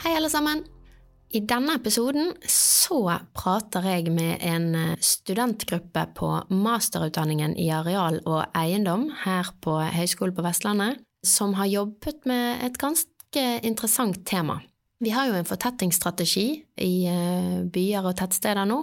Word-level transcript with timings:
Hei, 0.00 0.14
alle 0.16 0.30
sammen. 0.32 0.62
I 1.28 1.42
denne 1.44 1.74
episoden 1.76 2.30
så 2.48 3.02
prater 3.36 3.84
jeg 3.84 4.08
med 4.14 4.40
en 4.40 4.94
studentgruppe 4.96 6.06
på 6.16 6.28
masterutdanningen 6.48 7.52
i 7.60 7.66
areal 7.76 8.16
og 8.24 8.46
eiendom 8.56 9.10
her 9.26 9.50
på 9.60 9.74
Høgskolen 9.92 10.32
på 10.38 10.44
Vestlandet, 10.46 11.02
som 11.20 11.52
har 11.58 11.68
jobbet 11.68 12.24
med 12.24 12.64
et 12.64 12.78
ganske 12.80 13.42
interessant 13.60 14.22
tema. 14.24 14.56
Vi 15.04 15.12
har 15.12 15.28
jo 15.28 15.36
en 15.36 15.48
fortettingsstrategi 15.48 16.46
i 16.80 16.94
eh, 17.08 17.58
byer 17.68 18.08
og 18.08 18.16
tettsteder 18.22 18.64
nå, 18.68 18.78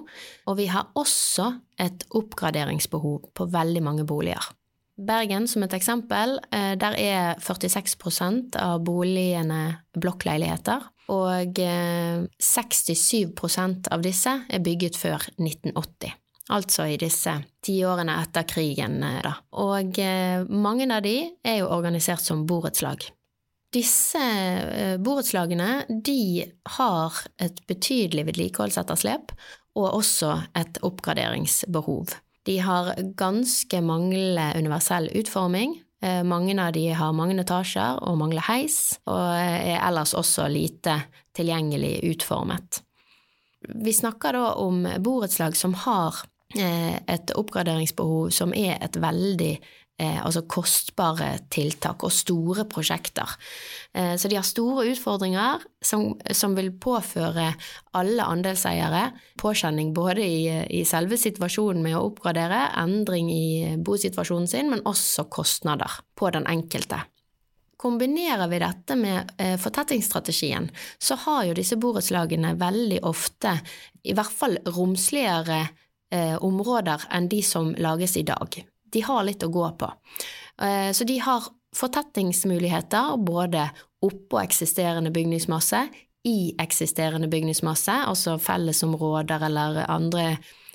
og 0.45 0.57
vi 0.59 0.67
har 0.69 0.91
også 1.01 1.47
et 1.81 2.05
oppgraderingsbehov 2.13 3.31
på 3.33 3.49
veldig 3.57 3.81
mange 3.89 4.05
boliger. 4.05 4.51
Bergen 4.97 5.49
som 5.49 5.65
et 5.65 5.73
eksempel, 5.77 6.37
eh, 6.53 6.75
der 6.77 6.93
er 7.01 7.41
46% 7.41 8.57
av 8.61 8.85
boligene 8.85 9.79
blokkleiligheter, 9.97 10.85
og 11.13 11.59
67 11.59 13.13
eh, 13.13 13.75
av 13.91 14.05
disse 14.05 14.33
er 14.49 14.63
bygget 14.63 14.97
før 14.99 15.27
1980. 15.37 16.15
Altså 16.55 16.85
i 16.87 16.95
disse 16.99 17.33
tiårene 17.65 18.15
etter 18.21 18.47
krigen, 18.47 19.01
da. 19.01 19.33
Og 19.59 19.99
mange 20.47 20.87
av 20.87 21.03
de 21.03 21.17
er 21.43 21.59
jo 21.59 21.71
organisert 21.75 22.23
som 22.23 22.45
borettslag. 22.47 23.03
Disse 23.73 24.21
eh, 24.21 24.95
borettslagene 25.03 25.83
de 25.89 26.45
har 26.77 27.17
et 27.43 27.59
betydelig 27.67 28.29
vedlikeholdsetterslep 28.29 29.33
og 29.77 29.89
også 29.99 30.31
et 30.57 30.79
oppgraderingsbehov. 30.87 32.15
De 32.47 32.57
har 32.63 32.93
ganske 33.19 33.81
manglende 33.83 34.53
universell 34.55 35.09
utforming. 35.19 35.75
Eh, 36.01 36.23
mange 36.23 36.53
av 36.61 36.73
de 36.73 36.89
har 36.93 37.13
mange 37.17 37.39
etasjer 37.41 38.01
og 38.05 38.19
mangler 38.19 38.45
heis, 38.45 38.99
og 39.09 39.21
er 39.33 39.79
ellers 39.79 40.13
også 40.17 40.45
lite 40.51 40.99
tilgjengelig 41.37 41.95
utformet. 42.11 42.83
Vi 43.67 43.93
snakker 43.93 44.37
da 44.37 44.51
om 44.61 44.83
borettslag 45.03 45.57
som 45.57 45.73
har 45.85 46.21
eh, 46.57 46.99
et 47.09 47.33
oppgraderingsbehov 47.33 48.29
som 48.35 48.53
er 48.53 48.77
et 48.77 48.99
veldig 49.01 49.55
eh, 49.99 50.19
altså 50.25 50.43
kostbare 50.49 51.29
tiltak 51.53 52.03
og 52.05 52.13
store 52.13 52.67
prosjekter. 52.69 53.33
Eh, 53.93 54.15
så 54.19 54.29
de 54.29 54.37
har 54.37 54.45
store 54.45 54.85
utfordringer 54.91 55.65
som, 55.81 56.11
som, 56.31 56.55
vil 56.57 56.71
påføre 56.81 57.49
alle 57.97 58.29
andelseiere 58.29 59.09
påkjenning 59.41 59.93
både 59.97 60.23
i, 60.23 60.39
i, 60.79 60.83
selve 60.85 61.17
situasjonen 61.19 61.83
med 61.83 61.97
å 61.97 62.05
oppgradere, 62.11 62.67
endring 62.77 63.31
i 63.33 63.75
bosituasjonen 63.77 64.49
sin, 64.49 64.71
men 64.73 64.85
også 64.85 65.27
kostnader 65.33 66.01
på 66.17 66.31
den 66.33 66.47
enkelte. 66.49 67.01
Kombinerer 67.77 68.49
vi 68.49 68.61
dette 68.61 68.95
med 68.97 69.35
eh, 69.37 69.57
fortettingsstrategien, 69.61 70.71
så 70.97 71.17
har 71.27 71.43
jo 71.45 71.57
disse 71.57 71.77
borettslagene 71.77 72.55
veldig 72.57 73.03
ofte 73.05 73.59
i 74.01 74.15
hvert 74.17 74.33
fall 74.33 74.57
romsligere 74.65 75.59
eh, 76.09 76.33
områder 76.41 77.05
enn 77.13 77.29
de 77.29 77.43
som 77.45 77.69
lages 77.77 78.17
i 78.17 78.25
dag 78.25 78.57
de 78.93 79.03
har 79.05 79.23
litt 79.27 79.43
å 79.43 79.51
gå 79.53 79.69
på. 79.79 79.91
Eh, 80.61 80.91
så 80.91 81.03
de 81.03 81.17
har 81.19 81.43
fortettingsmuligheter 81.75 83.17
både 83.17 83.69
oppå 84.05 84.41
eksisterende 84.41 85.11
bygningsmasse, 85.11 85.87
i 86.27 86.55
eksisterende 86.59 87.29
bygningsmasse, 87.31 87.93
altså 88.09 88.35
fellesområder 88.41 89.45
eller 89.47 89.77
andre 89.87 90.25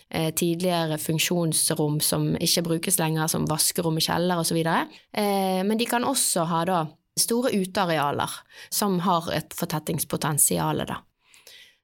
eh, 0.09 0.31
tidligere 0.35 0.97
funksjonsrom 0.99 1.99
som 2.01 2.31
ikke 2.41 2.63
brukes 2.71 2.97
lenger, 2.99 3.29
som 3.29 3.45
vaskerom 3.51 3.99
i 4.01 4.05
kjeller 4.07 4.41
osv. 4.41 4.63
Eh, 4.63 5.61
men 5.67 5.77
de 5.79 5.89
kan 5.91 6.07
også 6.09 6.47
ha 6.49 6.63
da 6.69 6.79
store 7.21 7.53
utearealer 7.53 8.39
som 8.73 9.01
har 9.05 9.29
et 9.35 9.53
fortettingspotensial. 9.53 10.87
da. 10.89 11.03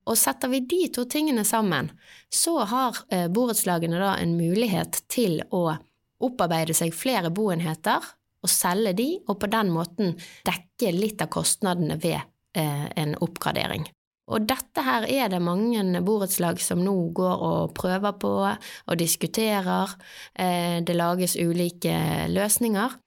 Og 0.09 0.17
setter 0.17 0.49
vi 0.49 0.63
de 0.65 0.87
to 0.95 1.05
tingene 1.05 1.45
sammen, 1.45 1.91
så 2.33 2.63
har 2.65 2.97
borettslagene 3.29 4.15
en 4.15 4.39
mulighet 4.39 5.03
til 5.13 5.43
å 5.53 5.77
opparbeide 6.25 6.75
seg 6.77 6.95
flere 6.97 7.31
boenheter 7.35 8.05
og 8.43 8.51
selge 8.51 8.95
de, 8.99 9.09
og 9.27 9.39
på 9.43 9.51
den 9.51 9.71
måten 9.75 10.17
dekke 10.47 10.93
litt 10.95 11.23
av 11.25 11.31
kostnadene 11.35 11.99
ved 12.01 12.19
eh, 12.19 12.87
en 12.99 13.17
oppgradering. 13.25 13.89
Og 14.29 14.45
dette 14.45 14.85
her 14.85 15.07
er 15.09 15.31
det 15.33 15.41
mange 15.41 15.83
borettslag 16.05 16.61
som 16.61 16.83
nå 16.85 16.95
går 17.17 17.45
og 17.49 17.75
prøver 17.77 18.17
på 18.21 18.33
og 18.45 18.99
diskuterer. 19.01 19.95
Eh, 20.37 20.79
det 20.85 20.97
lages 20.97 21.37
ulike 21.41 21.97
løsninger. 22.31 22.99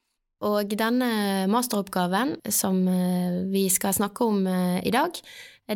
Og 0.42 0.74
denne 0.74 1.46
masteroppgaven 1.54 2.40
som 2.50 2.82
eh, 2.90 3.42
vi 3.54 3.68
skal 3.70 3.94
snakke 3.94 4.26
om 4.26 4.48
eh, 4.50 4.80
i 4.82 4.94
dag, 4.94 5.14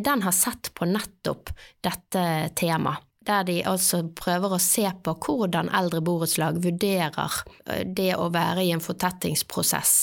den 0.02 0.24
har 0.26 0.34
sett 0.34 0.72
på 0.74 0.88
nettopp 0.90 1.54
dette 1.86 2.24
temaet 2.58 3.06
der 3.26 3.46
de 3.48 3.56
altså 3.66 4.02
prøver 4.16 4.56
å 4.56 4.60
se 4.62 4.86
på 5.04 5.14
hvordan 5.26 5.70
eldre 5.74 6.02
borettslag 6.04 6.60
vurderer 6.64 7.40
eh, 7.66 7.82
det 7.86 8.12
å 8.16 8.28
være 8.34 8.64
i 8.66 8.72
en 8.74 8.82
fortettingsprosess, 8.82 9.94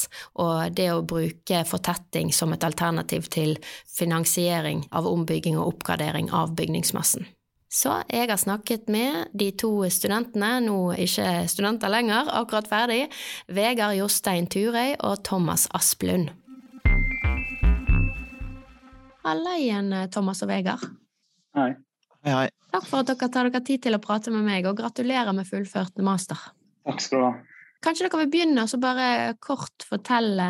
og 0.44 0.76
det 0.76 0.90
å 0.94 1.04
bruke 1.08 1.64
fortetting 1.68 2.34
som 2.36 2.54
et 2.56 2.66
alternativ 2.68 3.30
til 3.34 3.56
finansiering 3.98 4.86
av 4.92 5.08
ombygging 5.10 5.58
og 5.60 5.76
oppgradering 5.76 6.32
av 6.34 6.56
bygningsmassen. 6.58 7.28
Så 7.74 7.96
jeg 8.06 8.30
har 8.30 8.38
snakket 8.38 8.86
med 8.94 9.32
de 9.34 9.48
to 9.58 9.72
studentene, 9.90 10.60
nå 10.62 10.94
ikke 11.08 11.48
studenter 11.50 11.90
lenger, 11.90 12.30
akkurat 12.30 12.70
ferdig, 12.70 13.08
Vegard 13.50 13.98
Jostein 13.98 14.46
Turøy 14.46 14.94
og 15.00 15.24
Thomas 15.26 15.66
Asplund. 15.74 16.30
Halla 19.24 19.56
igjen, 19.58 19.90
Thomas 20.14 20.44
og 20.46 20.52
Vegard. 20.52 20.86
Hei. 21.58 21.72
Hei, 22.24 22.32
hei. 22.32 22.52
Takk 22.72 22.86
for 22.88 23.04
at 23.04 23.10
dere 23.12 23.28
tar 23.28 23.50
dere 23.52 23.60
tid 23.68 23.82
til 23.84 23.98
å 23.98 24.02
prate 24.02 24.32
med 24.32 24.46
meg, 24.48 24.64
og 24.70 24.78
gratulerer 24.80 25.36
med 25.36 25.48
fullført 25.50 26.00
master. 26.08 26.40
Takk 26.88 27.04
skal 27.04 27.20
du 27.20 27.26
ha. 27.26 27.34
Kanskje 27.84 28.08
dere 28.08 28.22
vil 28.22 28.30
begynne 28.32 28.64
og 28.64 28.80
bare 28.80 29.08
kort 29.44 29.84
fortelle 29.84 30.46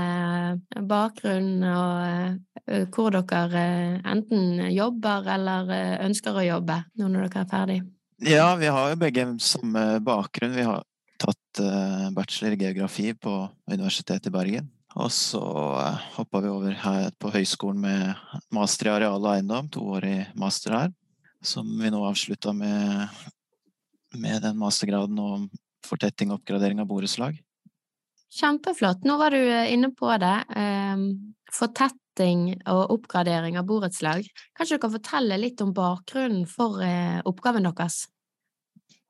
bakgrunnen 0.85 1.65
og 1.65 2.69
eh, 2.69 2.85
hvor 2.93 3.17
dere 3.17 3.63
eh, 3.63 3.97
enten 4.05 4.67
jobber 4.69 5.31
eller 5.33 5.73
eh, 5.73 5.95
ønsker 6.05 6.37
å 6.37 6.45
jobbe 6.45 6.77
nå 7.01 7.09
når 7.09 7.25
dere 7.25 7.41
er 7.41 7.51
ferdig? 7.55 7.81
Ja, 8.21 8.47
vi 8.61 8.69
har 8.69 8.93
jo 8.93 9.01
begge 9.01 9.25
samme 9.41 9.87
bakgrunn. 10.05 10.53
Vi 10.53 10.69
har 10.69 10.85
tatt 11.17 11.61
bachelor 12.13 12.53
i 12.53 12.65
geografi 12.67 13.11
på 13.17 13.33
Universitetet 13.71 14.29
i 14.29 14.33
Bergen. 14.33 14.69
Og 14.93 15.09
så 15.09 15.41
hoppa 16.19 16.41
vi 16.43 16.53
over 16.53 16.77
her 16.83 17.09
på 17.17 17.33
høyskolen 17.33 17.81
med 17.81 18.43
master 18.53 18.91
i 18.91 18.93
areal 18.99 19.17
og 19.17 19.31
eiendom, 19.33 19.71
to 19.73 19.87
år 19.97 20.05
i 20.05 20.17
master 20.37 20.77
her 20.77 20.93
som 21.43 21.67
vi 21.79 21.91
nå 21.91 22.01
avslutta 22.07 22.53
med, 22.53 23.07
med 24.17 24.41
den 24.41 24.57
mastergraden 24.57 25.19
om 25.19 25.49
fortetting 25.83 26.31
og 26.31 26.41
oppgradering 26.41 26.79
av 26.81 26.87
borettslag. 26.87 27.37
Kjempeflott. 28.33 29.03
Nå 29.05 29.17
var 29.19 29.35
du 29.35 29.41
eh, 29.41 29.73
inne 29.73 29.91
på 29.93 30.09
det. 30.17 30.37
Ehm, 30.57 31.35
fortetting 31.53 32.47
og 32.71 32.95
oppgradering 32.95 33.59
av 33.59 33.67
borettslag. 33.69 34.25
Kanskje 34.57 34.79
du 34.79 34.81
kan 34.81 34.95
fortelle 34.95 35.37
litt 35.37 35.61
om 35.61 35.73
bakgrunnen 35.75 36.47
for 36.49 36.81
eh, 36.81 37.19
oppgaven 37.29 37.67
deres? 37.69 38.07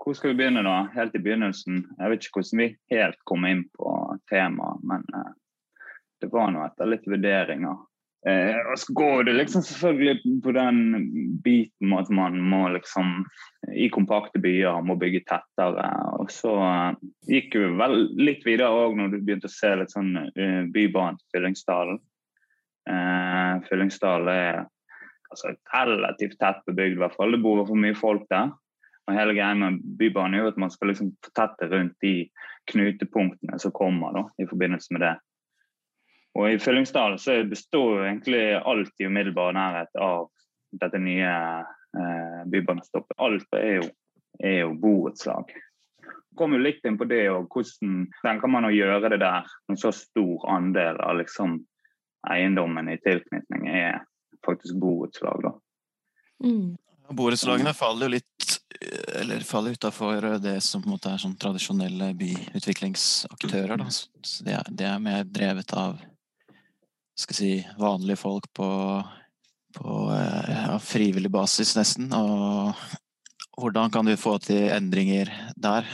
Hvor 0.04 0.18
skal 0.18 0.34
vi 0.34 0.42
begynne, 0.42 0.66
da? 0.66 0.90
Helt 0.98 1.16
i 1.16 1.22
begynnelsen. 1.24 1.86
Jeg 2.00 2.12
vet 2.12 2.26
ikke 2.26 2.42
hvordan 2.42 2.64
vi 2.66 2.70
helt 2.92 3.22
kom 3.30 3.48
inn 3.48 3.64
på 3.78 3.94
temaet, 4.32 4.84
men 4.84 5.08
eh, 5.16 5.32
det 6.20 6.32
var 6.34 6.52
nå 6.52 6.66
etter 6.66 6.92
litt 6.92 7.08
vurderinger 7.08 7.80
Eh, 8.30 8.60
og 8.72 8.80
så 8.80 8.94
går 8.96 9.24
det 9.28 9.34
liksom 9.36 9.62
selvfølgelig 9.68 10.42
på 10.44 10.52
den 10.56 10.78
biten 11.44 11.90
med 11.92 12.06
at 12.06 12.12
man 12.16 12.38
må 12.40 12.62
liksom 12.72 13.26
i 13.76 13.90
kompakte 13.92 14.40
byer 14.40 14.80
må 14.88 14.96
bygge 15.00 15.26
tettere. 15.28 15.90
Og 16.22 16.32
så 16.32 16.54
eh, 16.64 17.02
gikk 17.36 17.58
vi 17.60 17.68
vel 17.82 17.98
litt 18.16 18.46
videre 18.48 18.72
òg 18.72 18.96
når 19.00 19.12
du 19.12 19.20
begynte 19.20 19.52
å 19.52 19.56
se 19.56 19.74
litt 19.76 19.92
sånn 19.92 20.16
uh, 20.16 20.64
bybane 20.72 21.20
til 21.20 21.36
Fyllingsdalen. 21.36 22.00
Eh, 22.90 23.54
Fyllingsdalen 23.68 24.32
er 24.32 24.64
altså, 25.32 25.56
relativt 25.76 26.40
tett 26.40 26.64
bebygd, 26.70 26.96
i 26.96 27.04
hvert 27.04 27.20
fall. 27.20 27.36
Det 27.36 27.44
bor 27.44 27.66
for 27.68 27.80
mye 27.80 27.98
folk 27.98 28.24
der. 28.32 28.56
Og 29.04 29.18
hele 29.18 29.36
greia 29.36 29.52
med 29.60 29.82
Bybanen 30.00 30.38
er 30.38 30.46
jo 30.46 30.54
at 30.54 30.64
man 30.64 30.72
skal 30.72 30.94
liksom 30.94 31.12
fortette 31.26 31.68
rundt 31.68 31.98
de 32.04 32.30
knutepunktene 32.72 33.60
som 33.60 33.76
kommer 33.76 34.16
da, 34.16 34.28
i 34.40 34.48
forbindelse 34.48 34.96
med 34.96 35.04
det. 35.04 35.16
Og 36.34 36.50
i 36.50 36.60
Fyllingsdalen 36.60 37.20
så 37.22 37.44
består 37.46 37.98
jo 37.98 38.06
egentlig 38.08 38.46
alt 38.58 38.94
i 39.00 39.06
umiddelbar 39.06 39.54
nærhet 39.54 39.94
av 40.02 40.30
dette 40.82 40.98
nye 41.02 41.34
eh, 41.62 42.40
bybanestoppet. 42.50 43.18
Alt 43.22 43.58
er 43.58 43.76
jo, 43.76 43.90
er 44.42 44.58
jo 44.64 44.72
borettslag. 44.82 45.54
Kom 46.38 46.56
jo 46.58 46.62
litt 46.64 46.82
inn 46.90 46.98
på 46.98 47.06
det, 47.06 47.28
og 47.30 47.54
hvordan 47.54 48.08
tenker 48.24 48.50
man 48.50 48.66
å 48.66 48.74
gjøre 48.74 49.12
det 49.14 49.22
der 49.22 49.52
en 49.70 49.78
så 49.78 49.94
stor 49.94 50.48
andel 50.50 50.98
av 51.06 51.20
liksom, 51.20 51.60
eiendommen 52.34 52.90
i 52.90 52.98
tilknytning 53.04 53.68
er 53.70 54.02
faktisk 54.46 54.80
borettslag, 54.82 55.44
da. 55.46 55.54
Mm. 56.44 56.74
Borettslagene 57.14 57.76
faller 57.78 58.08
jo 58.08 58.16
litt 58.16 58.54
eller 59.20 59.40
faller 59.40 59.72
utafor 59.72 60.40
det 60.40 60.62
som 60.62 60.82
på 60.82 60.88
en 60.88 60.96
måte 60.96 61.12
er 61.12 61.22
sånn 61.22 61.36
tradisjonelle 61.40 62.10
byutviklingsaktører. 62.20 63.78
Da. 63.80 63.88
Så 63.92 64.44
det, 64.44 64.56
er, 64.58 64.72
det 64.72 64.88
er 64.90 65.04
mer 65.04 65.28
drevet 65.28 65.76
av 65.78 66.02
skal 67.16 67.38
si, 67.38 67.52
vanlige 67.80 68.22
folk 68.22 68.50
på, 68.54 68.68
på 69.78 69.96
eh, 70.16 70.52
ja, 70.54 70.78
frivillig 70.82 71.32
basis, 71.32 71.76
nesten. 71.78 72.10
Og 72.14 72.74
hvordan 73.58 73.94
kan 73.94 74.08
du 74.08 74.16
få 74.18 74.38
til 74.42 74.72
endringer 74.74 75.32
der 75.56 75.88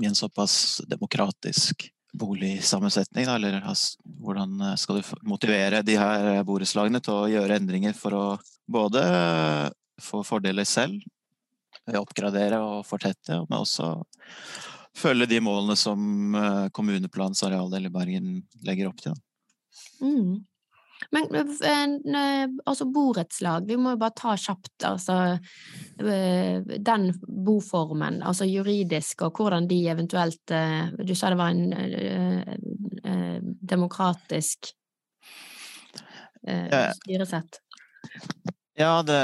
i 0.00 0.08
en 0.08 0.18
såpass 0.18 0.82
demokratisk 0.90 1.86
boligsammensetning? 2.18 3.28
Da? 3.28 3.36
Eller 3.38 3.60
hvordan 4.18 4.76
skal 4.80 4.98
du 4.98 5.14
motivere 5.28 5.84
de 5.86 5.98
her 6.00 6.42
borettslagene 6.48 7.00
til 7.04 7.14
å 7.14 7.30
gjøre 7.30 7.60
endringer 7.60 7.96
for 7.96 8.18
å 8.18 8.26
både 8.66 9.02
få 10.02 10.22
fordeler 10.26 10.66
selv, 10.66 11.02
oppgradere 11.98 12.60
og 12.62 12.86
fortette, 12.86 13.40
men 13.48 13.62
også 13.62 13.94
følge 14.96 15.26
de 15.30 15.40
målene 15.42 15.76
som 15.78 16.34
eh, 16.36 16.66
kommuneplanens 16.74 17.42
arealdel 17.46 17.88
i 17.88 17.92
Bergen 17.92 18.32
legger 18.66 18.90
opp 18.90 19.00
til? 19.02 19.16
Mm. 20.02 20.40
Men 21.10 21.34
eh, 21.34 22.48
altså 22.64 22.84
borettslag, 22.84 23.66
vi 23.66 23.76
må 23.76 23.94
jo 23.94 24.00
bare 24.00 24.14
ta 24.16 24.34
kjapt 24.38 24.86
altså 24.86 25.16
eh, 25.32 26.62
den 26.78 27.08
boformen, 27.46 28.20
altså 28.22 28.46
juridisk, 28.46 29.24
og 29.26 29.40
hvordan 29.40 29.66
de 29.70 29.80
eventuelt 29.90 30.54
eh, 30.54 30.92
Du 31.02 31.14
sa 31.14 31.32
det 31.32 31.40
var 31.40 31.50
en 31.50 31.74
demokratisk 33.72 34.72
styresett? 36.42 37.60
Ja, 38.78 39.02
det, 39.06 39.18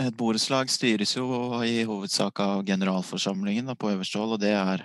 et 0.00 0.16
borettslag 0.18 0.70
styres 0.72 1.14
jo 1.16 1.26
i 1.62 1.84
hovedsak 1.86 2.40
av 2.42 2.64
generalforsamlingen 2.66 3.70
på 3.78 3.92
øverste 3.94 4.18
hold, 4.18 4.36
og 4.38 4.42
det 4.42 4.54
er 4.58 4.82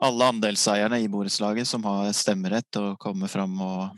alle 0.00 0.30
andelseierne 0.32 1.00
i 1.00 1.08
borettslaget 1.08 1.68
som 1.68 1.84
har 1.84 2.12
stemmerett 2.16 2.76
og 2.80 2.98
kommer 2.98 3.28
komme 3.28 3.28
fram 3.28 3.60
og 3.60 3.90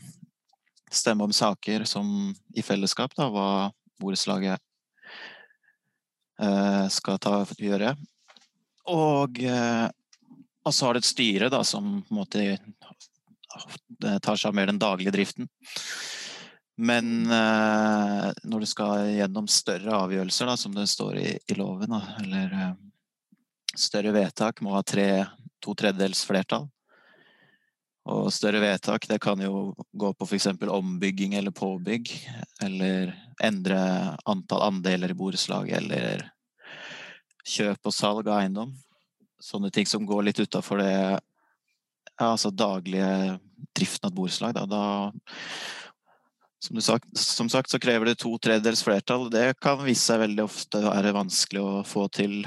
stemme 0.93 1.25
om 1.25 1.33
saker 1.33 1.85
som 1.89 2.35
i 2.55 2.63
fellesskap, 2.63 3.15
da, 3.17 3.29
hva 3.33 3.71
borettslaget 4.03 4.59
eh, 6.43 6.87
skal 6.93 7.19
ta, 7.23 7.45
gjøre. 7.57 7.95
Og, 8.93 9.39
eh, 9.41 9.87
og, 10.65 10.73
så 10.75 10.87
har 10.87 10.97
det 10.97 11.05
et 11.05 11.13
styre 11.13 11.51
da, 11.53 11.63
som 11.65 12.03
på 12.03 12.13
en 12.13 12.21
måte 12.23 12.59
tar 14.03 14.37
seg 14.37 14.51
av 14.51 14.57
mer 14.57 14.73
den 14.73 14.81
daglige 14.83 15.15
driften. 15.15 15.49
Men 16.83 17.31
eh, 17.31 18.31
når 18.49 18.65
du 18.65 18.67
skal 18.67 19.13
gjennom 19.13 19.49
større 19.51 19.97
avgjørelser, 20.07 20.49
da, 20.49 20.57
som 20.57 20.75
det 20.75 20.89
står 20.91 21.19
i, 21.21 21.29
i 21.37 21.57
loven, 21.59 21.93
da, 21.93 22.01
eller 22.23 22.57
eh, 22.59 22.73
større 23.77 24.15
vedtak, 24.17 24.61
må 24.65 24.75
ha 24.75 24.83
tre, 24.83 25.25
to 25.63 25.75
tredjedels 25.79 26.25
flertall. 26.29 26.69
Og 28.11 28.33
større 28.35 28.59
vedtak 28.65 29.07
det 29.07 29.21
kan 29.23 29.39
jo 29.41 29.73
gå 29.95 30.11
på 30.19 30.27
f.eks. 30.27 30.49
ombygging 30.67 31.37
eller 31.39 31.55
påbygg. 31.55 32.11
Eller 32.67 33.15
endre 33.43 33.83
antall 34.27 34.67
andeler 34.67 35.15
i 35.15 35.19
borettslaget, 35.19 35.79
eller 35.79 36.27
kjøp 37.47 37.91
og 37.91 37.95
salg 37.95 38.27
av 38.27 38.41
eiendom. 38.41 38.75
Sånne 39.43 39.71
ting 39.75 39.87
som 39.87 40.07
går 40.07 40.29
litt 40.29 40.43
utafor 40.43 40.83
det 40.83 40.93
ja, 40.93 42.27
altså 42.29 42.51
daglige 42.51 43.39
driften 43.75 44.07
av 44.07 44.13
et 44.13 44.19
borettslag. 44.19 44.55
Da, 44.55 44.67
da 44.67 44.83
som, 46.63 46.81
sagt, 46.83 47.09
som, 47.19 47.49
sagt, 47.51 47.71
så 47.71 47.81
krever 47.83 48.11
det 48.11 48.21
to 48.23 48.35
tredjedels 48.39 48.85
flertall. 48.87 49.29
Det 49.31 49.55
kan 49.63 49.83
vise 49.87 50.05
seg 50.05 50.23
veldig 50.27 50.45
ofte 50.47 50.83
være 50.85 51.15
vanskelig 51.17 51.63
å 51.63 51.83
få 51.87 52.07
til. 52.15 52.43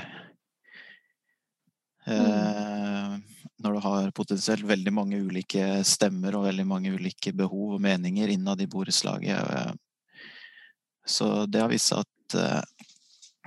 Mm. 2.05 2.15
Eh, 2.15 2.74
når 3.65 3.75
du 3.75 3.83
har 3.83 4.11
potensielt 4.15 4.65
veldig 4.69 4.93
mange 4.93 5.19
ulike 5.25 5.81
stemmer 5.87 6.37
og 6.37 6.45
veldig 6.45 6.65
mange 6.69 6.93
ulike 6.93 7.33
behov 7.33 7.75
og 7.75 7.81
meninger 7.83 8.31
innad 8.35 8.61
i 8.61 8.69
borettslaget. 8.69 9.73
Så 11.05 11.45
det 11.49 11.63
har 11.63 11.71
vist 11.71 11.89
seg 11.91 12.05
at 12.05 12.37
eh, 12.39 12.85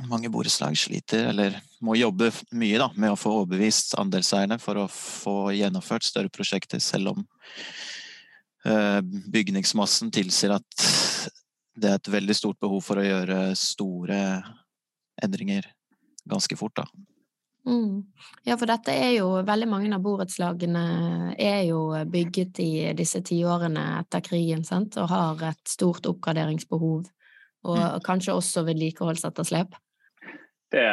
mange 0.06 0.30
borettslag 0.30 0.76
sliter, 0.78 1.30
eller 1.32 1.58
må 1.82 1.96
jobbe 1.98 2.30
mye 2.54 2.78
da, 2.78 2.88
med 2.94 3.14
å 3.14 3.18
få 3.18 3.32
overbevist 3.40 3.96
andelseierne 3.98 4.58
for 4.62 4.78
å 4.78 4.86
få 4.92 5.36
gjennomført 5.56 6.06
større 6.06 6.30
prosjekter, 6.34 6.82
selv 6.82 7.14
om 7.14 7.24
eh, 8.66 9.00
bygningsmassen 9.34 10.12
tilsier 10.14 10.54
at 10.58 10.88
det 11.78 11.90
er 11.90 11.98
et 11.98 12.10
veldig 12.10 12.34
stort 12.34 12.58
behov 12.62 12.82
for 12.86 12.98
å 12.98 13.06
gjøre 13.06 13.52
store 13.58 14.18
endringer 15.22 15.66
ganske 16.28 16.58
fort. 16.58 16.78
da. 16.78 16.86
Mm. 17.68 18.02
Ja, 18.48 18.56
for 18.56 18.64
dette 18.70 18.94
er 18.96 19.10
jo 19.18 19.26
Veldig 19.44 19.66
mange 19.68 19.90
av 19.92 20.00
borettslagene 20.00 20.84
er 21.36 21.66
jo 21.68 21.82
bygget 22.08 22.60
i 22.64 22.70
disse 22.96 23.20
tiårene 23.26 23.82
etter 23.98 24.24
krigen, 24.24 24.64
sant, 24.64 24.96
og 24.96 25.10
har 25.12 25.42
et 25.50 25.68
stort 25.68 26.08
oppgraderingsbehov. 26.08 27.04
Og 27.68 27.76
mm. 27.82 28.00
kanskje 28.06 28.36
også 28.38 28.64
vedlikeholdsetterslep. 28.68 29.76
Det, 30.70 30.84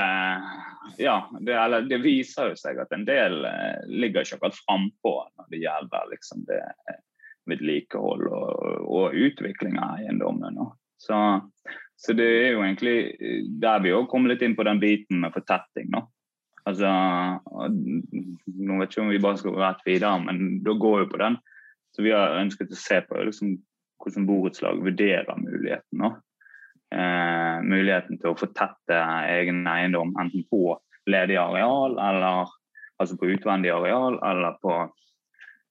ja, 0.97 1.15
det, 1.39 1.55
eller, 1.55 1.87
det, 1.87 1.99
viser 2.03 2.51
jo 2.51 2.59
seg 2.59 2.79
at 2.79 2.93
en 2.95 3.03
del 3.07 3.41
eh, 3.47 3.81
ligger 3.91 4.23
ikke 4.23 4.37
akkurat 4.39 4.59
frampå 4.61 5.15
når 5.35 5.49
det 5.51 5.59
gjelder 5.65 6.11
liksom, 6.13 6.45
det 6.47 6.61
vedlikehold 7.49 8.23
og, 8.31 8.85
og 8.87 9.17
utvikling 9.27 9.77
av 9.79 9.99
eiendommene. 9.99 10.69
Så, 10.97 11.17
så, 11.99 12.15
det 12.17 12.25
er 12.25 12.55
jo 12.55 12.63
egentlig 12.63 12.97
der 13.61 13.83
vi 13.83 13.93
òg 13.95 14.07
kommer 14.11 14.31
litt 14.31 14.45
inn 14.47 14.55
på 14.57 14.65
den 14.65 14.79
biten 14.81 15.21
med 15.21 15.35
fortetting. 15.35 15.91
nå 15.93 16.05
Altså, 16.65 16.89
nå 17.69 18.79
vet 18.79 18.89
ikke 18.89 19.03
om 19.03 19.11
vi 19.13 19.21
bare 19.21 19.37
skal 19.37 19.57
rett 19.59 19.83
videre, 19.85 20.17
men 20.23 20.63
da 20.65 20.73
går 20.81 21.03
jo 21.03 21.09
på 21.11 21.21
den. 21.21 21.37
Så 21.95 22.03
vi 22.03 22.13
har 22.15 22.39
ønsket 22.39 22.73
å 22.73 22.79
se 22.79 22.99
på 23.05 23.21
liksom, 23.27 23.53
hvordan 24.01 24.25
borettslag 24.27 24.81
vurderer 24.83 25.37
muligheten. 25.39 26.07
Eh, 26.95 27.55
muligheten 27.65 28.19
til 28.19 28.33
å 28.33 28.39
fortette 28.39 28.97
egen 29.29 29.63
eiendom, 29.69 30.15
enten 30.21 30.45
på 30.49 30.75
ledig 31.09 31.37
areal, 31.39 31.99
eller 32.01 32.51
altså 32.97 33.17
på 33.19 33.29
utvendig 33.35 33.71
areal, 33.73 34.17
eller 34.25 34.57
på 34.61 34.79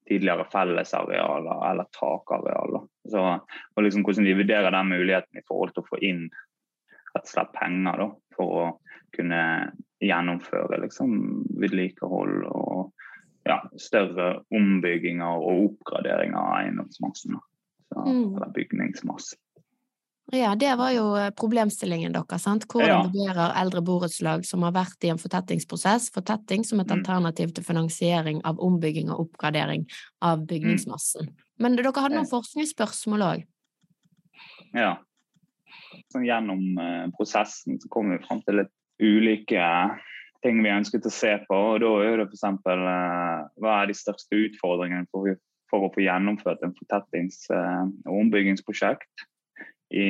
tidligere 0.09 0.47
fellesarealer 0.52 1.71
eller 1.71 1.87
takarealer. 1.99 2.87
Så, 3.09 3.23
og 3.76 3.85
liksom 3.85 4.04
hvordan 4.04 4.26
de 4.28 4.37
vurderer 4.37 4.75
den 4.75 4.90
muligheten 4.92 5.40
i 5.40 5.45
forhold 5.49 5.73
til 5.75 5.85
å 5.85 5.90
få 5.90 6.00
inn 6.04 6.26
og 7.14 7.28
slett 7.28 7.52
penger 7.57 8.00
da, 8.02 8.09
for 8.37 8.59
å 8.59 8.64
kunne 9.14 9.40
gjennomføre 10.04 10.80
liksom, 10.83 11.16
vedlikehold 11.61 12.44
og 12.50 12.92
ja, 13.49 13.61
større 13.80 14.42
ombygginger 14.54 15.40
og 15.40 15.71
oppgraderinger 15.71 16.38
av 16.40 16.61
eiendomsmassen. 16.62 17.38
Så, 17.92 18.04
mm. 18.04 18.37
Eller 18.37 18.52
bygningsmassen. 18.56 19.40
Ja, 20.33 20.54
det 20.56 20.71
var 20.80 20.90
jo 20.94 21.04
eh, 21.21 21.30
problemstillingen 21.37 22.14
deres. 22.14 22.42
sant? 22.42 22.64
Hvordan 22.73 22.88
ja. 22.88 23.00
vurderer 23.04 23.56
eldre 23.61 23.83
borettslag 23.85 24.47
som 24.49 24.64
har 24.64 24.73
vært 24.73 25.04
i 25.04 25.11
en 25.12 25.21
fortettingsprosess, 25.21 26.09
fortetting 26.14 26.64
som 26.64 26.80
et 26.80 26.88
mm. 26.88 26.94
alternativ 26.97 27.52
til 27.52 27.66
finansiering 27.66 28.40
av 28.49 28.61
ombygging 28.64 29.12
og 29.12 29.26
oppgradering 29.26 29.85
av 30.25 30.40
mm. 30.40 30.47
bygningsmassen. 30.49 31.28
Mm. 31.28 31.42
Men 31.61 31.76
dere 31.76 31.92
hadde 31.92 32.16
noen 32.16 32.30
forskningsspørsmål 32.30 33.26
òg? 33.26 33.44
Ja. 34.75 34.94
Så 36.11 36.25
gjennom 36.25 36.80
eh, 36.80 37.04
prosessen 37.18 37.76
så 37.83 37.92
kom 37.92 38.14
vi 38.14 38.23
fram 38.25 38.40
til 38.49 38.62
litt 38.62 38.73
ulike 39.02 39.66
ting 40.44 40.60
vi 40.62 40.72
ønsket 40.72 41.06
å 41.08 41.12
se 41.12 41.34
på. 41.48 41.58
og 41.74 41.82
Da 41.82 41.92
er 42.04 42.20
det 42.20 42.28
f.eks. 42.28 42.44
Uh, 42.66 43.44
hva 43.62 43.76
er 43.80 43.90
de 43.90 43.96
største 43.96 44.40
utfordringene 44.46 45.08
for, 45.12 45.36
for 45.72 45.86
å 45.86 45.92
få 45.94 46.04
gjennomført 46.04 46.64
en 46.66 46.74
fortettings- 46.76 47.46
og 47.50 48.12
ombyggingsprosjekt? 48.12 49.28
I, 49.94 50.06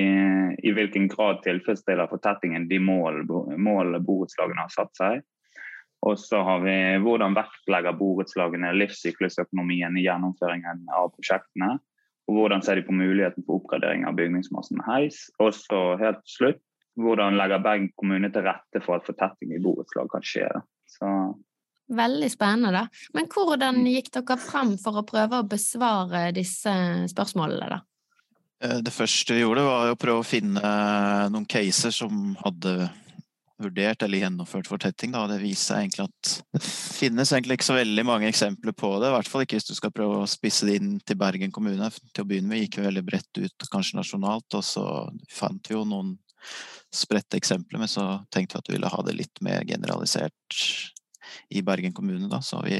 I, 0.64 0.72
hvilken 0.72 1.10
grad 1.12 1.42
tilfredsstiller 1.44 2.08
fortettingen 2.08 2.68
de 2.70 2.78
mål, 2.80 3.24
mål 3.60 3.98
borettslagene 4.06 4.64
har 4.64 4.72
satt 4.72 4.94
seg? 4.96 5.24
Og 6.04 6.18
så 6.20 6.40
har 6.44 6.60
vi 6.64 6.76
hvordan 7.00 7.36
vektlegger 7.36 7.96
borettslagene 7.96 8.74
livssyklusøkonomien 8.76 9.96
i 9.96 10.04
gjennomføringen 10.04 10.84
av 10.92 11.10
prosjektene? 11.16 11.78
Og 12.28 12.38
hvordan 12.38 12.64
ser 12.64 12.80
de 12.80 12.86
på 12.86 12.96
muligheten 12.96 13.44
for 13.44 13.60
oppgradering 13.60 14.06
av 14.08 14.16
bygningsmassen 14.16 14.80
heis? 14.86 15.26
Og 15.40 15.52
så 15.56 15.82
helt 16.00 16.22
til 16.24 16.36
slutt 16.38 16.62
hvordan 17.00 17.38
legger 17.38 17.62
Bergen 17.64 17.90
kommune 17.98 18.30
til 18.32 18.46
rette 18.46 18.82
for 18.84 18.98
at 18.98 19.08
fortetting 19.08 19.54
i 19.54 19.62
borettslag 19.62 20.10
kan 20.12 20.24
skje. 20.24 20.46
Så 20.90 21.10
Veldig 21.94 22.30
spennende, 22.32 22.70
da. 22.72 22.86
Men 23.12 23.26
hvordan 23.28 23.82
gikk 23.90 24.08
dere 24.14 24.38
frem 24.40 24.70
for 24.80 24.96
å 24.96 25.04
prøve 25.04 25.42
å 25.42 25.48
besvare 25.48 26.30
disse 26.32 26.72
spørsmålene, 27.12 27.74
da? 27.74 27.82
Eh, 28.64 28.78
det 28.80 28.94
første 28.94 29.36
vi 29.36 29.42
gjorde, 29.42 29.66
var 29.66 29.92
å 29.92 29.98
prøve 30.00 30.22
å 30.22 30.26
finne 30.26 30.62
noen 31.28 31.44
caser 31.44 31.92
som 31.92 32.32
hadde 32.40 32.88
vurdert 33.60 34.02
eller 34.02 34.24
gjennomført 34.24 34.68
fortetting. 34.68 35.12
Da. 35.14 35.26
Det 35.30 35.38
viser 35.42 35.64
seg 35.68 35.84
egentlig 35.84 36.08
at 36.08 36.32
det 36.56 36.62
finnes 36.64 37.32
egentlig 37.32 37.58
ikke 37.58 37.68
så 37.68 37.78
veldig 37.78 38.04
mange 38.08 38.28
eksempler 38.30 38.74
på 38.76 38.90
det. 38.98 39.10
I 39.10 39.16
hvert 39.18 39.30
fall 39.30 39.44
ikke 39.44 39.60
hvis 39.60 39.68
du 39.68 39.74
skal 39.76 39.94
prøve 39.94 40.22
å 40.22 40.30
spisse 40.30 40.68
det 40.68 40.78
inn 40.80 40.96
til 41.04 41.20
Bergen 41.20 41.54
kommune. 41.54 41.90
Til 42.12 42.24
å 42.24 42.28
begynne 42.28 42.50
med 42.50 42.64
gikk 42.64 42.80
vi 42.80 42.88
veldig 42.88 43.04
bredt 43.06 43.42
ut, 43.44 43.68
kanskje 43.70 44.00
nasjonalt, 44.00 44.48
og 44.56 44.66
så 44.66 44.86
fant 45.32 45.70
vi 45.70 45.76
jo 45.76 45.84
noen 45.88 46.16
spredte 46.94 47.38
eksempler, 47.40 47.80
men 47.82 47.90
så 47.90 48.06
tenkte 48.32 48.56
vi 48.56 48.62
at 48.62 48.70
vi 48.70 48.76
ville 48.76 48.92
ha 48.92 49.02
det 49.06 49.16
litt 49.18 49.42
mer 49.44 49.66
generalisert 49.68 50.58
i 51.50 51.62
Bergen 51.62 51.92
kommune, 51.92 52.28
da. 52.30 52.40
Så 52.44 52.60
vi 52.64 52.78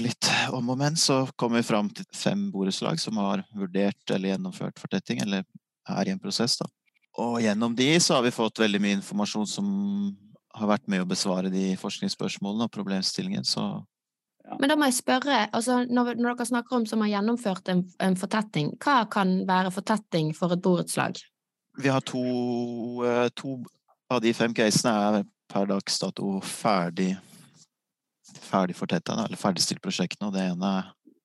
litt 0.00 0.28
om 0.50 0.72
og 0.72 0.78
men 0.78 0.96
så 0.98 1.22
kom 1.38 1.54
vi 1.54 1.62
fram 1.62 1.88
til 1.94 2.06
fem 2.14 2.48
borettslag 2.52 2.98
som 3.00 3.20
har 3.22 3.44
vurdert 3.54 4.10
eller 4.10 4.34
gjennomført 4.34 4.80
fortetting, 4.82 5.22
eller 5.22 5.44
er 5.88 6.08
i 6.08 6.14
en 6.14 6.22
prosess, 6.22 6.58
da. 6.60 6.68
Og 7.22 7.38
gjennom 7.44 7.76
de 7.78 7.92
så 8.02 8.16
har 8.16 8.24
vi 8.26 8.34
fått 8.34 8.58
veldig 8.58 8.80
mye 8.82 8.98
informasjon 8.98 9.46
som 9.46 9.66
har 10.54 10.70
vært 10.70 10.88
med 10.90 11.04
å 11.04 11.08
besvare 11.10 11.50
de 11.50 11.74
forskningsspørsmålene 11.78 12.66
og 12.66 12.74
problemstillingen, 12.74 13.46
så 13.46 13.84
ja. 14.44 14.58
Men 14.60 14.68
da 14.68 14.74
må 14.76 14.90
jeg 14.90 14.98
spørre, 14.98 15.36
altså 15.56 15.78
når, 15.88 16.18
når, 16.18 16.34
dere 16.34 16.46
snakker 16.50 16.76
om 16.76 16.82
som 16.88 17.00
har 17.00 17.14
gjennomført 17.14 17.70
en, 17.72 17.80
en, 18.04 18.16
fortetting, 18.20 18.74
hva 18.84 19.06
kan 19.08 19.38
være 19.48 19.70
fortetting 19.72 20.34
for 20.36 20.52
et 20.52 20.60
borettslag? 20.60 21.16
Vi 21.76 21.88
har 21.88 22.00
to, 22.00 22.20
eh, 23.06 23.28
to 23.34 23.58
av 24.10 24.20
de 24.20 24.32
fem 24.32 24.54
casene 24.54 24.92
er 24.94 25.24
per 25.50 25.66
dags 25.66 25.98
dato 25.98 26.40
ferdig 26.40 27.14
ferdig 28.44 28.76
fortetta, 28.76 29.16
eller 29.24 29.38
ferdigstilt 29.38 29.82
prosjektene. 29.82 30.28
Og 30.28 30.36
det 30.36 30.46
ene 30.52 30.72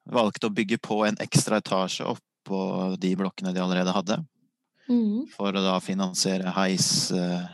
valgte 0.10 0.50
å 0.50 0.54
bygge 0.54 0.80
på 0.82 1.04
en 1.08 1.20
ekstra 1.22 1.60
etasje 1.62 2.08
oppå 2.08 2.62
de 3.00 3.14
blokkene 3.20 3.54
de 3.54 3.62
allerede 3.64 3.94
hadde. 3.94 4.20
Mm. 4.90 5.28
For 5.36 5.54
å 5.54 5.64
da 5.64 5.78
finansiere 5.84 6.54
heis, 6.56 7.12
eh, 7.12 7.46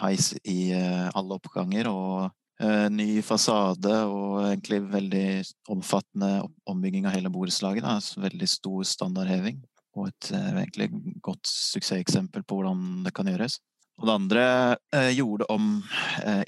heis 0.00 0.32
i 0.48 0.72
eh, 0.72 1.10
alle 1.14 1.36
oppganger 1.36 1.90
og 1.90 2.32
uh, 2.62 2.88
ny 2.88 3.20
fasade 3.22 3.92
og 4.08 4.46
egentlig 4.46 4.80
veldig 4.88 5.26
omfattende 5.74 6.38
ombygging 6.70 7.04
av 7.06 7.12
hele 7.18 7.32
borettslaget. 7.32 7.84
Veldig 8.16 8.48
stor 8.48 8.84
standardheving 8.88 9.60
og 9.94 10.10
et 10.10 10.32
uh, 10.34 10.58
egentlig 10.58 10.90
godt 11.24 11.46
suksesseksempel 11.50 12.44
på 12.44 12.58
hvordan 12.58 13.04
det 13.06 13.14
kan 13.16 13.30
gjøres. 13.30 13.60
Og 14.00 14.08
det 14.08 14.14
andre 14.14 14.44
eh, 14.90 15.12
gjorde 15.14 15.46
om 15.54 15.68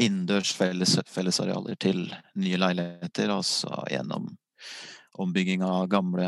innendørs 0.02 0.50
felles, 0.58 0.96
fellesarealer 1.06 1.76
til 1.78 2.00
nye 2.42 2.58
leiligheter, 2.58 3.30
altså 3.30 3.84
gjennom 3.86 4.26
ombygging 5.18 5.62
av 5.64 5.86
gamle 5.88 6.26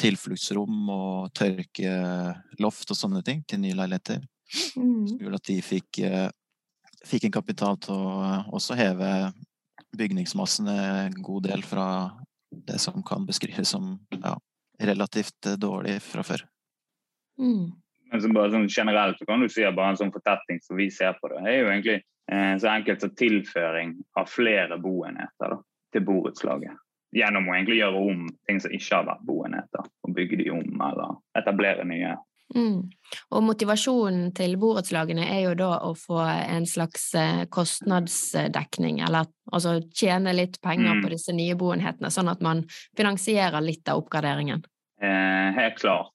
tilfluktsrom 0.00 0.88
og 0.92 1.32
tørkeloft 1.36 2.92
og 2.92 2.98
sånne 2.98 3.22
ting 3.26 3.42
til 3.48 3.60
nye 3.64 3.76
leiligheter. 3.76 4.22
Mm. 4.76 5.06
Som 5.08 5.18
gjorde 5.20 5.40
at 5.40 5.50
de 5.50 5.58
fikk, 5.64 6.00
eh, 6.04 6.28
fikk, 7.04 7.28
en 7.28 7.36
kapital 7.38 7.78
til 7.82 7.96
å 7.96 8.44
også 8.54 8.76
heve 8.78 9.10
bygningsmassen 9.96 10.68
en 10.70 11.22
god 11.22 11.48
del 11.48 11.64
fra 11.66 11.86
det 12.50 12.80
som 12.82 13.02
kan 13.06 13.26
beskrives 13.26 13.74
som 13.74 13.96
ja, 14.14 14.36
relativt 14.78 15.54
dårlig 15.60 16.00
fra 16.02 16.24
før. 16.26 16.44
Mm. 17.40 17.72
Men 18.12 18.34
bare 18.36 18.52
sånn 18.52 18.68
generelt 18.70 19.18
så 19.18 19.26
kan 19.26 19.42
du 19.42 19.48
si 19.50 19.64
at 19.66 19.74
bare 19.74 19.94
en 19.94 20.00
sånn 20.00 20.14
fortetting 20.14 20.60
som 20.62 20.78
vi 20.78 20.88
ser 20.92 21.16
på 21.18 21.32
det, 21.32 21.42
er 21.50 21.60
jo 21.60 21.70
egentlig 21.72 21.98
eh, 22.30 22.54
så 22.62 22.70
enkelt 22.70 23.02
som 23.02 23.14
tilføring 23.18 23.96
av 24.20 24.30
flere 24.30 24.78
boenheter 24.82 25.56
da, 25.56 25.60
til 25.94 26.06
borettslaget 26.06 26.78
gjennom 27.14 27.48
å 27.48 27.54
egentlig 27.54 27.78
gjøre 27.78 28.04
om 28.10 28.22
ting 28.48 28.60
som 28.62 28.72
ikke 28.74 28.98
har 28.98 29.06
vært 29.06 29.26
boenheter, 29.26 29.90
og 30.02 30.14
bygge 30.16 30.40
de 30.40 30.48
om 30.50 30.80
eller 30.88 31.18
etablere 31.38 31.86
nye. 31.86 32.16
Mm. 32.54 32.90
Og 33.34 33.44
motivasjonen 33.46 34.28
til 34.36 34.56
borettslagene 34.60 35.24
er 35.32 35.40
jo 35.46 35.54
da 35.58 35.70
å 35.86 35.94
få 35.98 36.20
en 36.26 36.66
slags 36.68 37.06
eh, 37.18 37.44
kostnadsdekning, 37.52 39.00
eller 39.06 39.30
altså 39.50 39.78
tjene 39.96 40.34
litt 40.36 40.60
penger 40.62 40.98
mm. 40.98 41.02
på 41.04 41.12
disse 41.14 41.34
nye 41.36 41.56
boenhetene, 41.58 42.12
sånn 42.12 42.30
at 42.30 42.44
man 42.44 42.62
finansierer 42.98 43.64
litt 43.64 43.88
av 43.88 44.04
oppgraderingen. 44.04 44.64
Eh, 45.02 45.48
helt 45.56 45.80
klart. 45.80 46.12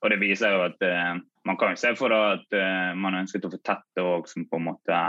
Og 0.00 0.12
det 0.12 0.20
viser 0.20 0.54
jo 0.54 0.66
at 0.68 0.86
eh, 0.86 1.16
man 1.48 1.58
kan 1.60 1.74
jo 1.74 1.80
se 1.80 1.94
for 1.98 2.12
det 2.12 2.20
at 2.36 2.60
eh, 2.60 2.92
man 2.98 3.18
ønsket 3.22 3.48
å 3.48 3.52
fortette 3.52 4.04
òg 4.04 4.30
som 4.30 4.46
på 4.48 4.60
en 4.60 4.68
måte 4.70 5.00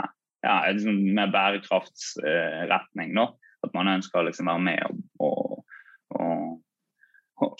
ja, 0.42 0.56
en 0.66 0.74
liksom 0.76 0.98
mer 1.14 1.30
bærekraftsretning. 1.32 3.14
nå 3.14 3.30
at 3.62 3.74
man 3.76 3.90
ønsker 3.92 4.20
å 4.20 4.26
liksom 4.26 4.50
være 4.50 4.64
med 4.66 4.80
og, 4.86 5.02
og, 5.22 5.76
og 6.18 6.61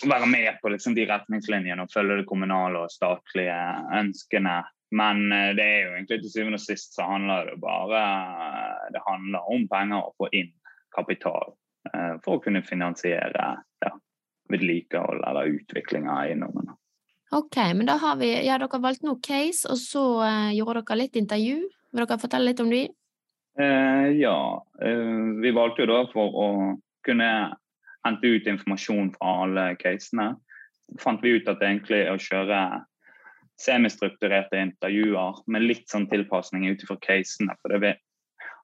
være 0.09 0.29
med 0.29 0.59
på 0.61 0.71
liksom 0.73 0.95
de 0.97 1.05
retningslinjene 1.09 1.85
og 1.85 1.91
følge 1.93 2.21
de 2.21 2.27
kommunale 2.29 2.85
og 2.85 2.93
statlige 2.93 3.57
ønskene. 3.99 4.61
Men 4.93 5.25
eh, 5.31 5.51
det 5.57 5.65
er 5.65 5.79
jo 5.81 5.95
egentlig 5.97 6.21
til 6.21 6.33
syvende 6.35 6.61
og 6.61 6.65
sist 6.65 6.95
så 6.97 7.07
handler 7.09 7.51
det 7.51 7.59
bare 7.63 8.03
det 8.93 9.03
handler 9.07 9.51
om 9.55 9.67
penger 9.71 9.99
å 9.99 10.15
få 10.19 10.29
inn 10.35 10.53
kapital 10.93 11.53
eh, 11.89 12.15
for 12.25 12.37
å 12.37 12.43
kunne 12.43 12.63
finansiere 12.65 13.51
ja, 13.85 13.93
vedlikehold 14.53 15.23
eller 15.27 15.53
utvikling 15.57 16.09
av 16.09 16.25
eiendommene. 16.27 16.77
Ok, 17.33 17.57
men 17.73 17.87
da 17.89 17.95
har 17.97 18.19
vi, 18.19 18.29
ja, 18.45 18.59
Dere 18.61 18.77
valgte 18.77 19.07
nå 19.07 19.15
case, 19.25 19.65
og 19.65 19.79
så 19.81 20.03
gjorde 20.53 20.83
dere 20.83 20.99
litt 20.99 21.15
intervju. 21.17 21.63
Vil 21.65 22.05
dere 22.05 22.21
fortelle 22.21 22.51
litt 22.51 22.61
om 22.61 22.69
de? 22.69 22.83
Eh, 23.59 24.07
ja, 24.17 24.65
eh, 24.81 25.41
vi 25.41 25.51
valgte 25.51 25.85
jo 25.85 25.91
da 25.91 25.99
for 26.13 26.37
å 26.41 26.47
kunne 27.05 27.29
hente 28.07 28.27
ut 28.27 28.49
informasjon 28.49 29.13
fra 29.17 29.35
alle 29.43 29.67
casene. 29.81 30.33
fant 30.99 31.23
vi 31.23 31.37
ut 31.37 31.47
at 31.47 31.59
det 31.59 31.67
egentlig 31.69 31.99
er 32.03 32.11
å 32.13 32.21
kjøre 32.21 32.59
semistrukturerte 33.61 34.59
intervjuer 34.59 35.39
med 35.47 35.63
litt 35.63 35.87
sånn 35.89 36.09
tilpasning 36.11 36.67
ut 36.69 36.83
ifra 36.83 36.97
casene. 37.01 37.55
For 37.61 37.73
det 37.73 37.79
vi, 37.81 37.93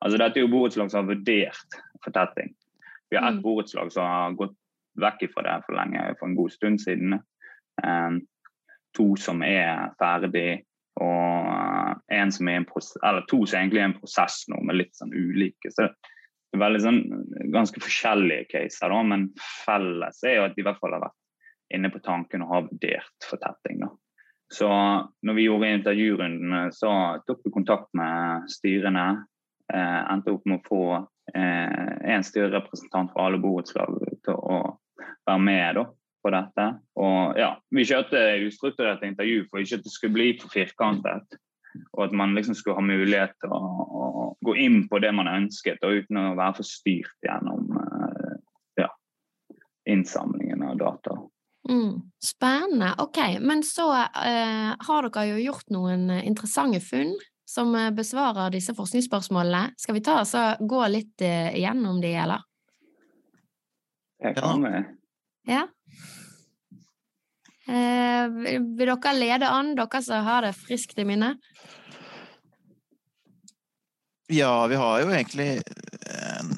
altså 0.03 0.19
dette 0.19 0.39
er 0.41 0.45
jo 0.45 0.51
borettslag 0.51 0.91
som 0.91 1.03
har 1.03 1.13
vurdert 1.15 1.79
fortetting. 2.03 2.51
Vi 3.09 3.17
har 3.17 3.29
ett 3.29 3.39
mm. 3.39 3.45
borettslag 3.45 3.91
som 3.93 4.05
har 4.05 4.35
gått 4.37 4.57
vekk 4.99 5.29
fra 5.33 5.45
det 5.47 5.57
for 5.65 5.77
lenge, 5.77 6.03
for 6.19 6.29
en 6.29 6.37
god 6.37 6.53
stund 6.53 6.81
siden. 6.83 7.19
Um, 7.83 8.21
to 8.97 9.13
som 9.21 9.43
er 9.45 9.93
ferdig 10.01 10.65
og 10.99 11.49
eh, 11.53 12.19
en 12.19 12.31
som 12.33 12.49
er 12.49 12.59
en 12.59 12.67
prosess, 12.67 12.97
eller 13.05 13.25
to 13.29 13.43
som 13.45 13.61
egentlig 13.61 13.83
er 13.83 13.91
en 13.91 13.99
prosess 13.99 14.41
nå, 14.51 14.59
med 14.67 14.79
litt 14.81 14.95
sånn 14.97 15.13
ulike. 15.15 15.71
Så 15.71 15.85
det 15.85 15.93
er 16.57 16.63
veldig 16.63 16.81
sånn, 16.83 16.99
ganske 17.53 17.81
forskjellige 17.83 18.49
caser, 18.53 18.91
da, 18.91 18.99
men 19.05 19.27
felles 19.37 20.23
er 20.25 20.39
jo 20.39 20.45
at 20.47 20.55
de 20.55 20.63
i 20.63 20.67
hvert 20.67 20.79
fall 20.81 20.95
har 20.97 21.05
vært 21.05 21.17
inne 21.75 21.91
på 21.93 22.01
tanken 22.01 22.45
og 22.45 22.53
har 22.53 22.67
vurdert 22.69 23.27
fortetting. 23.29 23.83
da. 23.85 23.91
Så 24.49 24.69
når 25.21 25.37
vi 25.37 25.45
gjorde 25.45 25.73
intervjurundene, 25.75 26.63
så 26.73 26.91
tok 27.27 27.43
vi 27.45 27.53
kontakt 27.53 27.91
med 27.93 28.49
styrene. 28.49 29.05
Eh, 29.69 29.99
endte 30.09 30.33
opp 30.33 30.47
med 30.49 30.57
å 30.57 30.65
få 30.65 30.83
eh, 31.35 32.13
en 32.15 32.25
styrerepresentant 32.25 33.13
fra 33.13 33.27
alle 33.27 33.37
borettslag 33.43 33.99
til 34.25 34.33
å 34.39 34.63
være 35.29 35.43
med. 35.45 35.77
da 35.77 35.85
på 36.23 36.31
dette. 36.33 36.65
Og 36.99 37.37
ja, 37.39 37.53
Vi 37.71 37.85
kjørte 37.87 38.21
ustrukturerte 38.47 39.07
intervju 39.07 39.45
for 39.49 39.61
ikke 39.61 39.79
at 39.79 39.85
det 39.85 39.93
skulle 39.93 40.17
bli 40.17 40.31
for 40.41 40.51
firkantet. 40.53 41.39
Og 41.97 42.05
at 42.07 42.13
man 42.15 42.35
liksom 42.37 42.57
skulle 42.57 42.79
ha 42.79 42.85
mulighet 42.85 43.35
til 43.41 43.53
å, 43.53 43.61
å 43.85 44.05
gå 44.45 44.55
inn 44.57 44.83
på 44.89 45.01
det 45.03 45.11
man 45.15 45.29
ønsket, 45.31 45.83
og 45.85 46.03
uten 46.03 46.21
å 46.21 46.37
være 46.39 46.59
for 46.59 46.69
styrt 46.69 47.27
gjennom 47.27 47.67
eh, 47.81 48.37
ja, 48.81 48.89
innsamlingen 49.89 50.63
av 50.65 50.77
data. 50.81 51.17
Mm, 51.69 51.99
spennende. 52.23 52.93
Ok, 53.03 53.19
men 53.41 53.61
så 53.67 53.91
eh, 53.99 54.71
har 54.87 55.09
dere 55.09 55.27
jo 55.33 55.43
gjort 55.49 55.69
noen 55.75 56.07
interessante 56.21 56.81
funn 56.81 57.13
som 57.49 57.75
eh, 57.75 57.91
besvarer 57.91 58.53
disse 58.53 58.73
forskningsspørsmålene. 58.77 59.73
Skal 59.77 59.97
vi 59.97 60.03
ta 60.05 60.21
og 60.21 60.69
gå 60.69 60.85
litt 60.91 61.25
eh, 61.25 61.55
gjennom 61.61 62.01
de, 62.01 62.13
eller? 62.23 62.45
Jeg 64.19 64.35
kan 64.35 64.61
med. 64.61 64.95
Ja. 65.47 65.67
Eh, 67.69 68.29
vil 68.33 68.89
dere 68.89 69.13
lede 69.13 69.49
an, 69.53 69.75
dere 69.77 70.01
som 70.01 70.25
har 70.25 70.47
det 70.47 70.55
friskt 70.57 70.97
i 70.97 71.05
minne? 71.05 71.35
Ja, 74.29 74.67
vi 74.69 74.77
har 74.77 75.01
jo 75.03 75.11
egentlig 75.13 75.49
eh, 75.57 76.49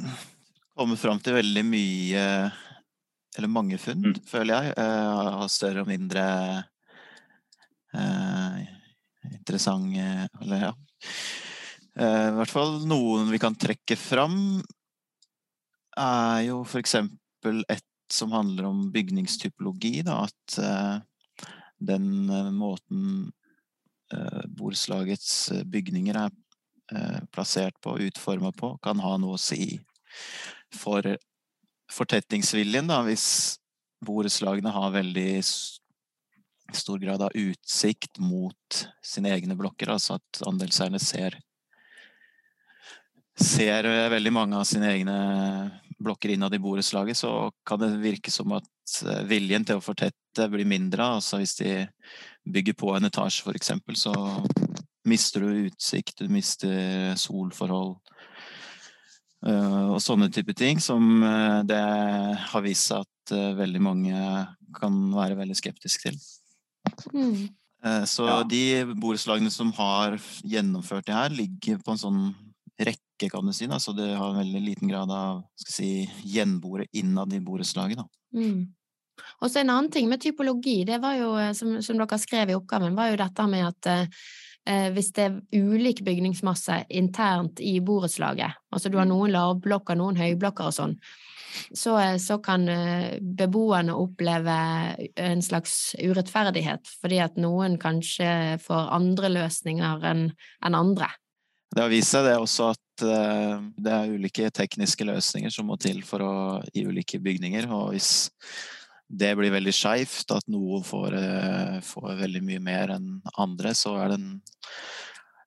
kommet 0.76 1.00
fram 1.00 1.20
til 1.24 1.38
veldig 1.38 1.64
mye 1.68 2.24
Eller 3.38 3.48
mange 3.48 3.78
funn, 3.80 4.10
mm. 4.12 4.24
føler 4.28 4.56
jeg. 4.56 4.74
Eh, 4.80 5.36
av 5.42 5.48
større 5.52 5.84
og 5.84 5.92
mindre 5.92 6.26
eh, 7.96 8.66
interessante 9.32 10.28
Eller 10.42 10.68
ja. 10.68 10.74
Eh, 11.96 12.28
I 12.32 12.36
hvert 12.40 12.56
fall 12.56 12.82
noen 12.88 13.32
vi 13.32 13.40
kan 13.40 13.56
trekke 13.60 13.98
fram, 14.00 14.62
er 16.00 16.44
jo 16.48 16.62
for 16.64 16.80
eksempel 16.80 17.66
et 17.72 17.84
som 18.14 18.32
handler 18.32 18.70
om 18.70 18.84
bygningstypologi. 18.92 20.02
Da, 20.08 20.26
at 20.28 20.58
uh, 20.60 21.48
den 21.80 22.30
uh, 22.30 22.52
måten 22.52 23.32
uh, 24.14 24.44
borettslagets 24.48 25.52
bygninger 25.66 26.18
er 26.26 26.32
eh, 26.92 27.20
plassert 27.32 27.78
på, 27.82 27.98
utforma 28.00 28.52
på, 28.52 28.76
kan 28.84 29.00
ha 29.00 29.16
noe 29.18 29.38
å 29.38 29.42
si 29.42 29.80
for 30.76 31.06
fortettingsviljen, 31.92 32.88
da, 32.88 33.02
hvis 33.08 33.26
borettslagene 34.06 34.72
har 34.72 34.94
veldig 34.96 35.42
stor 36.76 37.00
grad 37.00 37.24
av 37.24 37.36
utsikt 37.36 38.20
mot 38.24 38.84
sine 39.04 39.32
egne 39.36 39.58
blokker, 39.60 39.92
altså 39.92 40.20
at 40.20 40.44
andelseierne 40.48 41.00
ser 41.00 41.40
ser 43.42 43.88
veldig 44.12 44.32
mange 44.36 44.58
av 44.60 44.68
sine 44.68 44.92
egne 44.92 45.18
blokker 46.04 46.34
innad 46.34 46.56
i 46.56 46.60
borettslaget, 46.62 47.18
så 47.18 47.52
kan 47.68 47.82
det 47.82 47.94
virke 48.02 48.32
som 48.34 48.54
at 48.58 48.98
eh, 49.06 49.24
viljen 49.30 49.66
til 49.68 49.80
å 49.80 49.84
fortette 49.84 50.48
blir 50.52 50.68
mindre. 50.68 51.08
Altså 51.18 51.42
hvis 51.42 51.58
de 51.60 51.76
bygger 52.50 52.78
på 52.80 52.94
en 52.96 53.08
etasje, 53.10 53.46
f.eks., 53.46 53.74
så 54.02 54.14
mister 55.08 55.46
du 55.46 55.68
utsikt, 55.68 56.22
du 56.22 56.32
mister 56.34 57.16
solforhold. 57.20 57.96
Eh, 59.48 59.88
og 59.94 60.02
sånne 60.04 60.30
type 60.34 60.54
ting 60.58 60.82
som 60.84 61.24
eh, 61.26 61.62
det 61.70 61.82
har 62.52 62.66
vist 62.66 62.92
seg 62.92 63.06
at 63.06 63.08
veldig 63.56 63.80
mange 63.80 64.22
kan 64.76 64.96
være 65.14 65.38
veldig 65.40 65.56
skeptiske 65.56 66.10
til. 66.10 66.22
Mm. 67.16 67.50
Så 68.06 68.26
ja. 68.28 68.42
de 68.46 68.84
borettslagene 69.00 69.50
som 69.50 69.72
har 69.74 70.18
gjennomført 70.46 71.08
det 71.08 71.16
her, 71.16 71.34
ligger 71.34 71.80
på 71.82 71.94
en 71.94 72.02
sånn 72.02 72.20
rekke 72.80 73.30
kan 73.32 73.46
du 73.46 73.54
si. 73.54 73.68
Da. 73.70 73.80
Så 73.80 73.94
det 73.98 74.14
har 74.16 74.30
en 74.30 74.42
veldig 74.42 74.62
liten 74.62 74.92
grad 74.92 75.12
av 75.12 75.44
si, 75.56 76.10
gjenboere 76.24 76.88
innad 76.98 77.34
i 77.34 77.42
borettslaget. 77.44 78.06
Mm. 78.36 78.70
Og 79.42 79.50
så 79.50 79.62
en 79.62 79.74
annen 79.74 79.92
ting 79.92 80.10
med 80.10 80.22
typologi, 80.22 80.82
det 80.88 81.02
var 81.02 81.18
jo, 81.20 81.34
eh, 81.40 81.54
som, 81.58 81.80
som 81.84 82.00
dere 82.00 82.22
skrev 82.22 82.52
i 82.52 82.58
oppgaven, 82.58 82.96
var 82.98 83.12
jo 83.12 83.20
dette 83.22 83.48
med 83.50 83.68
at 83.68 83.90
eh, 83.92 84.22
eh, 84.70 84.88
hvis 84.96 85.12
det 85.18 85.28
er 85.28 85.42
ulik 85.62 86.04
bygningsmasse 86.06 86.84
internt 87.02 87.62
i 87.62 87.80
borettslaget, 87.86 88.62
altså 88.72 88.90
du 88.90 88.98
har 89.00 89.10
mm. 89.10 89.14
noen 89.14 89.36
lavblokker, 89.36 90.00
noen 90.00 90.20
høyblokker 90.20 90.72
og 90.72 90.78
sånn, 90.78 90.98
så, 91.76 91.98
eh, 92.00 92.18
så, 92.22 92.40
kan 92.44 92.66
beboerne 93.38 93.98
oppleve 93.98 94.58
en 95.20 95.42
slags 95.46 95.96
urettferdighet, 96.00 96.94
fordi 97.02 97.22
at 97.24 97.42
noen 97.42 97.78
kanskje 97.82 98.58
får 98.64 98.94
andre 98.96 99.34
løsninger 99.42 100.08
enn 100.14 100.30
en 100.66 100.78
andre. 100.78 101.12
Det 101.72 101.80
har 101.80 101.92
vist 101.92 102.12
seg 102.12 102.26
det 102.28 102.36
også 102.36 102.72
at 102.74 103.04
eh, 103.08 103.62
det 103.80 103.92
er 103.96 104.12
ulike 104.12 104.50
tekniske 104.52 105.08
løsninger 105.08 105.54
som 105.54 105.70
må 105.72 105.78
til 105.80 106.02
for 106.04 106.24
å, 106.26 106.34
i 106.76 106.84
ulike 106.84 107.22
bygninger. 107.24 107.68
Og 107.72 107.94
hvis 107.94 108.12
det 109.08 109.32
blir 109.40 109.54
veldig 109.54 109.74
skeivt, 109.76 110.34
at 110.36 110.48
noen 110.52 110.84
får, 110.88 111.16
eh, 111.16 111.78
får, 111.88 112.12
veldig 112.26 112.44
mye 112.48 112.64
mer 112.64 112.96
enn 112.98 113.08
andre, 113.40 113.72
så 113.78 113.96
er 114.04 114.14
den 114.18 114.28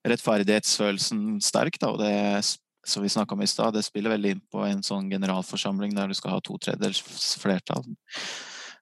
rettferdighetsfølelsen 0.08 1.42
sterk. 1.44 1.76
Da, 1.80 1.92
og 1.92 2.00
det 2.00 2.40
som 2.84 3.04
vi 3.04 3.12
snakka 3.12 3.36
om 3.36 3.44
i 3.44 3.48
stad, 3.48 3.76
det 3.76 3.84
spiller 3.84 4.16
veldig 4.16 4.34
inn 4.34 4.42
på 4.52 4.64
en 4.64 4.82
sånn 4.84 5.12
generalforsamling 5.12 5.92
der 5.96 6.08
du 6.08 6.16
skal 6.16 6.36
ha 6.36 6.42
to 6.44 6.56
tredjedels 6.60 7.04
flertall 7.40 7.84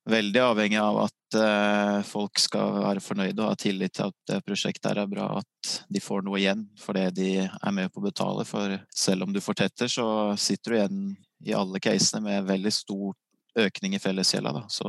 veldig 0.09 0.41
avhengig 0.43 0.79
av 0.83 0.99
at 1.05 1.37
uh, 1.39 1.99
folk 2.07 2.41
skal 2.43 2.79
være 2.83 3.03
fornøyde 3.05 3.39
og 3.43 3.53
ha 3.53 3.59
tillit 3.59 3.95
til 3.97 4.11
at 4.11 4.17
det 4.31 4.41
prosjektet 4.47 4.91
er 4.93 5.11
bra, 5.11 5.29
at 5.43 5.75
de 5.93 6.03
får 6.03 6.25
noe 6.27 6.41
igjen 6.41 6.65
for 6.81 6.99
det 6.99 7.13
de 7.19 7.29
er 7.45 7.75
med 7.75 7.93
på 7.93 8.03
å 8.03 8.07
betale. 8.09 8.47
For 8.49 8.79
selv 8.95 9.27
om 9.27 9.35
du 9.35 9.41
fortetter, 9.45 9.91
så 9.93 10.07
sitter 10.41 10.71
du 10.71 10.79
igjen 10.79 11.05
i 11.47 11.55
alle 11.59 11.83
casene 11.83 12.25
med 12.27 12.51
veldig 12.51 12.75
stor 12.75 13.15
økning 13.59 13.95
i 13.97 14.03
fellesgjelda. 14.03 14.65
Så 14.73 14.89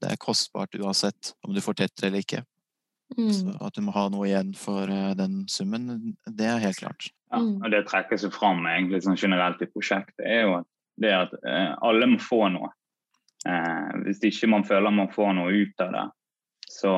det 0.00 0.14
er 0.14 0.22
kostbart 0.22 0.76
uansett 0.78 1.34
om 1.44 1.54
du 1.54 1.60
fortetter 1.64 2.08
eller 2.08 2.24
ikke. 2.24 2.44
Mm. 3.18 3.32
Så 3.34 3.54
at 3.58 3.74
du 3.74 3.82
må 3.82 3.92
ha 3.96 4.06
noe 4.12 4.28
igjen 4.28 4.52
for 4.56 4.88
uh, 4.88 5.12
den 5.18 5.44
summen, 5.50 6.14
det 6.26 6.46
er 6.46 6.62
helt 6.62 6.80
klart. 6.80 7.10
Ja, 7.30 7.42
og 7.42 7.70
Det 7.72 7.84
trekker 7.90 8.18
seg 8.18 8.34
fram 8.34 8.64
egentlig 8.70 9.04
sånn 9.04 9.18
generelt 9.18 9.62
i 9.62 9.68
prosjektet, 9.70 10.24
er 10.24 10.46
jo 10.46 10.60
at 10.60 10.68
det 11.00 11.10
at 11.16 11.34
uh, 11.44 11.74
alle 11.86 12.08
må 12.12 12.20
få 12.22 12.46
noe. 12.52 12.70
Eh, 13.48 14.00
hvis 14.04 14.24
ikke 14.24 14.50
man 14.52 14.64
føler 14.68 14.92
man 14.92 15.12
får 15.12 15.32
noe 15.38 15.52
ut 15.52 15.84
av 15.84 15.92
det, 15.94 16.06
så 16.70 16.94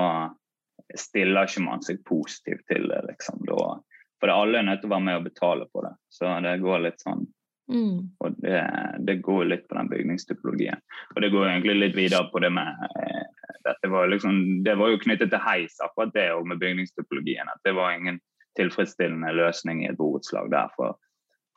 stiller 0.98 1.48
ikke 1.48 1.64
man 1.64 1.84
seg 1.84 2.02
positivt 2.08 2.66
til 2.70 2.88
det. 2.90 3.02
liksom. 3.08 3.44
Da, 3.48 3.76
for 4.20 4.32
alle 4.32 4.58
er 4.58 4.66
nødt 4.66 4.82
til 4.82 4.90
å 4.90 4.96
være 4.96 5.06
med 5.08 5.20
og 5.20 5.28
betale 5.28 5.68
på 5.72 5.84
det. 5.86 5.94
Så 6.12 6.32
det 6.44 6.58
går 6.62 6.84
litt 6.86 7.00
sånn 7.02 7.24
mm. 7.72 7.96
Og 8.22 8.42
det, 8.42 8.64
det, 9.06 9.20
går 9.24 9.44
litt 9.50 9.68
på 9.68 9.78
den 9.78 9.92
bygningstypologien. 9.92 10.82
Og 11.14 11.22
det 11.24 11.32
går 11.34 11.48
egentlig 11.48 11.78
litt 11.78 11.96
videre 11.96 12.28
på 12.32 12.42
det 12.44 12.52
med 12.54 12.84
eh, 12.90 13.22
dette 13.62 13.88
var 13.88 14.10
liksom, 14.10 14.64
Det 14.66 14.74
var 14.74 14.90
jo 14.90 15.00
knyttet 15.02 15.30
til 15.30 15.42
heis, 15.42 15.78
akkurat 15.84 16.14
det 16.14 16.28
og 16.34 16.46
med 16.50 16.60
bygningstypologien. 16.62 17.48
At 17.48 17.62
det 17.64 17.76
var 17.78 17.94
ingen 17.94 18.18
tilfredsstillende 18.58 19.32
løsning 19.32 19.84
i 19.84 19.88
et 19.88 19.96
borettslag 19.96 20.50
der 20.52 20.72
for, 20.76 20.98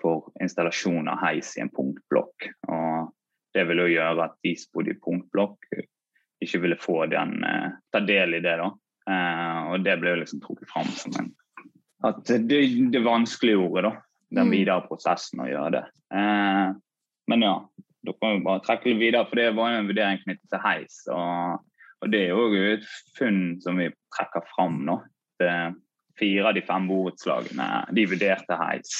for 0.02 0.30
installasjon 0.42 1.10
av 1.12 1.20
heis 1.26 1.56
i 1.58 1.64
en 1.66 1.74
punktblokk. 1.74 2.50
Og 2.70 3.12
det 3.56 3.66
ville 3.70 3.88
gjøre 3.90 4.28
at 4.28 4.38
de 4.44 4.56
som 4.60 4.74
bodde 4.76 4.94
i 4.94 5.00
punktblokk, 5.02 5.70
ikke 6.44 6.62
ville 6.64 6.80
få 6.80 7.06
den, 7.12 7.38
eh, 7.44 7.76
ta 7.92 8.02
del 8.04 8.38
i 8.38 8.44
det. 8.44 8.58
da. 8.60 8.72
Eh, 9.10 9.60
og 9.72 9.86
det 9.86 9.98
ble 10.02 10.16
jo 10.16 10.22
liksom 10.22 10.42
trukket 10.44 10.72
fram 10.72 10.90
som 10.98 11.14
en 11.20 11.34
At 12.06 12.28
det, 12.28 12.60
det 12.92 13.02
vanskeliggjorde 13.02 13.82
da, 13.82 13.92
den 14.30 14.50
mm. 14.50 14.52
videre 14.52 14.84
prosessen 14.86 15.40
å 15.42 15.48
gjøre 15.50 15.72
det. 15.78 15.86
Eh, 16.14 16.74
men 17.32 17.42
ja, 17.42 17.56
da 18.06 18.14
kan 18.20 18.36
vi 18.36 18.46
bare 18.46 18.62
trekke 18.66 18.92
litt 18.92 19.02
videre, 19.02 19.26
for 19.30 19.40
det 19.40 19.56
var 19.58 19.72
jo 19.72 19.80
en 19.80 19.90
vurdering 19.90 20.22
knyttet 20.22 20.52
til 20.52 20.62
heis. 20.62 21.00
Og, 21.10 21.64
og 22.04 22.12
det 22.14 22.22
er 22.28 22.36
jo 22.36 22.68
et 22.76 22.86
funn 23.18 23.40
som 23.64 23.82
vi 23.82 23.90
trekker 24.14 24.46
fram 24.52 24.84
nå. 24.86 25.00
Det, 25.42 25.50
fire 26.20 26.52
av 26.52 26.56
de 26.56 26.64
fem 26.68 26.86
borettslagene 26.88 27.70
de 27.96 28.06
vurderte 28.12 28.60
heis. 28.60 28.94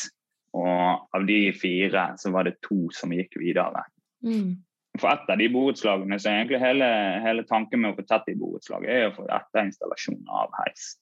Og 0.56 1.16
av 1.16 1.28
de 1.28 1.40
fire 1.56 2.08
så 2.20 2.32
var 2.34 2.48
det 2.48 2.58
to 2.66 2.88
som 2.96 3.14
gikk 3.14 3.38
videre. 3.42 3.84
Mm. 4.26 4.52
For 5.00 5.12
et 5.12 5.32
av 5.32 5.40
de 5.40 5.48
borettslagene 5.52 6.20
så 6.20 6.30
er 6.30 6.42
egentlig 6.42 6.62
hele, 6.62 6.88
hele, 7.24 7.44
tanken 7.50 7.82
med 7.84 7.94
å 7.94 7.98
få 7.98 8.06
tett 8.08 8.30
i 8.32 8.38
borettslaget 8.40 8.92
er 8.92 9.10
å 9.10 9.16
få 9.18 9.26
etterinstallasjon 9.28 10.22
av 10.32 10.54
heis. 10.62 10.94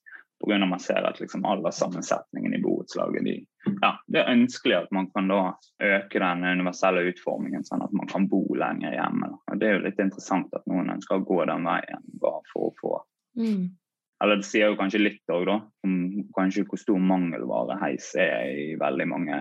Pga. 0.44 0.58
man 0.66 0.80
ser 0.80 1.06
at 1.08 1.20
liksom 1.22 1.46
alderssammensetningen 1.48 2.56
i 2.58 2.62
borettslaget 2.62 3.24
de, 3.24 3.36
ja, 3.82 3.94
Det 4.08 4.20
er 4.20 4.32
ønskelig 4.34 4.76
at 4.76 4.90
man 4.92 5.08
kan 5.14 5.30
da 5.32 5.54
øke 5.80 6.20
den 6.20 6.44
universelle 6.44 7.06
utformingen, 7.14 7.64
sånn 7.64 7.86
at 7.86 7.94
man 7.96 8.10
kan 8.12 8.28
bo 8.28 8.42
lenger 8.58 8.98
hjemme. 8.98 9.30
Og 9.52 9.62
Det 9.62 9.70
er 9.70 9.78
jo 9.78 9.86
litt 9.86 10.02
interessant 10.04 10.52
at 10.58 10.68
noen 10.68 10.92
ønsker 10.98 11.22
å 11.22 11.28
gå 11.30 11.40
den 11.48 11.70
veien 11.70 12.04
bare 12.20 12.44
for 12.52 12.72
å 12.72 12.76
få 12.82 12.94
mm. 13.40 13.64
Eller 14.24 14.40
det 14.40 14.48
sier 14.48 14.72
jo 14.72 14.78
kanskje 14.80 15.02
litt 15.02 15.32
òg, 15.36 15.46
da, 15.50 15.58
om 15.84 15.96
kanskje 16.36 16.64
hvor 16.68 16.80
stor 16.80 17.00
mangelvare 17.00 17.76
heis 17.82 18.14
er 18.16 18.52
i 18.56 18.68
veldig 18.80 19.08
mange 19.12 19.40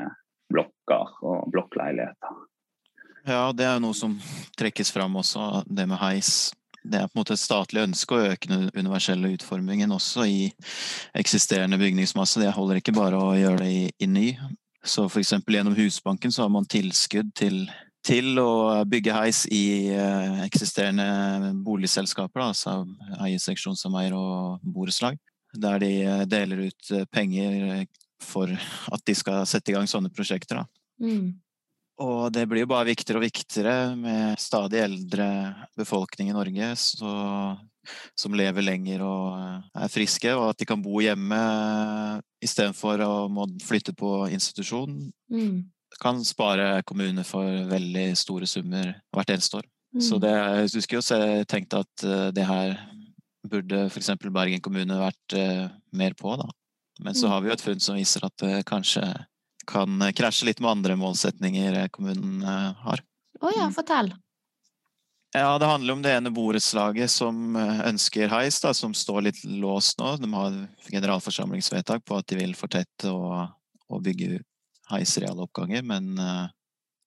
blokker 0.51 1.21
og 1.23 1.53
blokkleiligheter. 1.55 2.41
Ja, 3.27 3.53
det 3.55 3.67
er 3.69 3.79
noe 3.83 3.95
som 3.95 4.17
trekkes 4.59 4.91
fram 4.91 5.15
også, 5.21 5.63
det 5.67 5.87
med 5.87 6.01
heis. 6.03 6.51
Det 6.83 6.99
er 6.99 7.07
på 7.07 7.15
en 7.15 7.21
måte 7.21 7.37
et 7.37 7.43
statlig 7.43 7.85
ønske 7.85 8.17
å 8.17 8.25
øke 8.33 8.51
den 8.51 8.67
universelle 8.75 9.31
utformingen 9.37 9.95
også 9.95 10.27
i 10.27 10.41
eksisterende 11.19 11.79
bygningsmasse. 11.79 12.43
Det 12.43 12.51
holder 12.57 12.81
ikke 12.81 12.97
bare 12.97 13.21
å 13.21 13.37
gjøre 13.39 13.63
det 13.63 13.71
i, 13.71 13.85
i 14.03 14.09
ny. 14.11 14.27
Så 14.83 15.07
f.eks. 15.07 15.37
gjennom 15.47 15.77
Husbanken 15.79 16.35
så 16.35 16.43
har 16.43 16.51
man 16.51 16.67
tilskudd 16.67 17.31
til, 17.39 17.61
til 18.03 18.35
å 18.43 18.83
bygge 18.91 19.15
heis 19.15 19.45
i 19.47 19.93
eh, 19.95 20.43
eksisterende 20.49 21.53
boligselskaper, 21.63 22.49
altså 22.49 22.81
eierseksjonssameier 23.23 24.19
og 24.19 24.67
borettslag. 24.67 25.21
Der 25.55 25.79
de 25.79 25.93
eh, 26.03 26.27
deler 26.27 26.67
ut 26.67 26.91
eh, 26.91 27.07
penger 27.15 27.87
for 28.23 28.51
at 28.51 29.07
de 29.07 29.15
skal 29.15 29.47
sette 29.47 29.71
i 29.71 29.79
gang 29.79 29.87
sånne 29.87 30.11
prosjekter. 30.11 30.65
Mm. 30.99 31.39
Og 32.01 32.33
det 32.33 32.47
blir 32.49 32.65
jo 32.65 32.71
bare 32.71 32.89
viktigere 32.89 33.21
og 33.21 33.27
viktigere 33.27 33.75
med 33.99 34.41
stadig 34.41 34.81
eldre 34.81 35.27
befolkning 35.77 36.31
i 36.31 36.37
Norge 36.37 36.71
så, 36.81 37.13
som 38.19 38.37
lever 38.39 38.65
lenger 38.65 39.05
og 39.05 39.77
er 39.77 39.93
friske, 39.93 40.33
og 40.33 40.49
at 40.51 40.63
de 40.63 40.69
kan 40.69 40.83
bo 40.83 41.03
hjemme 41.05 41.43
istedenfor 42.43 43.05
å 43.05 43.13
må 43.33 43.47
flytte 43.63 43.95
på 43.99 44.15
institusjon. 44.33 44.97
Mm. 45.33 45.69
Kan 46.01 46.25
spare 46.25 46.81
kommuner 46.89 47.29
for 47.29 47.69
veldig 47.71 48.09
store 48.19 48.49
summer 48.49 48.95
hvert 49.13 49.35
eneste 49.37 49.61
år. 49.61 49.69
Mm. 49.93 50.03
Så 50.07 50.19
det, 50.23 50.33
jeg 50.33 50.73
husker 50.79 50.99
jo 50.99 51.45
tenkt 51.45 51.77
at 51.77 52.07
eh, 52.09 52.31
det 52.33 52.49
her 52.49 52.79
burde 53.53 53.85
f.eks. 53.91 54.15
Bergen 54.33 54.63
kommune 54.65 54.97
vært 54.97 55.35
mer 55.93 56.15
på, 56.17 56.33
da. 56.41 56.47
Men 57.03 57.17
så 57.19 57.27
mm. 57.27 57.33
har 57.33 57.43
vi 57.43 57.51
jo 57.51 57.55
et 57.57 57.65
funn 57.65 57.83
som 57.83 57.99
viser 57.99 58.25
at 58.25 58.35
det 58.41 58.63
kanskje 58.69 59.03
kan 59.67 60.03
eh, 60.03 60.13
krasje 60.13 60.47
litt 60.47 60.61
med 60.61 60.71
andre 60.71 60.97
målsetninger 60.97 61.79
eh, 61.83 61.89
kommunen 61.95 62.43
eh, 62.43 62.85
har. 62.85 63.03
Å 63.41 63.49
oh 63.49 63.55
ja, 63.57 63.69
mm. 63.71 63.75
fortell. 63.77 64.13
Ja, 65.33 65.59
Det 65.59 65.67
handler 65.67 65.97
om 65.97 66.03
det 66.05 66.13
ene 66.13 66.31
borettslaget 66.31 67.11
som 67.11 67.57
ønsker 67.57 68.29
heis, 68.29 68.59
da, 68.61 68.75
som 68.77 68.93
står 68.93 69.23
litt 69.31 69.39
låst 69.49 69.97
nå. 69.99 70.11
De 70.21 70.29
har 70.29 70.59
generalforsamlingsvedtak 70.93 72.05
på 72.05 72.19
at 72.19 72.27
de 72.29 72.37
vil 72.37 72.53
fortette 72.53 73.09
og, 73.09 73.47
og 73.89 74.03
bygge 74.05 74.43
heiser 74.91 75.25
i 75.25 75.31
alle 75.31 75.47
oppganger, 75.47 75.87
men 75.89 76.21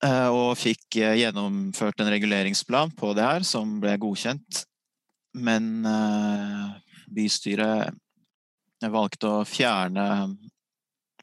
Og 0.02 0.58
fikk 0.58 0.98
gjennomført 0.98 2.02
en 2.02 2.10
reguleringsplan 2.10 2.90
på 2.98 3.12
det 3.14 3.22
her, 3.24 3.46
som 3.46 3.78
ble 3.80 3.94
godkjent. 4.02 4.64
Men 5.38 5.86
bystyret 7.06 7.94
valgte 8.82 9.30
å 9.30 9.46
fjerne 9.46 10.08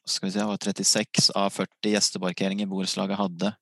skal 0.06 0.28
vi 0.28 0.34
se, 0.34 0.40
det 0.40 0.48
var 0.50 0.58
36 0.58 1.30
av 1.40 1.50
40 1.54 1.94
gjesteparkeringer 1.94 2.70
borettslaget 2.70 3.20
hadde 3.20 3.54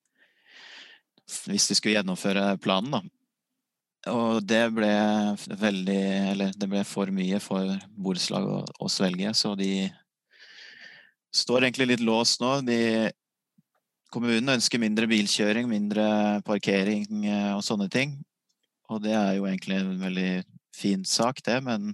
hvis 1.48 1.70
de 1.70 1.78
skulle 1.78 1.96
gjennomføre 1.96 2.58
planen. 2.64 2.98
da. 2.98 3.02
Og 4.12 4.42
det 4.44 4.64
ble 4.74 4.92
veldig 5.62 6.02
Eller 6.32 6.54
det 6.58 6.70
ble 6.70 6.82
for 6.88 7.12
mye 7.14 7.38
for 7.44 7.76
borettslaget 7.94 8.50
å, 8.50 8.86
å 8.86 8.90
svelge, 8.90 9.34
så 9.38 9.54
de 9.56 9.86
står 11.32 11.68
egentlig 11.68 11.94
litt 11.94 12.04
låst 12.04 12.42
nå. 12.42 12.58
De, 12.66 13.12
kommunen 14.12 14.58
ønsker 14.58 14.82
mindre 14.82 15.08
bilkjøring, 15.08 15.70
mindre 15.70 16.42
parkering 16.48 17.06
eh, 17.24 17.52
og 17.56 17.64
sånne 17.64 17.88
ting. 17.94 18.18
Og 18.92 19.00
det 19.06 19.14
er 19.16 19.38
jo 19.38 19.48
egentlig 19.48 19.78
en 19.80 19.94
veldig 20.02 20.32
fin 20.76 21.06
sak, 21.08 21.40
det, 21.46 21.62
men 21.64 21.94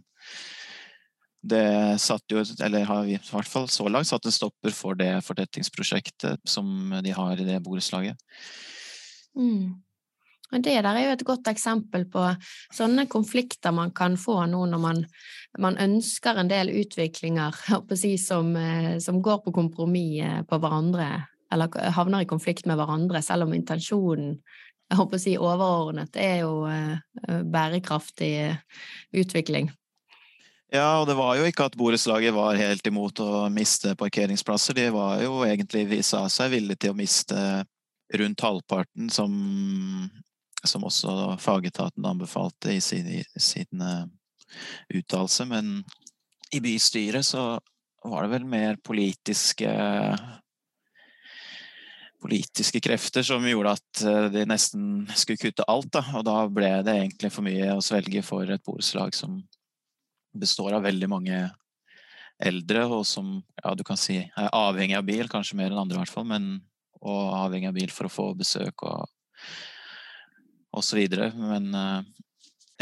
det 1.49 1.99
satt 2.03 2.23
jo, 2.31 2.43
eller 2.63 2.85
har 2.87 3.09
i 3.09 3.17
hvert 3.17 3.49
fall 3.49 3.67
så 3.71 3.87
langt 3.91 4.09
satt 4.09 4.25
en 4.27 4.35
stopper 4.35 4.75
for 4.75 4.97
det 4.99 5.11
fortettingsprosjektet 5.25 6.43
som 6.47 6.95
de 7.03 7.13
har 7.15 7.39
i 7.39 7.47
det 7.47 7.59
borettslaget. 7.65 8.19
Mm. 9.37 9.77
Og 10.47 10.63
det 10.63 10.77
der 10.79 10.95
er 10.95 11.03
jo 11.03 11.15
et 11.15 11.25
godt 11.27 11.49
eksempel 11.51 12.05
på 12.11 12.23
sånne 12.75 13.07
konflikter 13.11 13.73
man 13.75 13.91
kan 13.95 14.15
få 14.19 14.45
nå 14.47 14.61
når 14.71 14.79
man, 14.79 15.01
man 15.59 15.79
ønsker 15.83 16.39
en 16.39 16.51
del 16.51 16.71
utviklinger 16.71 17.57
si, 18.01 18.15
som, 18.21 18.53
eh, 18.55 18.95
som, 19.03 19.21
går 19.21 19.43
på 19.43 19.55
kompromiss 19.55 20.21
eh, 20.23 20.39
på 20.47 20.61
hverandre, 20.63 21.09
eller 21.51 21.91
havner 21.95 22.23
i 22.23 22.29
konflikt 22.29 22.67
med 22.67 22.79
hverandre, 22.79 23.21
selv 23.23 23.47
om 23.47 23.53
intensjonen 23.55 24.37
jeg 24.87 25.01
håper 25.01 25.19
å 25.19 25.19
si 25.19 25.33
overordnet 25.35 26.15
er 26.15 26.37
jo 26.45 26.51
eh, 26.71 27.41
bærekraftig 27.43 28.31
utvikling. 29.19 29.67
Ja, 30.73 30.99
og 30.99 31.07
det 31.07 31.15
var 31.15 31.37
jo 31.39 31.45
ikke 31.47 31.69
at 31.69 31.77
borettslaget 31.79 32.35
var 32.35 32.59
helt 32.59 32.87
imot 32.89 33.21
å 33.23 33.45
miste 33.53 33.93
parkeringsplasser. 33.95 34.75
De 34.75 34.89
var 34.91 35.21
jo 35.23 35.39
egentlig, 35.47 36.01
sa 36.03 36.25
seg 36.31 36.51
villige 36.57 36.83
til 36.83 36.91
å 36.91 36.97
miste 36.97 37.37
rundt 38.19 38.43
halvparten, 38.43 39.07
som, 39.11 39.31
som 40.67 40.83
også 40.87 41.37
fagetaten 41.39 42.07
anbefalte 42.07 42.75
i 42.75 42.81
sin, 42.83 43.07
sin 43.39 43.83
uh, 43.83 44.03
uttalelse. 44.91 45.47
Men 45.47 45.79
i 46.51 46.59
bystyret 46.63 47.27
så 47.27 47.53
var 48.03 48.25
det 48.25 48.35
vel 48.35 48.47
mer 48.47 48.79
politiske 48.83 49.71
politiske 52.17 52.79
krefter 52.81 53.23
som 53.23 53.45
gjorde 53.45 53.75
at 53.77 54.01
eh, 54.03 54.25
de 54.33 54.43
nesten 54.49 55.05
skulle 55.13 55.39
kutte 55.39 55.67
alt. 55.69 55.91
Da. 55.93 56.03
Og 56.17 56.25
da 56.27 56.41
ble 56.51 56.71
det 56.83 56.95
egentlig 56.97 57.31
for 57.31 57.45
mye 57.45 57.75
å 57.77 57.83
svelge 57.83 58.23
for 58.25 58.49
et 58.51 58.63
borettslag 58.65 59.15
som 59.15 59.39
består 60.33 60.75
av 60.77 60.85
veldig 60.87 61.09
mange 61.11 61.39
eldre, 62.37 62.83
og 62.85 63.05
som 63.07 63.37
ja, 63.63 63.73
du 63.73 63.83
kan 63.85 63.97
si 63.97 64.19
er 64.21 64.49
avhengig 64.53 64.97
av 64.97 65.05
bil, 65.07 65.29
kanskje 65.31 65.57
mer 65.57 65.71
enn 65.71 65.81
andre 65.81 65.97
i 65.97 66.03
hvert 66.03 66.13
fall, 66.13 66.27
men 66.29 66.57
og 67.01 67.33
avhengig 67.37 67.69
av 67.69 67.77
bil 67.77 67.93
for 67.93 68.07
å 68.07 68.13
få 68.13 68.27
besøk 68.37 68.83
og, 68.87 69.05
og 70.73 70.85
så 70.85 70.97
videre. 70.97 71.29
Men 71.37 71.69
eh, 71.77 71.99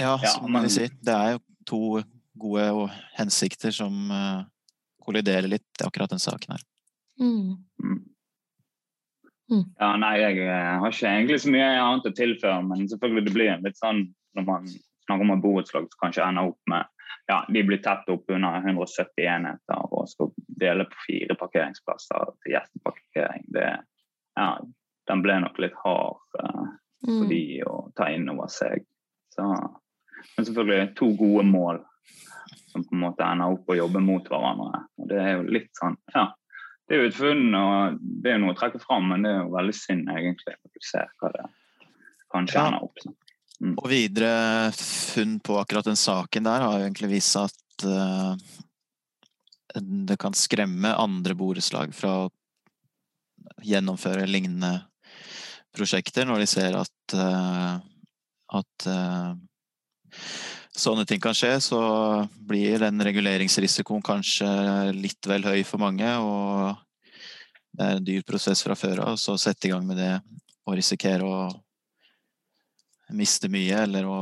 ja, 0.02 0.16
ja 0.16 0.34
som 0.36 0.48
men... 0.52 0.68
vi 0.68 0.76
sier, 0.78 0.94
det 1.04 1.16
er 1.16 1.36
jo 1.36 1.44
to 1.68 1.82
gode 2.36 2.90
hensikter 3.16 3.72
som 3.72 4.12
uh, 4.12 4.44
kolliderer 5.06 5.48
litt 5.48 5.80
i 5.80 5.86
akkurat 5.86 6.12
den 6.12 6.22
saken 6.22 6.56
her. 6.56 6.66
Mm. 7.22 7.54
Mm. 7.80 8.02
mm. 9.52 9.64
Ja, 9.80 9.94
nei, 10.02 10.16
jeg 10.20 10.42
eh, 10.44 10.74
har 10.82 10.92
ikke 10.92 11.14
egentlig 11.14 11.40
så 11.46 11.54
mye 11.54 11.70
annet 11.80 12.10
å 12.10 12.18
tilføre, 12.18 12.60
men 12.68 12.90
selvfølgelig 12.92 13.26
det 13.28 13.36
blir 13.38 13.64
litt 13.64 13.80
sånn 13.80 14.04
når 14.36 14.48
man 14.50 14.68
snakker 14.68 15.24
om 15.24 15.32
et 15.32 15.46
borettslag 15.46 15.88
som 15.88 16.02
kanskje 16.04 16.26
ender 16.28 16.52
opp 16.52 16.72
med 16.72 16.92
ja, 17.28 17.46
de 17.50 17.64
blir 17.64 17.78
tett 17.78 18.10
opp 18.10 18.30
under 18.30 18.58
170 18.58 19.26
enheter 19.26 19.94
og 19.94 20.10
skal 20.10 20.32
dele 20.62 20.86
på 20.90 21.06
fire 21.08 21.38
parkeringsplasser 21.40 22.36
til 22.44 22.54
gjesteparkering. 22.54 23.48
Det, 23.56 23.70
ja, 24.38 24.50
den 25.10 25.24
ble 25.26 25.40
nok 25.42 25.58
litt 25.62 25.76
hard 25.82 26.22
uh, 26.42 26.68
for 27.06 27.26
mm. 27.26 27.32
de 27.32 27.42
å 27.66 27.76
ta 27.98 28.12
inn 28.14 28.30
over 28.30 28.52
seg. 28.54 28.86
Så, 29.34 29.48
men 30.36 30.48
selvfølgelig 30.48 30.94
to 31.00 31.12
gode 31.18 31.48
mål 31.50 31.82
som 32.72 32.86
på 32.86 32.96
en 32.96 33.06
måte 33.08 33.26
ender 33.26 33.58
opp 33.58 33.70
å 33.72 33.78
jobbe 33.78 34.02
mot 34.04 34.30
hverandre. 34.30 34.86
Og 35.00 35.10
det 35.10 35.22
er 35.22 35.38
jo 35.38 35.46
litt 35.58 35.72
sånn, 35.80 35.98
ja, 36.14 36.30
det 36.86 36.96
er 36.96 37.02
jo 37.02 37.10
et 37.10 37.18
funn, 37.18 37.46
og 37.58 38.02
det 38.22 38.36
er 38.36 38.42
noe 38.42 38.54
å 38.54 38.58
trekke 38.60 38.82
fram, 38.84 39.10
men 39.10 39.26
det 39.26 39.34
er 39.34 39.40
jo 39.42 39.54
veldig 39.56 39.78
synd 39.78 40.12
egentlig 40.14 40.58
når 40.60 40.74
du 40.74 40.86
ser 40.86 41.14
hva 41.22 41.32
det 41.34 41.46
kanskje 42.34 42.60
ja. 42.60 42.66
ender 42.70 42.86
opp 42.86 43.02
som. 43.02 43.16
Mm. 43.62 43.76
Og 43.80 43.88
videre 43.88 44.72
funn 44.76 45.39
på 45.39 45.58
akkurat 45.62 45.88
den 45.88 46.00
saken 46.00 46.48
der 46.48 46.63
har 46.65 46.80
jo 46.80 46.88
egentlig 46.88 47.13
vist 47.13 47.38
at 47.39 47.86
uh, 47.88 48.36
det 49.80 50.18
kan 50.20 50.36
skremme 50.36 50.91
andre 50.96 51.36
borettslag 51.38 51.94
fra 51.96 52.26
å 52.26 52.32
gjennomføre 53.63 54.28
lignende 54.28 54.74
prosjekter 55.76 56.28
når 56.28 56.44
de 56.44 56.50
ser 56.50 56.78
at, 56.80 57.15
uh, 57.15 57.80
at 58.60 58.88
uh, 58.91 59.36
sånne 60.76 61.06
ting 61.08 61.22
kan 61.24 61.36
skje, 61.36 61.56
så 61.63 61.82
blir 62.36 62.80
den 62.84 63.04
reguleringsrisikoen 63.08 64.04
kanskje 64.06 64.48
litt 64.96 65.28
vel 65.28 65.48
høy 65.48 65.62
for 65.68 65.82
mange. 65.82 66.08
Og 66.20 66.76
det 67.76 67.88
er 67.88 68.00
en 68.00 68.08
dyr 68.08 68.26
prosess 68.28 68.63
fra 68.63 68.76
før 68.80 69.04
av, 69.10 69.20
så 69.20 69.38
sette 69.39 69.70
i 69.70 69.74
gang 69.74 69.88
med 69.88 70.00
det 70.00 70.15
og 70.65 70.78
risikere 70.80 71.28
å 71.28 71.39
miste 73.13 73.50
mye 73.52 73.84
eller 73.86 74.08
å 74.10 74.20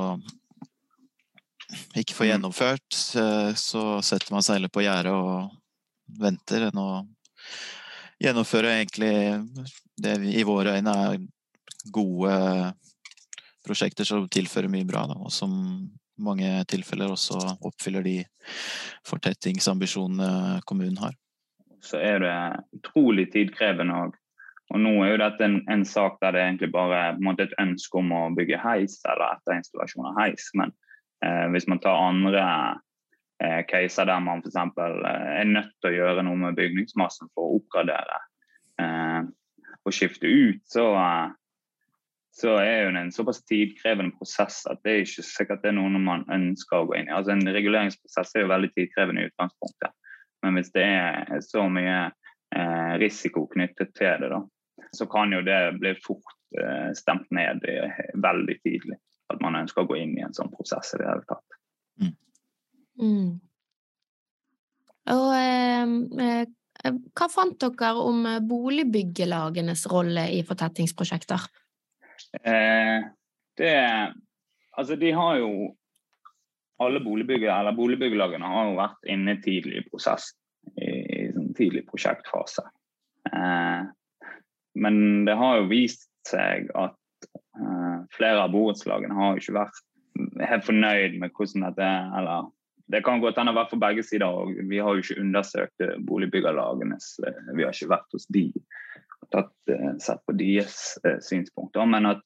ikke 1.96 2.16
få 2.16 2.26
mm. 2.26 2.30
gjennomført, 2.30 2.98
eh, 3.18 3.52
så 3.56 4.02
setter 4.02 4.34
man 4.34 4.46
heller 4.50 4.72
på 4.74 4.84
gjerdet 4.84 5.14
og 5.14 6.20
venter 6.20 6.68
enn 6.68 6.80
å 6.80 6.90
gjennomføre 8.22 8.76
egentlig 8.78 9.14
det 10.00 10.18
vi 10.22 10.36
i 10.40 10.46
våre 10.48 10.78
øyne 10.78 10.94
er 11.08 11.20
gode 11.94 12.36
prosjekter 13.64 14.08
som 14.08 14.28
tilfører 14.32 14.72
mye 14.72 14.88
bra, 14.88 15.06
da, 15.10 15.18
og 15.18 15.32
som 15.34 15.54
i 15.84 16.24
mange 16.24 16.50
tilfeller 16.70 17.12
også 17.12 17.40
oppfyller 17.66 18.04
de 18.06 18.18
fortettingsambisjonene 19.08 20.62
kommunen 20.70 21.00
har. 21.02 21.16
Så 21.84 22.00
er 22.00 22.22
det 22.24 22.36
utrolig 22.78 23.32
tidkrevende 23.34 23.98
òg. 24.06 24.20
Og 24.74 24.82
nå 24.82 24.94
er 25.04 25.12
jo 25.12 25.20
dette 25.22 25.46
en, 25.46 25.60
en, 25.70 25.84
sak 25.86 26.16
der 26.24 26.34
det 26.34 26.42
er 26.42 26.48
egentlig 26.48 26.72
bare 26.74 27.02
er 27.14 27.44
et 27.44 27.60
ønske 27.62 28.00
om 28.00 28.10
å 28.16 28.24
bygge 28.34 28.58
heis 28.58 28.98
eller 29.06 29.36
etterinstallasjon 29.36 30.10
av 30.10 30.18
heis. 30.18 30.48
Men 30.58 30.74
eh, 31.26 31.46
hvis 31.54 31.68
man 31.70 31.82
tar 31.84 32.02
andre 32.02 32.46
eh, 33.44 33.62
caser 33.70 34.10
der 34.10 34.24
man 34.26 34.42
f.eks. 34.42 34.58
Eh, 34.58 35.30
er 35.38 35.52
nødt 35.52 35.76
til 35.78 35.92
å 35.92 35.96
gjøre 36.00 36.26
noe 36.26 36.42
med 36.42 36.58
bygningsmassen 36.58 37.30
for 37.36 37.46
å 37.46 37.60
oppgradere 37.60 38.18
eh, 38.82 39.22
og 39.84 39.94
skifte 39.94 40.26
ut, 40.26 40.64
så, 40.74 40.88
eh, 40.98 41.36
så 42.34 42.56
er 42.64 42.88
jo 42.88 42.96
det 42.96 43.04
en 43.04 43.14
såpass 43.14 43.44
tidkrevende 43.46 44.18
prosess 44.18 44.64
at 44.72 44.82
det 44.82 44.96
er 44.96 45.06
ikke 45.06 45.28
sikkert 45.28 45.62
det 45.62 45.70
er 45.76 45.78
noe 45.78 46.02
man 46.02 46.26
ønsker 46.34 46.80
å 46.80 46.90
gå 46.90 46.98
inn 46.98 47.12
i. 47.12 47.14
Altså 47.14 47.36
En 47.36 47.46
reguleringsprosess 47.46 48.34
er 48.34 48.48
jo 48.48 48.50
veldig 48.56 48.72
tidkrevende 48.74 49.22
i 49.22 49.30
utgangspunktet. 49.30 49.94
Men 50.42 50.58
hvis 50.58 50.74
det 50.74 50.90
er 50.90 51.46
så 51.46 51.70
mye 51.70 52.10
eh, 52.10 52.92
risiko 53.06 53.46
knyttet 53.54 53.94
til 53.94 54.26
det, 54.26 54.34
da, 54.34 54.42
så 54.94 55.08
kan 55.10 55.34
jo 55.34 55.42
det 55.46 55.60
bli 55.82 55.94
fort 56.04 56.36
eh, 56.60 56.92
stemt 56.98 57.30
ned 57.34 57.66
veldig 58.22 58.58
tidlig. 58.62 59.00
At 59.34 59.42
man 59.42 59.58
ønsker 59.58 59.84
å 59.84 59.90
gå 59.90 59.98
inn 60.02 60.18
i 60.18 60.26
en 60.26 60.36
sånn 60.36 60.52
prosess 60.54 60.94
i 60.94 61.02
det 61.02 61.10
hele 61.10 61.26
tatt. 61.30 61.58
Mm. 62.02 62.14
Mm. 63.02 63.32
Og 65.14 65.30
eh, 65.38 65.96
eh, 66.28 67.00
hva 67.18 67.30
fant 67.32 67.58
dere 67.64 67.94
om 68.04 68.28
boligbyggelagenes 68.50 69.88
rolle 69.92 70.28
i 70.36 70.44
fortettingsprosjekter? 70.48 71.48
Eh, 72.42 73.00
det 73.58 73.78
Altså, 74.74 74.96
de 74.98 75.12
har 75.14 75.36
jo 75.38 75.50
alle 76.82 77.00
boligbyggelagene 77.06 78.48
har 78.50 78.70
jo 78.70 78.78
vært 78.80 79.12
inne 79.14 79.36
tidlig 79.44 79.84
i 79.84 79.90
prosess, 79.90 80.32
I, 80.82 80.88
i 80.90 81.28
sånn 81.36 81.52
tidlig 81.58 81.84
prosjektfase. 81.90 82.64
Eh, 83.30 83.84
men 84.76 85.26
det 85.28 85.36
har 85.38 85.60
jo 85.60 85.70
vist 85.72 86.10
seg 86.28 86.70
at 86.80 87.28
uh, 87.60 88.04
flere 88.16 88.46
av 88.46 88.54
borettslagene 88.54 89.16
har 89.18 89.40
ikke 89.40 89.58
vært 89.58 89.82
helt 90.44 90.68
fornøyd 90.68 91.18
med 91.22 91.34
hvordan 91.36 91.68
dette 91.68 91.88
er. 91.88 92.12
Eller 92.20 92.50
det 92.94 93.04
kan 93.06 93.22
godt 93.24 93.40
hende 93.42 93.56
vært 93.56 93.74
for 93.74 93.82
begge 93.82 94.06
sider. 94.06 94.28
og 94.28 94.54
Vi 94.70 94.82
har 94.82 94.94
jo 94.94 95.04
ikke 95.04 95.22
undersøkt 95.22 95.86
boligbyggerlagenes 96.08 97.16
eh, 97.26 97.40
Vi 97.58 97.66
har 97.66 97.74
ikke 97.74 97.94
vært 97.96 98.14
hos 98.14 98.28
de 98.36 98.50
og 99.24 99.30
tatt, 99.32 99.54
sett 100.04 100.20
på 100.28 100.36
deres 100.38 100.98
synspunkter. 101.24 101.88
Men 101.90 102.10
at 102.12 102.22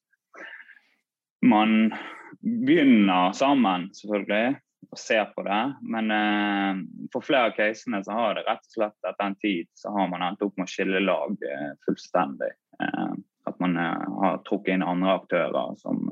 man 1.45 1.93
begynner 2.41 3.31
sammen, 3.37 3.87
selvfølgelig, 3.95 4.57
og 4.91 4.99
ser 4.99 5.25
på 5.35 5.43
det. 5.47 5.61
Men 5.81 6.11
eh, 6.13 6.83
for 7.13 7.25
flere 7.25 7.51
av 7.51 7.57
casene 7.57 8.03
så 8.05 8.15
har 8.17 8.37
det 8.37 8.45
rett 8.47 8.69
og 8.69 8.77
slett 8.77 9.09
etter 9.09 9.25
en 9.25 9.39
tid 9.41 9.71
så 9.77 9.91
har 9.95 10.11
man 10.11 10.25
endt 10.25 10.45
opp 10.45 10.55
med 10.57 10.69
å 10.69 10.71
skille 10.71 11.03
lag 11.03 11.47
eh, 11.49 11.73
fullstendig. 11.85 12.53
Eh, 12.83 13.17
at 13.49 13.59
man 13.63 13.77
eh, 13.81 14.07
har 14.21 14.39
trukket 14.47 14.75
inn 14.75 14.85
andre 14.85 15.17
aktører 15.19 15.75
som 15.81 16.05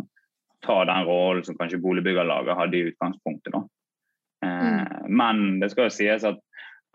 tar 0.65 0.88
den 0.89 1.06
rollen 1.06 1.45
som 1.45 1.58
kanskje 1.60 1.82
boligbyggerlaget 1.84 2.58
hadde 2.58 2.78
i 2.78 2.89
utgangspunktet. 2.91 3.54
da. 3.54 3.63
Eh, 4.45 4.65
mm. 4.65 5.15
Men 5.15 5.45
det 5.62 5.71
skal 5.73 5.89
jo 5.89 5.97
sies 5.99 6.28
at 6.28 6.41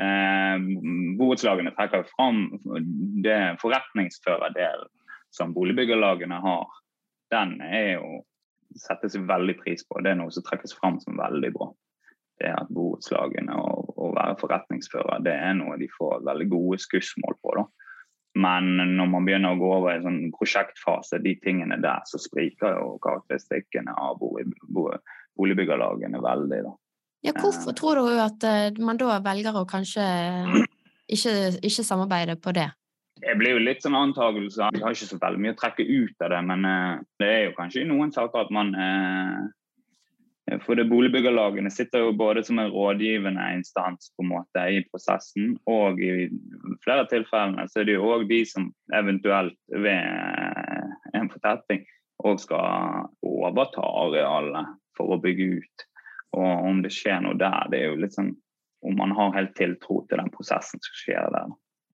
Eh, 0.01 0.59
borettslagene 1.19 1.75
trekker 1.77 2.07
fram 2.15 2.47
det 3.25 3.57
forretningsførerdelen 3.61 4.89
som 5.35 5.53
boligbyggerlagene 5.53 6.39
har. 6.41 6.69
Den 7.31 7.59
er 7.61 7.91
jo 7.99 8.23
settes 8.79 9.17
veldig 9.17 9.57
pris 9.61 9.85
på. 9.87 10.01
Det 10.05 10.13
er 10.13 10.21
noe 10.21 10.33
som 10.35 10.45
trekkes 10.47 10.77
fram 10.79 10.99
som 11.03 11.19
veldig 11.19 11.53
bra. 11.57 11.71
Det 12.41 12.53
at 12.57 12.71
borettslagene 12.73 13.57
og 13.61 13.99
å 14.01 14.11
være 14.17 14.39
forretningsfører, 14.41 15.25
det 15.27 15.35
er 15.37 15.57
noe 15.59 15.77
de 15.81 15.91
får 15.93 16.23
veldig 16.29 16.49
gode 16.53 16.81
skussmål 16.81 17.37
på. 17.43 17.57
da. 17.59 17.67
Men 18.41 18.71
når 18.97 19.09
man 19.11 19.27
begynner 19.27 19.57
å 19.57 19.61
gå 19.61 19.73
over 19.75 19.93
i 19.93 19.99
en 19.99 20.07
sånn 20.07 20.21
prosjektfase, 20.37 21.19
de 21.25 21.35
tingene 21.43 21.81
der, 21.83 22.05
så 22.07 22.21
spriker 22.23 22.79
jo 22.79 22.95
karakteristikkene 23.03 23.97
av 23.99 24.23
boligbyggerlagene 24.23 26.23
veldig. 26.23 26.63
da. 26.69 26.77
Ja, 27.27 27.35
hvorfor 27.37 27.75
tror 27.77 28.01
du 28.01 28.21
at 28.23 28.45
eh, 28.49 28.79
man 28.81 29.01
da 29.01 29.19
velger 29.21 29.59
å 29.61 29.67
kanskje 29.69 30.07
ikke, 31.11 31.35
ikke 31.61 31.85
samarbeide 31.85 32.39
på 32.41 32.55
det? 32.57 32.71
Det 33.21 33.37
blir 33.37 33.57
jo 33.57 33.63
litt 33.63 33.83
sånn 33.85 33.99
antakelser. 33.99 34.73
Vi 34.75 34.83
har 34.83 34.95
ikke 34.95 35.09
så 35.11 35.19
veldig 35.21 35.41
mye 35.45 35.55
å 35.55 35.61
trekke 35.61 35.85
ut 35.85 36.25
av 36.25 36.33
det, 36.33 36.43
men 36.49 36.67
uh, 36.67 37.01
det 37.21 37.31
er 37.31 37.43
jo 37.49 37.57
kanskje 37.59 37.83
i 37.83 37.89
noen 37.89 38.13
saker 38.15 38.47
at 38.47 38.53
man 38.55 38.73
uh, 38.77 39.41
For 40.65 40.75
det 40.79 40.89
boligbyggerlagene 40.91 41.71
sitter 41.71 42.07
jo 42.07 42.17
både 42.19 42.43
som 42.47 42.59
en 42.59 42.73
rådgivende 42.73 43.45
instans 43.55 44.11
på 44.17 44.25
en 44.25 44.33
måte 44.33 44.65
i 44.73 44.81
prosessen, 44.89 45.53
og 45.71 46.01
i 46.03 46.27
flere 46.83 47.05
tilfellene 47.13 47.69
så 47.71 47.83
er 47.83 47.91
det 47.91 47.99
jo 47.99 48.09
òg 48.17 48.27
de 48.31 48.41
som 48.49 48.67
eventuelt 48.97 49.59
ved 49.71 51.15
en 51.15 51.31
fortetting 51.31 51.85
òg 52.27 52.41
skal 52.43 53.07
overta 53.23 53.85
arealene 53.85 54.65
for 54.99 55.15
å 55.15 55.21
bygge 55.23 55.61
ut. 55.61 55.87
Og 56.35 56.67
om 56.67 56.83
det 56.83 56.93
skjer 56.95 57.23
noe 57.23 57.39
der, 57.39 57.71
det 57.71 57.79
er 57.79 57.93
jo 57.93 58.03
litt 58.03 58.17
sånn 58.17 58.35
om 58.87 58.97
man 58.97 59.13
har 59.13 59.35
helt 59.37 59.55
tiltro 59.59 60.03
til 60.09 60.19
den 60.19 60.33
prosessen 60.33 60.81
som 60.83 61.03
skjer 61.03 61.31
der 61.35 61.51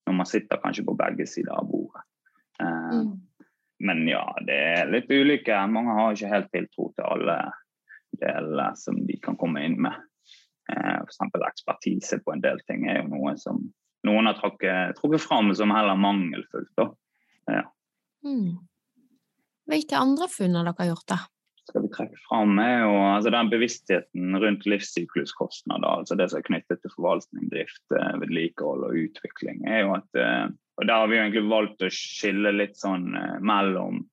når 0.06 0.18
man 0.20 0.28
sitter 0.28 0.60
kanskje 0.62 0.84
på 0.86 0.96
begge 0.98 1.26
sider 1.28 1.54
av 1.56 1.68
bordet. 1.70 2.02
Eh, 2.62 2.98
mm. 2.98 3.14
Men 3.86 4.08
ja, 4.08 4.24
det 4.46 4.56
er 4.56 4.92
litt 4.92 5.10
ulike. 5.12 5.56
Mange 5.68 5.96
har 5.98 6.14
ikke 6.14 6.32
helt 6.32 6.52
tiltro 6.54 6.90
til 6.96 7.04
alle 7.04 7.38
deler 8.16 8.76
som 8.80 9.02
de 9.06 9.18
kan 9.22 9.36
komme 9.36 9.64
inn 9.66 9.76
med. 9.84 9.98
Eh, 10.72 11.02
F.eks. 11.02 11.20
ekspertise 11.50 12.20
på 12.24 12.32
en 12.32 12.44
del 12.44 12.62
ting 12.68 12.86
er 12.88 13.02
jo 13.02 13.10
noe 13.12 13.36
som 13.40 13.60
noen 14.06 14.30
har 14.30 14.38
trukket, 14.38 14.96
trukket 15.00 15.24
fram 15.24 15.52
som 15.58 15.74
heller 15.74 15.98
mangelfullt. 15.98 16.86
Ja. 17.50 17.64
Mm. 18.24 18.56
Hvilke 19.66 19.98
andre 19.98 20.28
funn 20.30 20.54
har 20.58 20.68
dere 20.68 20.88
gjort, 20.92 21.08
da? 21.10 21.18
Skal 21.68 21.82
vi 21.82 21.90
trekke 21.92 22.18
fram, 22.28 22.58
er 22.62 22.84
jo 22.84 22.92
altså 23.00 23.32
den 23.34 23.50
bevisstheten 23.50 24.38
rundt 24.42 24.66
livssykluskostnader, 24.70 26.02
altså 26.02 26.16
det 26.18 26.28
som 26.30 26.40
er 26.40 26.46
knyttet 26.46 26.82
til 26.82 26.92
forvaltning, 26.94 27.48
drift, 27.50 27.82
eh, 27.96 28.12
vedlikehold 28.22 28.86
og 28.86 29.00
utvikling, 29.06 29.64
er 29.68 29.82
jo 29.84 29.96
at 29.98 30.20
eh, 30.20 30.46
og 30.76 30.84
Der 30.84 31.00
har 31.00 31.06
vi 31.08 31.16
egentlig 31.16 31.48
valgt 31.48 31.80
å 31.80 31.88
skille 31.88 32.50
litt 32.52 32.76
sånn 32.76 33.14
eh, 33.16 33.38
mellom 33.40 34.04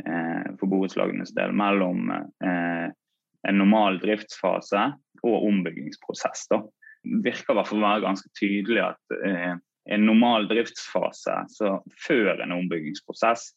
for 0.00 0.64
borettslagenes 0.64 1.34
del 1.36 1.50
mellom 1.52 2.06
en 2.08 3.58
normal 3.60 3.98
driftsfase 4.00 4.86
og 5.20 5.44
ombyggingsprosess. 5.44 6.46
da. 6.48 6.62
Det 7.04 7.18
virker 7.26 7.52
i 7.52 7.56
hvert 7.58 7.68
fall 7.68 7.82
å 7.82 7.84
være 7.84 8.06
ganske 8.06 8.30
tydelig 8.40 8.80
at 8.86 9.18
en 9.20 10.06
normal 10.08 10.48
driftsfase 10.48 11.36
så 11.52 11.74
før 12.00 12.40
en 12.40 12.56
ombyggingsprosess 12.56 13.50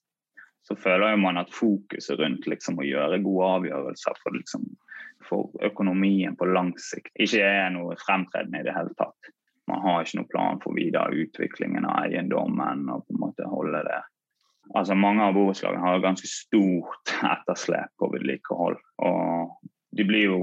så 0.67 0.75
føler 0.79 1.17
man 1.19 1.37
at 1.41 1.51
fokuset 1.51 2.19
rundt 2.19 2.47
liksom, 2.47 2.79
å 2.79 2.87
gjøre 2.87 3.21
gode 3.23 3.49
avgjørelser 3.57 4.19
for, 4.23 4.37
liksom, 4.37 4.65
for, 5.27 5.51
økonomien 5.65 6.37
på 6.39 6.47
lang 6.51 6.71
sikt 6.79 7.11
ikke 7.19 7.43
er 7.43 7.73
noe 7.75 7.97
fremtredende 7.99 8.61
i 8.61 8.67
det 8.67 8.75
hele 8.75 8.95
tatt. 8.99 9.33
Man 9.67 9.83
har 9.83 10.03
ikke 10.03 10.19
noen 10.19 10.31
plan 10.31 10.63
for 10.63 10.75
videre 10.75 11.23
utviklingen 11.23 11.87
av 11.87 12.07
eiendommen 12.07 12.87
og 12.91 13.05
på 13.05 13.15
en 13.15 13.23
måte 13.27 13.47
holde 13.51 13.85
det 13.87 14.01
Altså 14.73 14.95
Mange 14.95 15.25
av 15.25 15.33
borettslagene 15.35 15.83
har 15.83 15.99
ganske 15.99 16.27
stort 16.31 17.11
etterslep 17.27 17.89
på 17.99 18.07
vedlikehold. 18.13 18.77
Og 19.03 19.67
de 19.91 20.05
blir 20.07 20.29
jo 20.29 20.39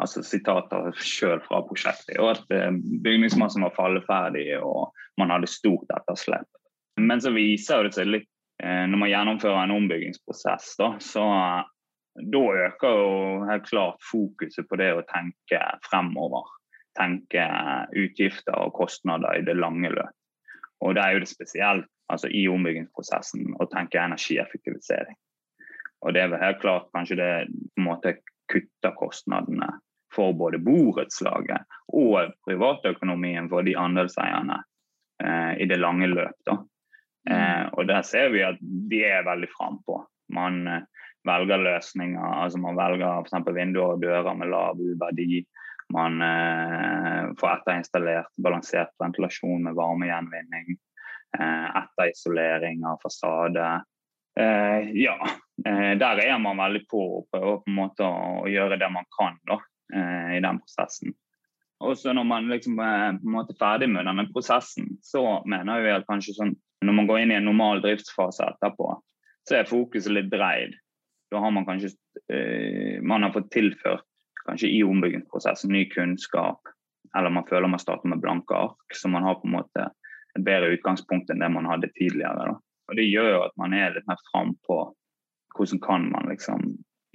altså 0.00 0.22
Sitater 0.24 0.88
selv 1.04 1.44
fra 1.44 1.60
prosjektet 1.68 2.16
og 2.16 2.30
at 2.32 2.54
eh, 2.56 2.72
bygningsmassen 3.04 3.66
var 3.66 3.76
falleferdig 3.76 4.46
og 4.64 4.96
man 5.20 5.34
hadde 5.34 5.52
stort 5.52 5.92
etterslep. 5.92 6.48
Men 6.96 7.20
så 7.20 7.34
viser 7.36 7.84
det 7.84 7.92
seg 7.98 8.08
litt 8.08 8.30
når 8.60 8.98
man 9.00 9.08
gjennomfører 9.08 9.62
en 9.64 9.72
ombyggingsprosess, 9.72 10.74
da, 10.76 10.90
så 11.00 11.22
da 12.14 12.40
øker 12.66 12.96
jo 12.98 13.44
helt 13.48 13.68
klart 13.68 14.02
fokuset 14.10 14.68
på 14.68 14.76
det 14.80 14.90
å 14.94 15.04
tenke 15.08 15.60
fremover. 15.86 16.48
Tenke 16.98 17.44
utgifter 17.96 18.56
og 18.58 18.74
kostnader 18.76 19.38
i 19.38 19.44
det 19.46 19.56
lange 19.56 19.92
løp. 19.94 20.16
Og 20.84 20.96
det 20.96 21.04
er 21.04 21.14
jo 21.14 21.22
det 21.22 21.30
spesielt 21.30 21.88
altså 22.10 22.30
i 22.34 22.46
ombyggingsprosessen 22.50 23.54
å 23.60 23.68
tenke 23.70 24.00
energieffektivisering. 24.02 25.16
Og 26.00 26.16
det 26.16 26.24
er 26.24 26.32
vel 26.32 26.42
helt 26.42 26.60
klart 26.62 26.88
kanskje 26.96 27.20
det 27.20 27.30
på 27.52 27.82
en 27.82 27.86
måte 27.86 28.16
kutter 28.50 28.96
kostnadene 28.98 29.68
for 30.10 30.34
både 30.34 30.58
borettslaget 30.64 31.68
og 31.94 32.32
privatøkonomien 32.48 33.46
for 33.52 33.62
de 33.66 33.76
andelseierne 33.78 34.56
eh, 35.22 35.52
i 35.62 35.68
det 35.70 35.78
lange 35.78 36.08
løp. 36.10 36.34
da. 36.48 36.56
Eh, 37.28 37.64
og 37.76 37.88
der 37.90 38.02
ser 38.06 38.30
vi 38.32 38.44
at 38.46 38.60
de 38.60 39.02
er 39.04 39.26
veldig 39.28 39.50
frampå. 39.52 40.00
Man 40.32 40.62
eh, 40.68 40.86
velger 41.28 41.60
løsninger. 41.60 42.42
altså 42.44 42.58
Man 42.58 42.78
velger 42.78 43.24
f.eks. 43.24 43.40
vinduer 43.54 43.96
og 43.96 44.04
dører 44.04 44.36
med 44.38 44.52
lav 44.52 44.80
verdi. 45.02 45.42
Man 45.92 46.22
eh, 46.22 47.32
får 47.40 47.56
etterinstallert 47.56 48.30
balansert 48.42 48.94
ventilasjon 49.02 49.66
med 49.66 49.76
varmegjenvinning. 49.78 50.78
Eh, 51.38 51.76
etterisolering 51.82 52.84
av 52.84 52.98
fasade. 53.02 53.82
Eh, 54.40 54.90
ja, 55.02 55.16
eh, 55.66 55.98
der 55.98 56.22
er 56.24 56.38
man 56.38 56.58
veldig 56.58 56.84
på 56.90 57.02
å 57.18 57.24
prøve 57.30 57.58
på 57.62 57.70
en 57.70 57.76
måte 57.76 58.06
å 58.06 58.46
gjøre 58.50 58.78
det 58.80 58.88
man 58.90 59.06
kan 59.18 59.36
da, 59.46 59.60
i 59.90 60.38
den 60.42 60.60
prosessen. 60.62 61.14
Og 61.82 61.96
så 61.98 62.12
når 62.14 62.26
man 62.28 62.50
liksom 62.50 62.78
er 62.84 63.16
på 63.18 63.26
en 63.26 63.34
måte 63.34 63.56
ferdig 63.58 63.88
med 63.90 64.06
denne 64.06 64.26
prosessen, 64.30 64.86
så 65.02 65.40
mener 65.48 65.82
vi 65.82 65.94
at 65.94 66.06
kanskje 66.06 66.36
sånn 66.36 66.52
når 66.86 66.96
man 66.96 67.08
går 67.08 67.22
inn 67.22 67.32
i 67.34 67.38
en 67.38 67.48
normal 67.48 67.82
driftsfase 67.84 68.46
etterpå, 68.46 68.92
så 69.48 69.56
er 69.58 69.68
fokuset 69.68 70.14
litt 70.14 70.30
dreid. 70.32 70.76
Da 71.30 71.42
har 71.42 71.52
man 71.54 71.66
kanskje 71.68 71.92
eh, 72.32 72.98
man 73.02 73.22
har 73.22 73.34
fått 73.34 73.50
tilført 73.54 74.06
kanskje 74.46 74.70
i 74.72 74.82
ombyggingsprosessen 74.84 75.72
ny 75.72 75.84
kunnskap, 75.92 76.60
eller 77.16 77.32
man 77.34 77.46
føler 77.48 77.68
man 77.68 77.82
starter 77.82 78.08
med 78.08 78.22
blanke 78.22 78.56
ark, 78.56 78.96
så 78.96 79.08
man 79.08 79.26
har 79.26 79.38
på 79.40 79.48
en 79.48 79.58
måte 79.58 79.86
et 80.38 80.44
bedre 80.46 80.72
utgangspunkt 80.76 81.30
enn 81.30 81.42
det 81.42 81.50
man 81.52 81.68
hadde 81.68 81.90
tidligere. 81.98 82.52
Da. 82.52 82.56
Og 82.90 82.96
Det 82.96 83.06
gjør 83.06 83.30
jo 83.34 83.42
at 83.46 83.56
man 83.60 83.74
er 83.76 83.94
litt 83.94 84.08
mer 84.10 84.20
frampå 84.30 84.82
hvordan 85.56 85.80
kan 85.82 86.06
man 86.12 86.28
liksom 86.30 86.62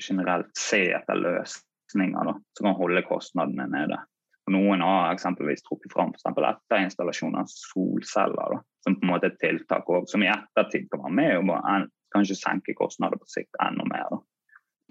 generelt 0.03 0.51
se 0.59 0.81
etter 0.91 1.17
løsninger 1.19 2.27
da, 2.27 2.35
som 2.57 2.67
kan 2.67 2.77
holde 2.77 3.05
kostnadene 3.07 3.67
nede. 3.71 3.97
Og 4.45 4.53
noen 4.53 4.83
har 4.83 5.13
eksempelvis 5.13 5.63
trukket 5.65 5.95
fram 5.95 6.11
for 6.19 6.45
etterinstallasjon 6.45 7.37
av 7.39 7.49
solceller 7.49 8.57
da, 8.57 8.59
som 8.85 8.95
på 8.99 9.05
en 9.05 9.11
måte 9.15 9.31
et 9.31 9.39
tiltak 9.41 9.89
også, 9.89 10.13
som 10.13 10.23
i 10.23 10.29
ettertid 10.29 10.85
kan 10.91 11.01
være 11.01 11.17
med 11.17 11.51
og 11.51 11.89
kanskje 12.13 12.37
senke 12.37 12.75
kostnader 12.77 13.17
på 13.17 13.29
sikt 13.31 13.57
enda 13.65 13.85
mer. 13.89 14.11
Da. 14.11 14.19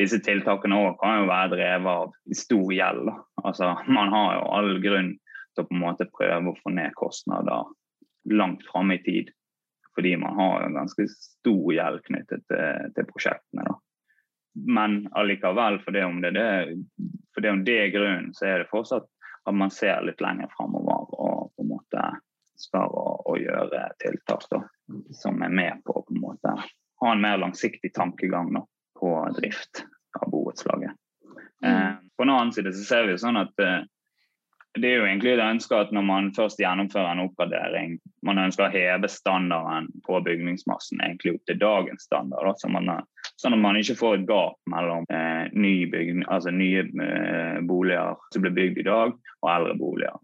Disse 0.02 0.18
tiltakene 0.26 0.80
også 0.80 0.98
kan 1.04 1.20
jo 1.20 1.28
være 1.30 1.52
drevet 1.54 1.92
av 1.92 2.34
stor 2.34 2.72
gjeld. 2.74 3.12
Altså, 3.44 3.70
man 3.86 4.10
har 4.10 4.32
jo 4.34 4.50
all 4.58 4.72
grunn 4.82 5.14
til 5.54 5.62
å 5.62 5.68
på 5.68 5.76
en 5.76 5.84
måte 5.84 6.10
prøve 6.10 6.50
å 6.50 6.58
få 6.58 6.74
ned 6.74 6.96
kostnader 6.98 7.70
langt 8.34 8.66
fram 8.66 8.90
i 8.90 8.98
tid. 9.06 9.30
Fordi 9.94 10.16
man 10.18 10.34
har 10.40 10.64
en 10.64 10.74
ganske 10.80 11.06
stor 11.12 11.66
gjeld 11.70 12.02
knyttet 12.08 12.42
til, 12.50 12.92
til 12.96 13.10
prosjektene. 13.12 13.68
Da. 13.68 13.78
Men 14.78 15.04
allikevel, 15.14 15.78
for 15.86 15.94
det 15.94 16.02
om 16.08 16.18
det, 16.24 16.34
det, 16.34 16.48
for 17.34 17.46
det 17.46 17.54
om 17.54 17.62
det 17.66 17.78
er 17.84 17.94
grunnen, 17.94 18.32
så 18.34 18.50
er 18.50 18.62
det 18.64 18.70
fortsatt 18.72 19.06
at 19.44 19.54
man 19.54 19.70
ser 19.70 20.02
litt 20.02 20.22
lenger 20.24 20.50
framover 20.56 21.14
og 21.14 21.52
på 21.54 21.62
en 21.62 21.70
måte 21.70 22.04
skal 22.58 22.90
å, 23.34 23.40
gjøre 23.42 23.84
tiltak 24.02 24.46
da, 24.50 24.62
som 25.16 25.42
er 25.42 25.54
med 25.54 25.82
på 25.86 25.98
å 25.98 26.04
på 26.04 26.14
en 26.14 26.22
måte 26.22 26.54
ha 27.02 27.12
en 27.12 27.24
mer 27.24 27.40
langsiktig 27.42 27.92
tankegang 27.94 28.52
da, 28.54 28.64
på 29.00 29.14
drift 29.38 29.84
av 30.20 30.30
borettslaget. 30.30 30.94
Mm. 31.64 31.70
Eh, 31.70 31.92
på 32.16 32.24
den 32.24 32.34
annen 32.34 32.54
side 32.54 32.72
så 32.76 32.84
ser 32.86 33.08
vi 33.08 33.18
sånn 33.18 33.40
at 33.40 33.60
eh, 33.62 33.82
det 34.74 34.88
er 34.90 34.96
jo 34.98 35.06
egentlig 35.06 35.36
det 35.38 35.46
ønsket 35.46 35.86
at 35.86 35.92
når 35.94 36.04
man 36.06 36.30
først 36.34 36.58
gjennomfører 36.58 37.12
en 37.12 37.22
oppgradering, 37.28 37.92
man 38.26 38.40
ønsker 38.42 38.66
å 38.66 38.72
heve 38.72 39.10
standarden 39.10 39.86
på 40.06 40.18
bygningsmassen 40.26 41.02
egentlig 41.04 41.36
opp 41.36 41.44
til 41.46 41.60
dagens 41.60 42.06
standard. 42.08 42.48
Da, 42.48 42.54
så 42.58 42.70
man, 42.74 42.90
sånn 43.38 43.54
at 43.54 43.62
man 43.62 43.78
ikke 43.78 43.98
får 44.00 44.18
et 44.18 44.26
gap 44.30 44.58
mellom 44.70 45.06
eh, 45.14 45.46
nye, 45.54 45.86
bygning, 45.92 46.26
altså 46.26 46.50
nye 46.54 46.82
eh, 46.90 47.60
boliger 47.68 48.18
som 48.34 48.46
blir 48.46 48.56
bygd 48.56 48.82
i 48.82 48.88
dag, 48.88 49.14
og 49.44 49.52
eldre 49.52 49.78
boliger. 49.78 50.18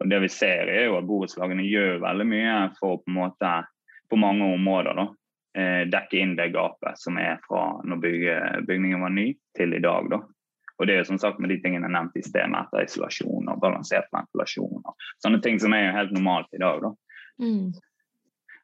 Og 0.00 0.10
det 0.10 0.20
vi 0.26 0.28
ser 0.28 0.68
er 0.68 0.88
jo 0.88 0.98
at 0.98 1.06
Borettslagene 1.08 1.64
gjør 1.64 2.02
veldig 2.04 2.26
mye 2.28 2.56
for 2.80 3.00
på 3.02 3.14
måte 3.16 3.52
på 4.10 4.18
mange 4.20 4.46
områder 4.54 4.98
da, 4.98 5.06
eh, 5.58 5.82
dekke 5.90 6.20
inn 6.20 6.34
det 6.38 6.52
gapet 6.54 7.00
som 7.00 7.18
er 7.18 7.40
fra 7.46 7.64
når 7.82 8.02
bygningen 8.68 9.02
var 9.02 9.14
ny 9.14 9.30
til 9.56 9.74
i 9.74 9.82
dag. 9.82 10.10
da. 10.10 10.20
Og 10.76 10.86
det 10.86 10.94
er 10.94 11.00
jo 11.00 11.10
som 11.10 11.18
sagt 11.18 11.40
med 11.40 11.50
de 11.50 11.58
tingene 11.62 11.88
nevnt 11.88 12.16
i 12.20 12.24
sted, 12.24 12.44
med 12.52 12.66
etterisolasjon 12.66 13.48
og 13.48 13.60
balansert 13.62 14.10
ventilasjon 14.12 14.82
og 14.84 15.08
sånne 15.24 15.40
ting 15.44 15.58
som 15.62 15.72
er 15.72 15.88
jo 15.88 15.96
helt 15.96 16.12
normalt 16.12 16.52
i 16.52 16.60
dag. 16.60 16.82
da. 16.84 16.92
Mm. 17.40 17.72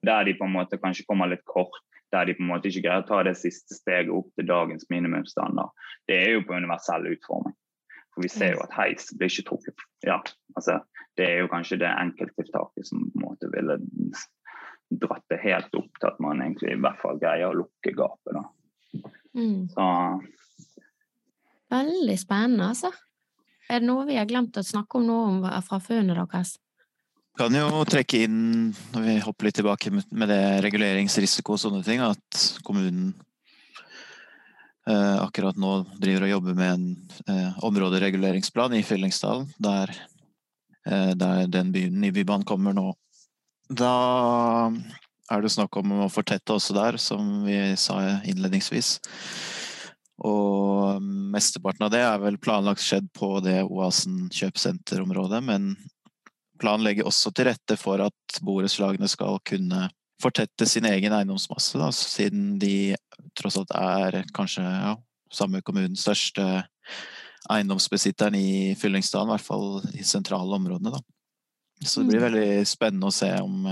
Der 0.02 0.24
de 0.28 0.36
på 0.36 0.44
en 0.44 0.56
måte 0.56 0.80
kanskje 0.82 1.06
kommer 1.08 1.30
litt 1.30 1.44
kort, 1.48 1.80
der 2.12 2.28
de 2.28 2.36
på 2.36 2.44
en 2.44 2.50
måte 2.52 2.68
ikke 2.68 2.84
greier 2.84 3.04
å 3.04 3.08
ta 3.08 3.22
det 3.24 3.38
siste 3.40 3.78
steget 3.78 4.12
opp 4.12 4.28
til 4.36 4.46
dagens 4.46 4.84
minimumsstandard, 4.92 5.72
det 6.10 6.18
er 6.20 6.36
jo 6.36 6.44
på 6.44 6.58
universell 6.58 7.08
utforming. 7.14 7.56
For 8.12 8.24
vi 8.24 8.30
ser 8.32 8.56
jo 8.56 8.64
at 8.64 8.74
heis 8.76 9.08
blir 9.16 9.30
ikke 9.32 9.48
trukket 9.48 9.84
ja, 10.04 10.18
altså, 10.56 10.80
Det 11.16 11.26
er 11.28 11.42
jo 11.42 11.50
kanskje 11.52 11.80
det 11.80 11.90
enkelttiltaket 11.90 12.88
som 12.88 13.06
på 13.12 13.20
en 13.20 13.26
måte 13.26 13.50
ville 13.52 13.78
dratt 15.02 15.24
det 15.32 15.40
helt 15.40 15.72
opp 15.78 16.00
til 16.00 16.10
at 16.10 16.18
man 16.20 16.42
egentlig 16.44 16.74
i 16.74 16.80
hvert 16.80 17.00
fall 17.00 17.20
greier 17.20 17.48
å 17.48 17.56
lukke 17.62 17.94
gapet. 17.96 18.36
da. 18.36 18.42
Mm. 19.32 19.68
Så 19.72 19.86
Veldig 21.72 22.18
spennende, 22.20 22.68
altså. 22.74 22.90
Er 23.72 23.80
det 23.80 23.88
noe 23.88 24.04
vi 24.04 24.18
har 24.18 24.28
glemt 24.28 24.58
å 24.60 24.64
snakke 24.66 24.98
om 24.98 25.06
nå 25.08 25.18
om 25.30 25.38
fra 25.64 25.78
funnet 25.80 26.18
deres? 26.18 26.58
Kan 27.40 27.54
jo 27.56 27.84
trekke 27.88 28.26
inn, 28.26 28.74
når 28.92 29.04
vi 29.06 29.14
hopper 29.24 29.48
litt 29.48 29.56
tilbake 29.56 29.92
med 29.94 30.28
det 30.28 30.42
reguleringsrisiko 30.66 31.54
og 31.54 31.62
sånne 31.62 31.80
ting, 31.86 32.02
at 32.04 32.42
kommunen 32.66 33.14
akkurat 34.90 35.58
nå 35.60 35.84
driver 36.02 36.26
og 36.26 36.32
jobber 36.32 36.56
med 36.58 36.72
en 36.72 36.86
eh, 37.30 37.58
områdereguleringsplan 37.62 38.74
i 38.74 38.82
Fyllingsdalen, 38.82 39.46
der, 39.62 39.92
eh, 40.86 41.12
der 41.14 41.46
den 41.46 41.70
byen 41.74 42.04
i 42.04 42.10
Bybanen 42.14 42.46
kommer 42.48 42.74
nå. 42.74 42.88
Da 43.70 43.92
er 45.30 45.42
det 45.42 45.52
snakk 45.54 45.76
om 45.78 45.94
å 46.02 46.10
fortette 46.12 46.56
også 46.56 46.74
der, 46.76 46.98
som 47.00 47.44
vi 47.46 47.58
sa 47.80 48.00
innledningsvis. 48.28 48.96
Og 50.22 51.02
mesteparten 51.02 51.86
av 51.86 51.94
det 51.94 52.02
er 52.04 52.20
vel 52.22 52.36
planlagt 52.42 52.82
skjedd 52.84 53.08
på 53.16 53.38
det 53.42 53.62
Oasen 53.64 54.28
kjøpesenterområdet, 54.34 55.40
men 55.46 55.72
planen 56.62 56.84
legger 56.86 57.08
også 57.08 57.32
til 57.34 57.48
rette 57.50 57.78
for 57.80 58.02
at 58.04 58.42
borettslagene 58.44 59.08
skal 59.10 59.40
kunne 59.46 59.88
fortette 60.22 60.66
sin 60.68 60.86
egen 60.88 61.14
eiendomsmasse, 61.16 61.80
da, 61.80 61.90
siden 61.94 62.56
de 62.62 62.94
tross 63.38 63.58
alt 63.60 63.72
er 63.74 64.22
kanskje 64.34 64.62
ja, 64.62 64.94
samme 65.32 65.62
kommunens 65.66 66.04
største 66.04 66.64
eiendomsbesitteren 67.50 68.36
i 68.38 68.74
Fyllingsdalen, 68.78 69.32
i 69.32 69.34
hvert 69.36 69.46
fall 69.46 69.96
i 69.98 70.06
sentrale 70.06 70.58
områdene. 70.58 70.94
Da. 70.94 71.02
Så 71.82 72.02
det 72.02 72.12
blir 72.12 72.22
veldig 72.22 72.66
spennende 72.68 73.10
å 73.10 73.14
se 73.14 73.30
om, 73.42 73.64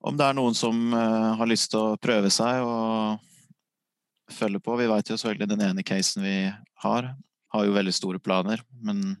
om 0.00 0.16
det 0.16 0.28
er 0.28 0.38
noen 0.38 0.56
som 0.56 0.94
har 0.94 1.50
lyst 1.50 1.72
til 1.74 1.82
å 1.82 1.98
prøve 2.00 2.30
seg 2.32 2.64
og 2.64 3.20
følge 4.32 4.62
på. 4.64 4.78
Vi 4.80 4.88
vet 4.88 5.12
jo 5.12 5.18
selvfølgelig 5.20 5.50
den 5.52 5.66
ene 5.66 5.84
casen 5.84 6.24
vi 6.24 6.36
har, 6.84 7.10
har 7.52 7.66
jo 7.66 7.76
veldig 7.76 7.94
store 7.94 8.22
planer, 8.22 8.62
men 8.80 9.18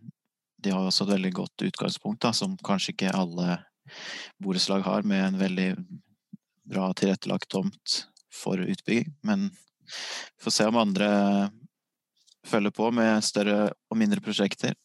de 0.60 0.72
har 0.72 0.86
også 0.86 1.06
et 1.06 1.14
veldig 1.14 1.32
godt 1.36 1.66
utgangspunkt, 1.68 2.22
da, 2.24 2.32
som 2.36 2.56
kanskje 2.64 2.94
ikke 2.94 3.12
alle 3.16 3.58
borettslag 4.42 4.84
har, 4.86 5.02
med 5.02 5.24
en 5.24 5.40
veldig 5.40 5.70
bra 6.70 6.90
tilrettelagt 6.96 7.48
tomt 7.50 8.04
for 8.34 8.60
utbygging. 8.62 9.10
Men 9.26 9.48
vi 9.50 10.44
får 10.44 10.56
se 10.56 10.68
om 10.70 10.78
andre 10.80 11.10
følger 12.46 12.72
på 12.74 12.90
med 12.94 13.24
større 13.24 13.72
og 13.90 13.98
mindre 14.00 14.22
prosjekter 14.24 14.76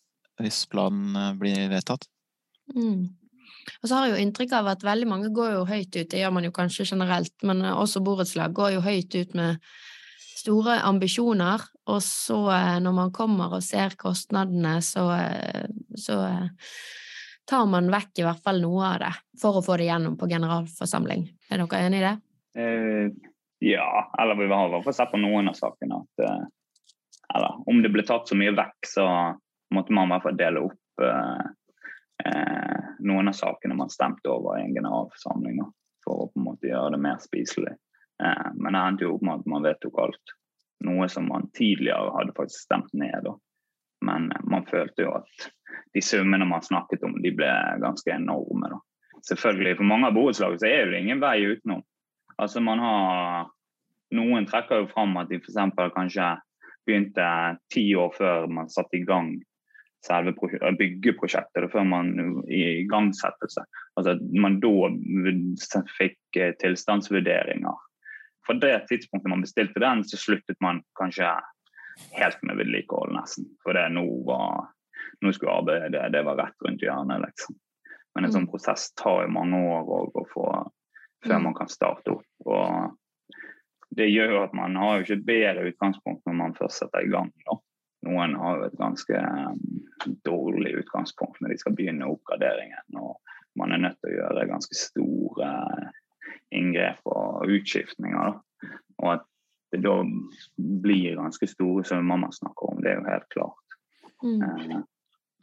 hvis 0.42 0.66
planen 0.68 1.38
blir 1.40 1.70
vedtatt. 1.72 2.10
Mm. 2.76 3.14
Og 3.82 3.88
så 3.88 3.96
har 3.96 4.08
jeg 4.08 4.16
jo 4.16 4.24
inntrykk 4.26 4.56
av 4.58 4.70
at 4.74 4.84
veldig 4.86 5.08
mange 5.08 5.32
går 5.34 5.54
jo 5.56 5.68
høyt 5.70 5.96
ut, 5.96 6.10
det 6.12 6.20
gjør 6.20 6.34
man 6.36 6.48
jo 6.48 6.54
kanskje 6.56 6.88
generelt, 6.90 7.34
men 7.48 7.64
også 7.72 8.04
borettslag 8.04 8.54
går 8.56 8.76
jo 8.76 8.84
høyt 8.84 9.16
ut 9.16 9.38
med 9.38 9.64
store 10.36 10.78
ambisjoner, 10.86 11.64
og 11.90 12.02
så 12.04 12.40
når 12.84 12.98
man 12.98 13.14
kommer 13.16 13.56
og 13.56 13.64
ser 13.66 13.96
kostnadene, 13.98 14.78
så, 14.86 15.08
så 15.98 16.20
tar 17.46 17.66
man 17.70 17.92
vekk 17.94 18.20
i 18.20 18.26
hvert 18.26 18.44
fall 18.44 18.62
noe 18.64 18.90
av 18.94 19.00
det 19.04 19.14
for 19.42 19.60
å 19.60 19.64
få 19.66 19.78
det 19.80 19.90
gjennom 19.90 20.18
på 20.18 20.30
generalforsamling. 20.32 21.28
Er 21.52 21.62
dere 21.62 21.82
enig 21.86 22.02
i 22.02 22.06
det? 22.06 22.16
Uh, 22.58 23.32
ja, 23.66 23.90
eller 24.22 24.40
vi 24.40 24.48
har 24.52 24.70
i 24.70 24.74
hvert 24.74 24.88
fall 24.88 24.98
sett 24.98 25.12
på 25.12 25.22
noen 25.22 25.52
av 25.52 25.58
sakene 25.58 26.02
at 26.02 26.26
uh, 26.26 26.46
eller 27.36 27.70
om 27.70 27.82
det 27.84 27.92
ble 27.92 28.06
tatt 28.06 28.30
så 28.30 28.38
mye 28.38 28.54
vekk, 28.56 28.88
så 28.88 29.06
måtte 29.74 29.94
man 29.96 30.08
i 30.08 30.14
hvert 30.14 30.26
fall 30.28 30.38
dele 30.40 30.66
opp 30.68 31.04
uh, 31.04 31.46
noen 33.06 33.30
av 33.30 33.36
sakene 33.36 33.76
man 33.78 33.92
stemte 33.92 34.30
over 34.32 34.60
i 34.60 34.64
en 34.64 34.76
generalforsamling 34.78 35.60
for 36.06 36.26
å 36.26 36.28
på 36.30 36.40
en 36.40 36.46
måte 36.46 36.70
gjøre 36.70 36.94
det 36.96 37.02
mer 37.04 37.18
spiselig. 37.22 37.74
Men 38.56 38.72
det 38.72 38.80
endte 38.80 39.04
jo 39.04 39.18
opp 39.18 39.26
med 39.28 39.42
at 39.42 39.50
man 39.52 39.66
vedtok 39.66 39.98
alt. 40.00 40.34
Noe 40.88 41.10
som 41.12 41.28
man 41.28 41.50
tidligere 41.58 42.14
hadde 42.16 42.34
faktisk 42.38 42.64
stemt 42.64 42.94
ned. 42.96 43.18
Da. 43.26 43.34
Men 44.06 44.30
man 44.50 44.66
følte 44.70 45.06
jo 45.08 45.16
at 45.20 45.48
de 45.96 46.04
summene 46.04 46.48
man 46.48 46.64
snakket 46.64 47.04
om, 47.08 47.18
de 47.24 47.32
ble 47.36 47.52
ganske 47.84 48.12
enorme. 48.14 48.72
Da. 48.74 48.80
Selvfølgelig, 49.30 49.78
For 49.80 49.90
mange 49.90 50.10
av 50.10 50.18
borettslagene 50.18 50.62
så 50.62 50.70
er 50.70 50.92
det 50.92 51.02
ingen 51.02 51.24
vei 51.24 51.38
utenom. 51.50 51.84
Altså 52.42 52.64
man 52.64 52.84
har 52.84 53.52
Noen 54.16 54.46
trekker 54.46 54.84
jo 54.84 54.92
fram 54.92 55.16
at 55.18 55.32
de 55.32 55.40
f.eks. 55.42 55.56
kanskje 55.96 56.28
begynte 56.86 57.26
ti 57.74 57.88
år 57.98 58.12
før 58.14 58.46
man 58.54 58.70
satte 58.70 59.00
i 59.00 59.02
gang 59.04 59.32
selve 60.06 60.36
byggeprosjektet, 60.78 61.66
før 61.74 61.88
man 61.90 62.12
i 62.46 62.62
igangsettelse. 62.84 63.64
Altså 63.98 64.14
man 64.38 64.60
da 64.62 64.92
fikk 65.98 66.40
tilstandsvurderinger 66.62 67.82
fra 68.46 68.54
det 68.62 68.76
tidspunktet 68.90 69.30
man 69.30 69.42
bestilte 69.42 69.82
den, 69.82 70.04
så 70.06 70.20
sluttet 70.22 70.58
man 70.62 70.82
kanskje 71.00 71.28
helt 72.16 72.42
med 72.44 72.60
vedlikehold, 72.60 73.14
nesten. 73.16 73.48
For 73.64 73.78
det 73.78 73.88
nå 73.96 74.06
var 74.28 74.72
nå 75.22 75.32
skulle 75.34 75.52
arbeidet 75.52 75.92
det, 75.92 76.10
det 76.10 76.24
var 76.28 76.38
rett 76.40 76.66
rundt 76.66 76.84
hjørnet, 76.84 77.22
liksom. 77.24 77.56
Men 78.16 78.26
en 78.26 78.34
sånn 78.36 78.48
prosess 78.48 78.90
tar 79.00 79.26
jo 79.26 79.34
mange 79.36 79.60
år 79.60 79.90
å 79.92 80.26
få 80.32 80.48
før 81.26 81.42
man 81.44 81.56
kan 81.58 81.72
starte 81.72 82.14
opp. 82.16 82.28
Og 82.48 83.36
det 83.96 84.08
gjør 84.12 84.36
jo 84.36 84.44
at 84.46 84.56
man 84.56 84.78
har 84.80 84.98
jo 84.98 85.06
ikke 85.06 85.18
et 85.20 85.28
bedre 85.28 85.66
utgangspunkt 85.72 86.24
når 86.28 86.38
man 86.40 86.56
først 86.58 86.84
setter 86.84 87.04
i 87.04 87.12
gang. 87.12 87.32
Da. 87.48 87.58
Noen 88.08 88.36
har 88.40 88.60
jo 88.60 88.70
et 88.70 88.80
ganske 88.80 89.22
dårlig 90.28 90.76
utgangspunkt 90.84 91.42
når 91.42 91.54
de 91.54 91.60
skal 91.60 91.76
begynne 91.76 92.10
oppgraderingen. 92.12 93.00
Og 93.02 93.18
man 93.60 93.76
er 93.76 93.84
nødt 93.84 94.00
til 94.00 94.14
å 94.14 94.18
gjøre 94.20 94.50
ganske 94.52 94.80
store 94.80 95.52
inngrep 96.56 97.02
og 97.10 97.52
utskiftninger. 97.52 98.32
Da. 98.32 98.74
Og 99.04 99.14
at 99.18 99.28
da 99.84 99.96
blir 100.56 101.18
ganske 101.20 101.48
store 101.50 101.86
summer 101.88 102.20
man 102.26 102.36
snakker 102.36 102.72
om, 102.72 102.82
det 102.84 102.94
er 102.94 103.00
jo 103.00 103.08
helt 103.10 103.30
klart. 103.36 103.80
Mm. 104.24 104.42
Eh, 104.42 104.84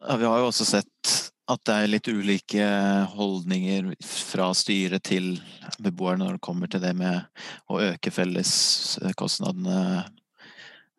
Ja, 0.03 0.17
vi 0.19 0.27
har 0.27 0.41
jo 0.43 0.49
også 0.51 0.65
sett 0.67 1.11
at 1.53 1.61
det 1.69 1.75
er 1.75 1.91
litt 1.91 2.09
ulike 2.11 2.65
holdninger 3.13 3.93
fra 4.03 4.49
styret 4.57 5.05
til 5.07 5.37
beboerne 5.83 6.25
når 6.25 6.39
det 6.39 6.43
kommer 6.43 6.71
til 6.71 6.83
det 6.83 6.91
med 6.99 7.23
å 7.71 7.79
øke 7.83 8.11
felleskostnadene 8.15 10.03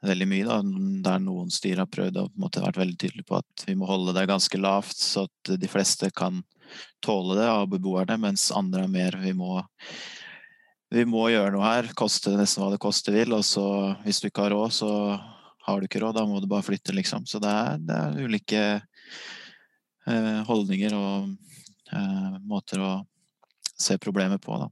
veldig 0.08 0.28
mye. 0.30 0.48
Da. 0.48 0.60
Der 1.10 1.20
noen 1.24 1.52
styr 1.52 1.82
har 1.84 1.92
prøvd 1.92 2.20
på 2.20 2.44
måte 2.44 2.64
vært 2.64 2.80
veldig 2.80 2.98
tydelige 3.00 3.28
på 3.28 3.40
at 3.40 3.66
vi 3.68 3.76
må 3.80 3.88
holde 3.90 4.16
det 4.16 4.28
ganske 4.30 4.60
lavt, 4.60 4.98
så 5.00 5.26
at 5.28 5.56
de 5.60 5.72
fleste 5.72 6.12
kan 6.16 6.44
tåle 7.04 7.38
det 7.40 7.48
av 7.50 7.68
beboerne, 7.72 8.18
mens 8.20 8.52
andre 8.56 8.86
er 8.86 8.92
mer 8.92 9.20
vi 9.24 9.34
må, 9.38 9.58
vi 10.94 11.06
må 11.10 11.24
gjøre 11.32 11.52
noe 11.56 11.66
her, 11.66 11.88
koste 11.98 12.36
nesten 12.38 12.62
hva 12.64 12.70
det 12.74 12.82
koste 12.82 13.12
vil. 13.16 13.34
Og 13.34 13.44
så 13.48 13.66
hvis 14.04 14.20
du 14.22 14.28
ikke 14.30 14.44
har 14.46 14.54
råd, 14.54 14.72
så 14.76 14.90
har 15.64 15.76
du 15.80 15.84
ikke 15.88 16.02
råd, 16.04 16.16
da 16.20 16.26
må 16.30 16.36
du 16.44 16.48
bare 16.52 16.66
flytte, 16.66 16.94
liksom. 16.96 17.22
Så 17.30 17.38
det 17.44 17.50
er, 17.50 17.78
det 17.82 17.96
er 17.98 18.22
ulike 18.28 18.62
eh, 18.76 20.42
holdninger 20.48 20.94
og 20.98 21.14
eh, 21.94 22.34
måter 22.44 22.80
å 22.84 23.06
se 23.80 23.98
problemet 24.02 24.42
på, 24.44 24.58
da. 24.60 24.68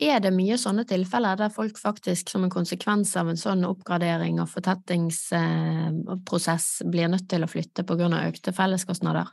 Er 0.00 0.20
det 0.24 0.32
mye 0.32 0.56
sånne 0.56 0.86
tilfeller 0.88 1.36
der 1.36 1.52
folk 1.52 1.76
faktisk 1.78 2.30
som 2.32 2.44
en 2.46 2.52
konsekvens 2.52 3.16
av 3.20 3.28
en 3.28 3.36
sånn 3.36 3.64
oppgradering 3.68 4.40
og 4.40 4.48
fortettingsprosess 4.48 6.82
blir 6.88 7.12
nødt 7.12 7.28
til 7.28 7.44
å 7.44 7.48
flytte 7.50 7.84
pga. 7.84 8.08
økte 8.24 8.56
felleskostnader? 8.56 9.28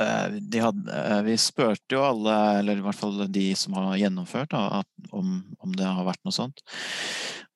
Eh, 0.00 0.32
De 0.40 0.58
hadde, 0.58 0.92
eh, 0.92 1.22
vi 1.22 1.36
spurte 1.38 1.96
jo 1.96 2.02
alle, 2.04 2.36
eller 2.58 2.80
i 2.80 2.84
hvert 2.84 2.96
fall 2.96 3.26
de 3.28 3.46
som 3.58 3.76
har 3.76 3.98
gjennomført, 4.00 4.50
da, 4.54 4.80
at, 4.80 5.12
om, 5.12 5.42
om 5.60 5.74
det 5.76 5.88
har 5.88 6.06
vært 6.08 6.22
noe 6.24 6.36
sånt. 6.36 6.64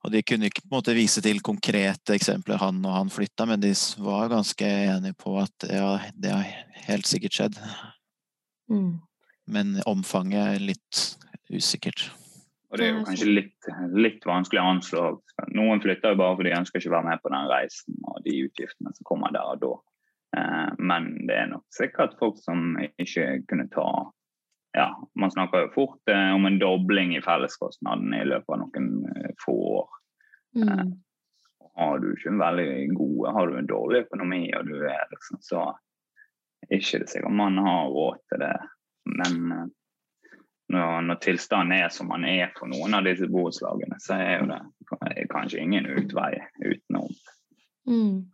Og 0.05 0.13
de 0.13 0.23
kunne 0.23 0.51
ikke 0.51 0.63
på 0.63 0.71
en 0.71 0.77
måte 0.77 0.95
vise 0.95 1.23
til 1.25 1.41
konkrete 1.43 2.15
eksempler 2.15 2.61
han 2.63 2.85
og 2.85 2.95
han 2.95 3.11
flytta, 3.11 3.49
men 3.49 3.63
de 3.63 3.73
var 4.05 4.31
ganske 4.31 4.69
enige 4.69 5.17
på 5.19 5.35
at 5.41 5.67
ja, 5.71 5.97
det 6.15 6.35
har 6.35 6.45
helt 6.87 7.09
sikkert 7.11 7.39
skjedd. 7.39 7.59
Mm. 8.71 8.93
Men 9.51 9.75
omfanget 9.89 10.57
er 10.57 10.63
litt 10.63 11.03
usikkert. 11.51 12.11
Og 12.71 12.79
det 12.79 12.87
er 12.87 12.95
jo 12.95 13.03
kanskje 13.07 13.33
litt, 13.33 13.69
litt 13.95 14.25
vanskelig 14.27 14.61
å 14.61 14.71
anslå. 14.75 15.03
Noen 15.57 15.83
flytter 15.83 16.13
jo 16.13 16.21
bare 16.21 16.39
fordi 16.39 16.53
de 16.53 16.59
ønsker 16.61 16.83
ikke 16.83 16.91
å 16.93 16.97
være 16.99 17.09
med 17.09 17.23
på 17.23 17.33
den 17.33 17.51
reisen 17.51 18.01
og 18.11 18.23
de 18.27 18.39
utgiftene 18.47 18.95
som 18.95 19.09
kommer 19.09 19.35
der 19.35 19.53
og 19.55 19.63
da. 19.63 19.75
Eh, 20.37 20.69
Men 20.79 21.27
det 21.27 21.35
er 21.35 21.49
nok 21.53 21.65
sikkert 21.75 22.19
folk 22.19 22.39
som 22.39 22.77
ikke 22.99 23.43
kunne 23.49 23.69
ta 23.73 23.89
ja, 24.77 24.91
Man 25.15 25.31
snakker 25.33 25.67
jo 25.67 25.73
fort 25.75 26.13
eh, 26.13 26.35
om 26.35 26.47
en 26.47 26.59
dobling 26.61 27.17
i 27.17 27.23
felleskostnadene 27.25 28.21
i 28.21 28.29
løpet 28.29 28.53
av 28.53 28.61
noen 28.65 28.91
eh, 29.15 29.33
få 29.45 29.57
år. 29.81 29.89
Mm. 30.57 30.95
har 31.77 31.99
du 32.01 32.07
ikke 32.15 32.31
en 32.31 32.39
veldig 32.41 32.95
god 32.97 33.27
Har 33.37 33.47
du 33.47 33.57
en 33.59 33.67
dårlig 33.69 33.99
økonomi 34.07 34.39
og 34.57 34.71
du 34.71 34.79
er 34.89 35.03
liksom 35.11 35.43
så 35.45 35.65
ikke 36.73 37.03
det 37.03 37.11
sikkert 37.11 37.37
man 37.37 37.59
har 37.61 37.91
råd 37.93 38.17
til 38.31 38.41
det. 38.41 38.55
Men 39.05 39.35
når, 40.73 41.01
når 41.07 41.19
tilstanden 41.23 41.77
er 41.77 41.93
som 41.95 42.09
man 42.11 42.25
er 42.27 42.49
for 42.57 42.73
noen 42.73 42.97
av 42.97 43.05
disse 43.07 43.29
borettslagene, 43.31 44.01
så 44.03 44.17
er 44.17 44.41
jo 44.41 44.49
det 44.51 45.29
kanskje 45.31 45.61
ingen 45.63 45.87
utvei 45.87 46.33
utenom. 46.65 47.13
Mm. 47.87 48.25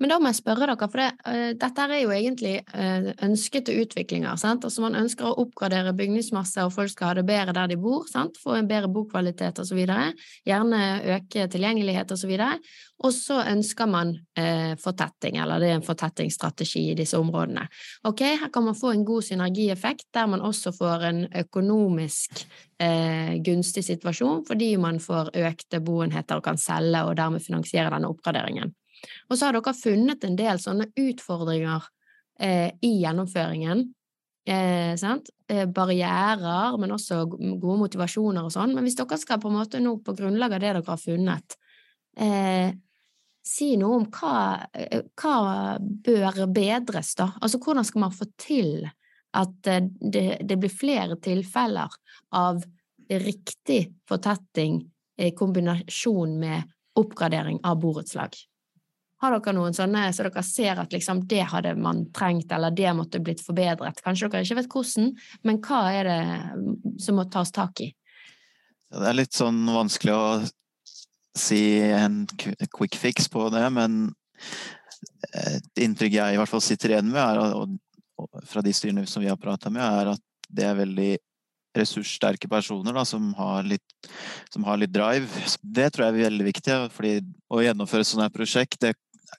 Men 0.00 0.12
da 0.12 0.18
må 0.20 0.30
jeg 0.30 0.38
spørre 0.40 0.68
dere, 0.70 0.88
for 0.88 1.00
det, 1.00 1.08
uh, 1.26 1.50
dette 1.60 1.86
er 1.86 2.02
jo 2.02 2.12
egentlig 2.14 2.54
uh, 2.72 3.10
ønskete 3.26 3.74
utviklinger. 3.82 4.38
sant? 4.40 4.64
Altså 4.64 4.84
Man 4.84 4.98
ønsker 4.98 5.28
å 5.28 5.36
oppgradere 5.44 5.94
bygningsmasse, 5.96 6.64
og 6.64 6.74
folk 6.74 6.92
skal 6.92 7.10
ha 7.10 7.18
det 7.18 7.26
bedre 7.28 7.54
der 7.56 7.72
de 7.72 7.78
bor. 7.80 8.06
sant? 8.10 8.38
Få 8.40 8.56
en 8.56 8.70
bedre 8.70 8.90
bokvalitet 8.92 9.60
osv. 9.62 9.82
Gjerne 10.48 10.80
øke 11.16 11.48
tilgjengelighet 11.52 12.16
osv. 12.16 12.32
Og 13.00 13.14
så 13.16 13.42
ønsker 13.52 13.90
man 13.90 14.14
uh, 14.38 14.72
fortetting, 14.80 15.40
eller 15.42 15.60
det 15.60 15.70
er 15.70 15.78
en 15.80 15.86
fortettingsstrategi 15.86 16.86
i 16.92 16.96
disse 16.98 17.20
områdene. 17.20 17.66
Ok, 18.08 18.24
Her 18.40 18.52
kan 18.52 18.66
man 18.70 18.78
få 18.78 18.94
en 18.94 19.04
god 19.04 19.28
synergieffekt, 19.28 20.08
der 20.14 20.32
man 20.32 20.44
også 20.44 20.72
får 20.76 21.08
en 21.10 21.22
økonomisk 21.44 22.44
gunstig 23.44 23.82
situasjon, 23.84 24.46
fordi 24.48 24.70
man 24.80 24.96
får 25.04 25.34
økte 25.36 25.82
boenheter 25.84 26.40
og 26.40 26.46
kan 26.46 26.56
selge 26.56 27.02
og 27.04 27.18
dermed 27.18 27.44
finansiere 27.44 27.92
denne 27.92 28.08
oppgraderingen. 28.08 28.72
Og 29.28 29.36
så 29.36 29.46
har 29.46 29.56
dere 29.56 29.76
funnet 29.76 30.26
en 30.26 30.36
del 30.38 30.60
sånne 30.62 30.90
utfordringer 30.98 31.88
eh, 32.40 32.68
i 32.84 32.92
gjennomføringen. 33.00 33.86
Eh, 34.50 34.92
eh, 34.92 35.66
barrierer, 35.68 36.78
men 36.80 36.94
også 36.96 37.24
gode 37.30 37.78
motivasjoner 37.84 38.46
og 38.46 38.54
sånn. 38.54 38.74
Men 38.76 38.86
hvis 38.86 38.98
dere 38.98 39.18
skal 39.20 39.40
på 39.42 39.50
en 39.50 39.58
måte 39.60 39.82
nå, 39.82 39.98
på 40.04 40.16
grunnlag 40.18 40.56
av 40.56 40.62
det 40.62 40.72
dere 40.72 40.86
har 40.86 41.00
funnet, 41.00 41.58
eh, 42.16 42.72
si 43.46 43.74
noe 43.80 44.00
om 44.00 44.06
hva, 44.12 44.66
eh, 44.74 45.02
hva 45.20 45.78
bør 45.80 46.46
bedres, 46.52 47.14
da? 47.18 47.32
Altså 47.40 47.60
hvordan 47.62 47.86
skal 47.86 48.04
man 48.06 48.16
få 48.16 48.28
til 48.40 48.88
at 49.32 49.70
eh, 49.70 49.86
det, 50.00 50.26
det 50.46 50.58
blir 50.60 50.72
flere 50.72 51.16
tilfeller 51.22 51.96
av 52.36 52.62
riktig 53.10 53.82
fortetting 54.08 54.80
i 55.20 55.32
kombinasjon 55.36 56.38
med 56.40 56.70
oppgradering 57.00 57.60
av 57.66 57.80
borettslag? 57.82 58.36
Har 59.20 59.34
dere 59.36 59.52
noen 59.56 59.76
sånne 59.76 60.06
så 60.16 60.24
dere 60.24 60.42
ser 60.46 60.80
at 60.80 60.94
liksom 60.94 61.24
det 61.28 61.42
hadde 61.52 61.74
man 61.76 62.06
trengt, 62.16 62.52
eller 62.56 62.72
det 62.72 62.92
måtte 62.96 63.20
blitt 63.20 63.42
forbedret? 63.44 64.00
Kanskje 64.04 64.30
dere 64.32 64.46
ikke 64.46 64.60
vet 64.62 64.70
hvordan, 64.72 65.10
men 65.44 65.60
hva 65.64 65.82
er 65.92 66.08
det 66.08 66.22
som 67.04 67.20
må 67.20 67.26
tas 67.28 67.52
tak 67.52 67.84
i? 67.84 67.90
Det 68.90 69.06
er 69.06 69.18
litt 69.18 69.36
sånn 69.36 69.60
vanskelig 69.70 70.16
å 70.16 70.24
si 71.38 71.78
en 71.94 72.24
quick 72.72 72.96
fix 72.98 73.28
på 73.30 73.46
det, 73.54 73.62
men 73.76 74.08
et 75.36 75.84
inntrykk 75.84 76.16
jeg 76.16 76.34
i 76.34 76.40
hvert 76.40 76.50
fall 76.50 76.64
sitter 76.64 76.96
igjen 76.96 77.12
med, 77.12 77.20
er, 77.20 77.54
og 77.54 78.40
fra 78.48 78.64
de 78.64 78.72
styrene 78.74 79.06
som 79.08 79.22
vi 79.22 79.30
har 79.30 79.38
prata 79.40 79.70
med, 79.72 79.84
er 79.84 80.14
at 80.16 80.24
det 80.50 80.66
er 80.66 80.80
veldig 80.80 81.12
ressurssterke 81.76 82.48
personer 82.50 82.96
da, 82.96 83.04
som, 83.06 83.30
har 83.38 83.62
litt, 83.68 84.08
som 84.50 84.64
har 84.66 84.80
litt 84.80 84.92
drive. 84.94 85.28
Det 85.62 85.86
tror 85.92 86.08
jeg 86.08 86.16
er 86.16 86.24
veldig 86.26 86.46
viktig. 86.48 86.78
fordi 86.96 87.12
Å 87.50 87.62
gjennomføre 87.62 88.02
et 88.02 88.10
sånt 88.10 88.34
prosjekt 88.34 88.80
det 88.82 88.96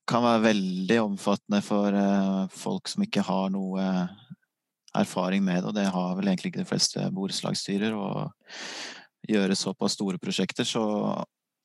kan 0.07 0.23
være 0.25 0.45
veldig 0.49 0.99
omfattende 1.03 1.61
for 1.65 1.95
uh, 1.95 2.45
folk 2.53 2.91
som 2.91 3.05
ikke 3.05 3.23
har 3.27 3.51
noe 3.53 3.85
erfaring 4.97 5.43
med 5.43 5.61
det, 5.61 5.69
og 5.69 5.75
det 5.77 5.87
har 5.93 6.15
vel 6.17 6.31
egentlig 6.31 6.51
ikke 6.51 6.63
de 6.63 6.69
fleste 6.69 7.05
borettslagsstyrer. 7.15 7.95
Å 7.95 8.27
gjøre 9.31 9.57
såpass 9.57 9.95
store 9.95 10.19
prosjekter, 10.21 10.67
så 10.67 10.83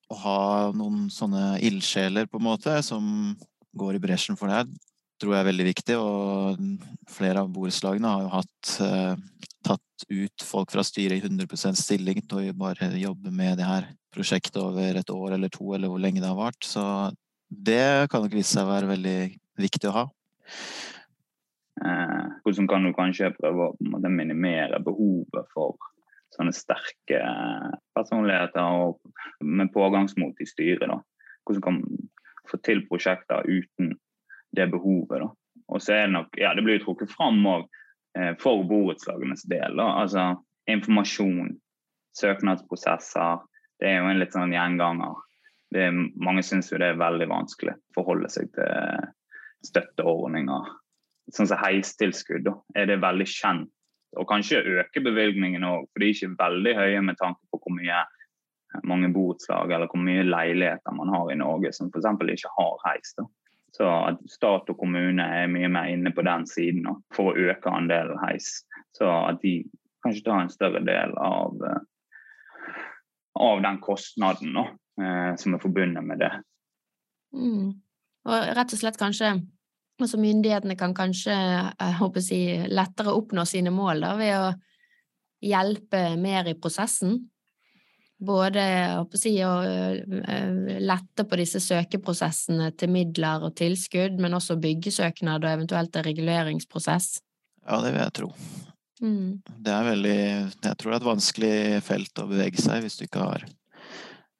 å 0.06 0.18
ha 0.22 0.40
noen 0.76 1.08
sånne 1.10 1.56
ildsjeler, 1.66 2.28
på 2.30 2.38
en 2.38 2.46
måte, 2.46 2.76
som 2.86 3.34
går 3.76 3.98
i 3.98 4.02
bresjen 4.02 4.38
for 4.38 4.50
det 4.50 4.60
her, 4.60 4.70
tror 5.20 5.34
jeg 5.34 5.42
er 5.42 5.50
veldig 5.50 5.66
viktig. 5.72 5.98
Og 5.98 6.62
flere 7.10 7.42
av 7.42 7.50
borettslagene 7.52 8.12
har 8.12 8.26
jo 8.26 8.32
hatt 8.36 8.74
uh, 8.84 9.44
tatt 9.66 10.06
ut 10.12 10.46
folk 10.46 10.70
fra 10.74 10.84
styret 10.86 11.18
i 11.18 11.26
100% 11.26 11.78
stilling 11.80 12.22
til 12.22 12.52
å 12.52 12.58
bare 12.58 12.92
jobbe 13.00 13.32
med 13.34 13.58
det 13.58 13.66
her 13.66 13.88
prosjektet 14.14 14.60
over 14.62 15.00
et 15.00 15.10
år 15.12 15.36
eller 15.36 15.52
to, 15.52 15.66
eller 15.74 15.90
hvor 15.90 16.00
lenge 16.00 16.22
det 16.22 16.30
har 16.30 16.38
vart. 16.38 16.62
Så 16.64 16.84
det 17.48 18.10
kan 18.10 18.24
nok 18.24 18.34
vise 18.34 18.54
seg 18.54 18.66
å 18.66 18.72
være 18.72 18.90
veldig 18.90 19.18
viktig 19.60 19.90
å 19.90 19.96
ha. 19.96 20.04
Eh, 21.84 22.24
hvordan 22.44 22.68
kan 22.70 22.86
du 22.86 22.92
kanskje 22.96 23.34
prøve 23.36 23.70
å 23.70 24.08
minimere 24.08 24.80
behovet 24.84 25.50
for 25.52 25.76
sånne 26.34 26.54
sterke 26.56 27.20
personligheter 27.96 28.64
og 28.64 28.98
med 29.44 29.72
pågangsmot 29.74 30.40
i 30.40 30.48
styret? 30.48 30.88
da? 30.88 31.00
Hvordan 31.46 31.64
kan 31.64 31.80
man 31.80 32.08
få 32.50 32.60
til 32.64 32.82
prosjekter 32.88 33.46
uten 33.46 33.94
det 34.56 34.70
behovet? 34.72 35.20
da? 35.22 35.30
Og 35.68 35.82
så 35.82 35.92
er 35.92 36.06
Det 36.06 36.14
nok, 36.16 36.38
ja, 36.38 36.54
det 36.54 36.64
blir 36.64 36.78
jo 36.78 36.86
trukket 36.86 37.12
fram 37.12 37.44
òg 37.46 37.68
eh, 38.18 38.34
for 38.40 38.64
borettslagenes 38.64 39.46
del. 39.50 39.76
da, 39.76 39.92
altså 40.02 40.34
Informasjon, 40.66 41.52
søknadsprosesser. 42.18 43.44
Det 43.78 43.86
er 43.86 44.00
jo 44.00 44.08
en 44.10 44.18
litt 44.18 44.32
sånn 44.34 44.50
gjenganger 44.50 45.14
er, 45.74 45.94
mange 46.14 46.42
syns 46.46 46.70
jo 46.70 46.78
det 46.78 46.92
er 46.92 47.00
veldig 47.00 47.28
vanskelig 47.30 47.74
å 47.74 47.96
forholde 47.96 48.30
seg 48.32 48.50
til 48.54 49.06
støtteordninger. 49.66 50.68
Sånn 51.34 51.48
som 51.50 51.58
heistilskudd 51.58 52.50
er 52.78 52.90
det 52.90 53.00
veldig 53.02 53.26
kjent. 53.30 53.72
Og 54.16 54.28
kanskje 54.30 54.62
øke 54.78 55.02
bevilgningene 55.04 55.68
òg, 55.68 55.88
for 55.90 56.00
de 56.00 56.08
er 56.08 56.14
ikke 56.14 56.36
veldig 56.38 56.74
høye 56.78 57.00
med 57.04 57.18
tanke 57.20 57.42
på 57.50 57.58
hvor 57.60 57.74
mye 57.76 58.04
mange 58.86 59.10
borettslag 59.12 59.72
eller 59.72 59.90
hvor 59.90 60.00
mye 60.04 60.24
leiligheter 60.26 60.94
man 60.96 61.10
har 61.12 61.32
i 61.32 61.38
Norge 61.40 61.72
som 61.74 61.90
f.eks. 61.90 62.06
ikke 62.36 62.52
har 62.54 62.78
heis. 62.86 63.12
da. 63.18 63.26
Så 63.76 63.88
at 63.90 64.22
stat 64.30 64.70
og 64.72 64.78
kommune 64.80 65.26
er 65.40 65.50
mye 65.52 65.68
mer 65.68 65.90
inne 65.92 66.12
på 66.14 66.24
den 66.24 66.46
siden 66.48 66.86
da, 66.86 66.94
for 67.12 67.32
å 67.32 67.50
øke 67.50 67.72
andelen 67.72 68.16
heis. 68.22 68.62
Så 68.96 69.10
at 69.10 69.42
de 69.42 69.58
kanskje 70.06 70.24
tar 70.24 70.44
en 70.44 70.52
større 70.52 70.80
del 70.86 71.12
av, 71.20 71.60
av 73.42 73.62
den 73.66 73.82
kostnaden. 73.84 74.54
da 74.56 74.68
som 74.96 75.52
er 75.52 75.60
forbundet 75.60 76.04
med 76.04 76.22
det. 76.22 76.30
Mm. 77.36 77.74
Og 78.26 78.46
rett 78.56 78.72
og 78.72 78.80
slett 78.80 78.96
kanskje 78.96 79.34
altså 80.02 80.18
myndighetene 80.20 80.76
kan 80.78 80.94
kanskje 80.96 81.32
jeg 81.34 81.70
eh, 81.80 81.94
håper 82.00 82.22
å 82.22 82.26
si, 82.26 82.40
lettere 82.68 83.14
oppnå 83.16 83.46
sine 83.48 83.72
mål 83.74 84.04
da, 84.04 84.12
ved 84.18 84.34
å 84.36 84.50
hjelpe 85.46 86.02
mer 86.20 86.50
i 86.50 86.56
prosessen. 86.58 87.18
Både 88.16 88.62
å, 88.96 89.04
si, 89.18 89.34
å 89.44 89.54
eh, 89.64 90.78
lette 90.80 91.26
på 91.28 91.40
disse 91.40 91.60
søkeprosessene 91.64 92.70
til 92.78 92.92
midler 92.92 93.44
og 93.44 93.56
tilskudd, 93.58 94.16
men 94.20 94.36
også 94.36 94.56
byggesøknad 94.60 95.44
og 95.44 95.52
eventuelt 95.52 95.96
en 95.96 96.08
reguleringsprosess. 96.08 97.18
Ja, 97.66 97.82
det 97.84 97.92
vil 97.92 98.02
jeg 98.04 98.16
tro. 98.16 98.30
Mm. 99.04 99.42
Det 99.44 99.72
er 99.74 99.82
veldig 99.84 100.16
Jeg 100.16 100.76
tror 100.80 100.88
det 100.88 100.94
er 100.94 101.02
et 101.02 101.10
vanskelig 101.10 101.56
felt 101.84 102.20
å 102.22 102.30
bevege 102.30 102.62
seg 102.64 102.80
hvis 102.80 102.96
du 102.96 103.02
ikke 103.04 103.26
har 103.26 103.42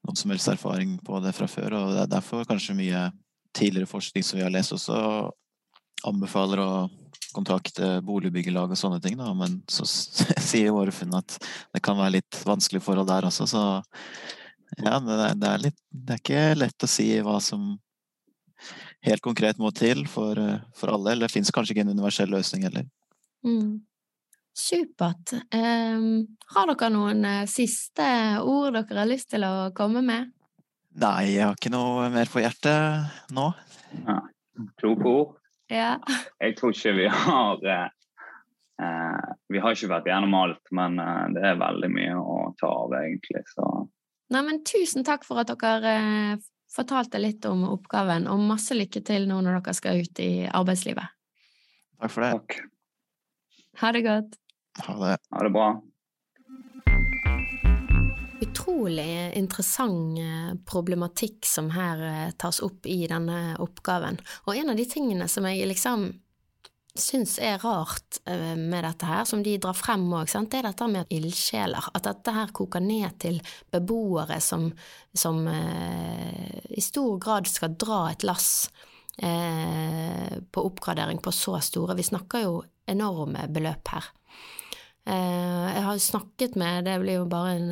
noen 0.07 0.18
som 0.18 0.32
helst 0.32 0.48
erfaring 0.52 0.96
på 1.04 1.20
det 1.24 1.34
fra 1.36 1.48
før. 1.50 1.74
og 1.74 1.94
Det 1.94 2.04
er 2.04 2.14
derfor 2.14 2.46
kanskje 2.48 2.78
mye 2.78 3.09
tidligere 3.57 3.90
forskning 3.90 4.24
som 4.24 4.38
vi 4.38 4.44
har 4.44 4.52
lest, 4.54 4.74
også 4.76 5.30
anbefaler 6.07 6.61
å 6.62 6.70
kontakte 7.36 7.98
boligbyggelag 8.07 8.72
og 8.72 8.78
sånne 8.78 9.00
ting. 9.02 9.16
Da. 9.18 9.32
Men 9.36 9.61
så 9.70 9.86
sier 10.50 10.74
våre 10.76 10.94
funn 10.94 11.16
at 11.18 11.38
det 11.74 11.82
kan 11.84 11.98
være 11.98 12.18
litt 12.18 12.42
vanskelige 12.46 12.84
forhold 12.84 13.09
der 13.11 13.28
også. 13.28 13.48
Så 13.50 13.64
ja, 14.82 14.98
det 15.00 15.48
er, 15.48 15.59
litt, 15.62 15.78
det 15.90 16.16
er 16.16 16.22
ikke 16.22 16.46
lett 16.61 16.86
å 16.86 16.90
si 16.90 17.11
hva 17.24 17.38
som 17.42 17.74
helt 19.07 19.22
konkret 19.22 19.61
må 19.62 19.70
til 19.76 20.07
for, 20.11 20.38
for 20.76 20.92
alle. 20.92 21.12
Eller 21.12 21.28
det 21.28 21.34
fins 21.34 21.52
kanskje 21.54 21.76
ikke 21.76 21.86
en 21.86 21.94
universell 21.96 22.32
løsning 22.32 22.66
heller. 22.68 22.88
Mm. 23.46 23.78
Supert. 24.57 25.34
Um, 25.52 26.24
har 26.54 26.70
dere 26.70 26.88
noen 26.94 27.24
uh, 27.28 27.42
siste 27.50 28.07
ord 28.40 28.72
dere 28.72 29.02
har 29.02 29.09
lyst 29.11 29.28
til 29.34 29.44
å 29.44 29.68
komme 29.76 30.00
med? 30.04 30.30
Nei, 30.96 31.34
jeg 31.34 31.44
har 31.44 31.59
ikke 31.59 31.72
noe 31.74 32.07
mer 32.14 32.30
på 32.32 32.40
hjertet 32.40 33.34
nå. 33.36 33.50
Ja. 34.07 34.22
Kloke 34.80 35.11
ord. 35.11 35.34
Ja. 35.68 35.98
Jeg 36.40 36.54
tror 36.57 36.72
ikke 36.72 36.94
vi 36.96 37.09
har 37.12 37.61
uh, 37.68 37.90
uh, 38.80 39.26
Vi 39.52 39.61
har 39.61 39.76
ikke 39.76 39.90
vært 39.92 40.09
gjennom 40.09 40.38
alt, 40.38 40.62
men 40.72 40.96
det 41.36 41.42
er 41.44 41.61
veldig 41.61 41.90
mye 41.92 42.16
å 42.16 42.38
ta 42.57 42.70
av, 42.72 42.96
egentlig. 43.02 43.44
Så. 43.52 43.66
Nei, 44.32 44.42
men 44.48 44.62
tusen 44.64 45.04
takk 45.04 45.28
for 45.28 45.42
at 45.44 45.52
dere 45.52 46.40
fortalte 46.72 47.20
litt 47.20 47.44
om 47.48 47.66
oppgaven, 47.68 48.24
og 48.32 48.40
masse 48.48 48.74
lykke 48.74 49.04
til 49.04 49.28
nå 49.28 49.42
når 49.44 49.61
dere 49.61 49.76
skal 49.76 50.00
ut 50.00 50.24
i 50.24 50.32
arbeidslivet. 50.48 51.12
Takk 52.00 52.16
for 52.16 52.24
det. 52.24 52.32
Takk. 52.40 52.59
Ha 53.84 53.92
det 53.92 54.04
godt. 54.09 54.40
Ha 54.78 54.94
det. 55.00 55.16
Ha 55.30 55.42
det 55.42 55.50
bra. 55.50 55.68
Utrolig 58.40 59.32
interessant 59.38 60.18
eh, 60.20 60.52
problematikk 60.68 61.46
som 61.48 61.70
her 61.72 62.02
eh, 62.04 62.30
tas 62.36 62.60
opp 62.64 62.86
i 62.86 63.06
denne 63.08 63.56
oppgaven. 63.62 64.20
Og 64.44 64.56
en 64.56 64.74
av 64.74 64.78
de 64.78 64.84
tingene 64.88 65.28
som 65.32 65.48
jeg 65.48 65.68
liksom 65.72 66.10
syns 67.00 67.36
er 67.42 67.60
rart 67.62 68.20
eh, 68.24 68.56
med 68.56 68.84
dette 68.84 69.08
her, 69.08 69.24
som 69.28 69.42
de 69.44 69.56
drar 69.60 69.76
frem 69.76 70.04
òg, 70.12 70.28
det 70.28 70.60
er 70.60 70.68
dette 70.68 70.88
med 70.90 71.12
ildsjeler. 71.12 71.90
At 71.94 72.08
dette 72.08 72.34
her 72.34 72.52
koker 72.56 72.84
ned 72.84 73.18
til 73.22 73.40
beboere 73.72 74.40
som, 74.44 74.68
som 75.16 75.44
eh, 75.50 76.60
i 76.76 76.84
stor 76.84 77.16
grad 77.22 77.48
skal 77.50 77.76
dra 77.78 78.06
et 78.10 78.26
lass 78.26 78.68
eh, 79.22 80.36
på 80.50 80.66
oppgradering 80.70 81.22
på 81.22 81.32
så 81.34 81.58
store 81.64 81.96
Vi 81.96 82.08
snakker 82.10 82.46
jo 82.46 82.60
enorme 82.86 83.48
beløp 83.52 83.94
her. 83.94 84.12
Eh, 85.07 85.66
jeg 85.74 85.82
har 85.86 85.98
snakket 85.98 86.57
med, 86.59 86.84
det 86.84 86.96
blir 86.98 87.20
jo 87.20 87.26
bare 87.30 87.52
en, 87.54 87.68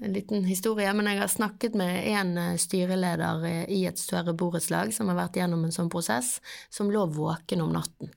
en, 0.00 0.12
liten 0.14 0.46
historie, 0.48 0.88
men 0.96 1.10
jeg 1.10 1.20
har 1.20 1.28
snakket 1.28 1.74
med 1.76 1.98
en 2.14 2.30
eh, 2.40 2.54
styreleder 2.56 3.44
i 3.68 3.82
et 3.90 4.00
større 4.00 4.32
borettslag 4.32 4.94
som 4.96 5.10
har 5.12 5.18
vært 5.18 5.36
gjennom 5.36 5.66
en 5.66 5.74
sånn 5.74 5.90
prosess, 5.92 6.38
som 6.72 6.88
lå 6.88 7.02
våken 7.12 7.60
om 7.66 7.74
natten. 7.76 8.14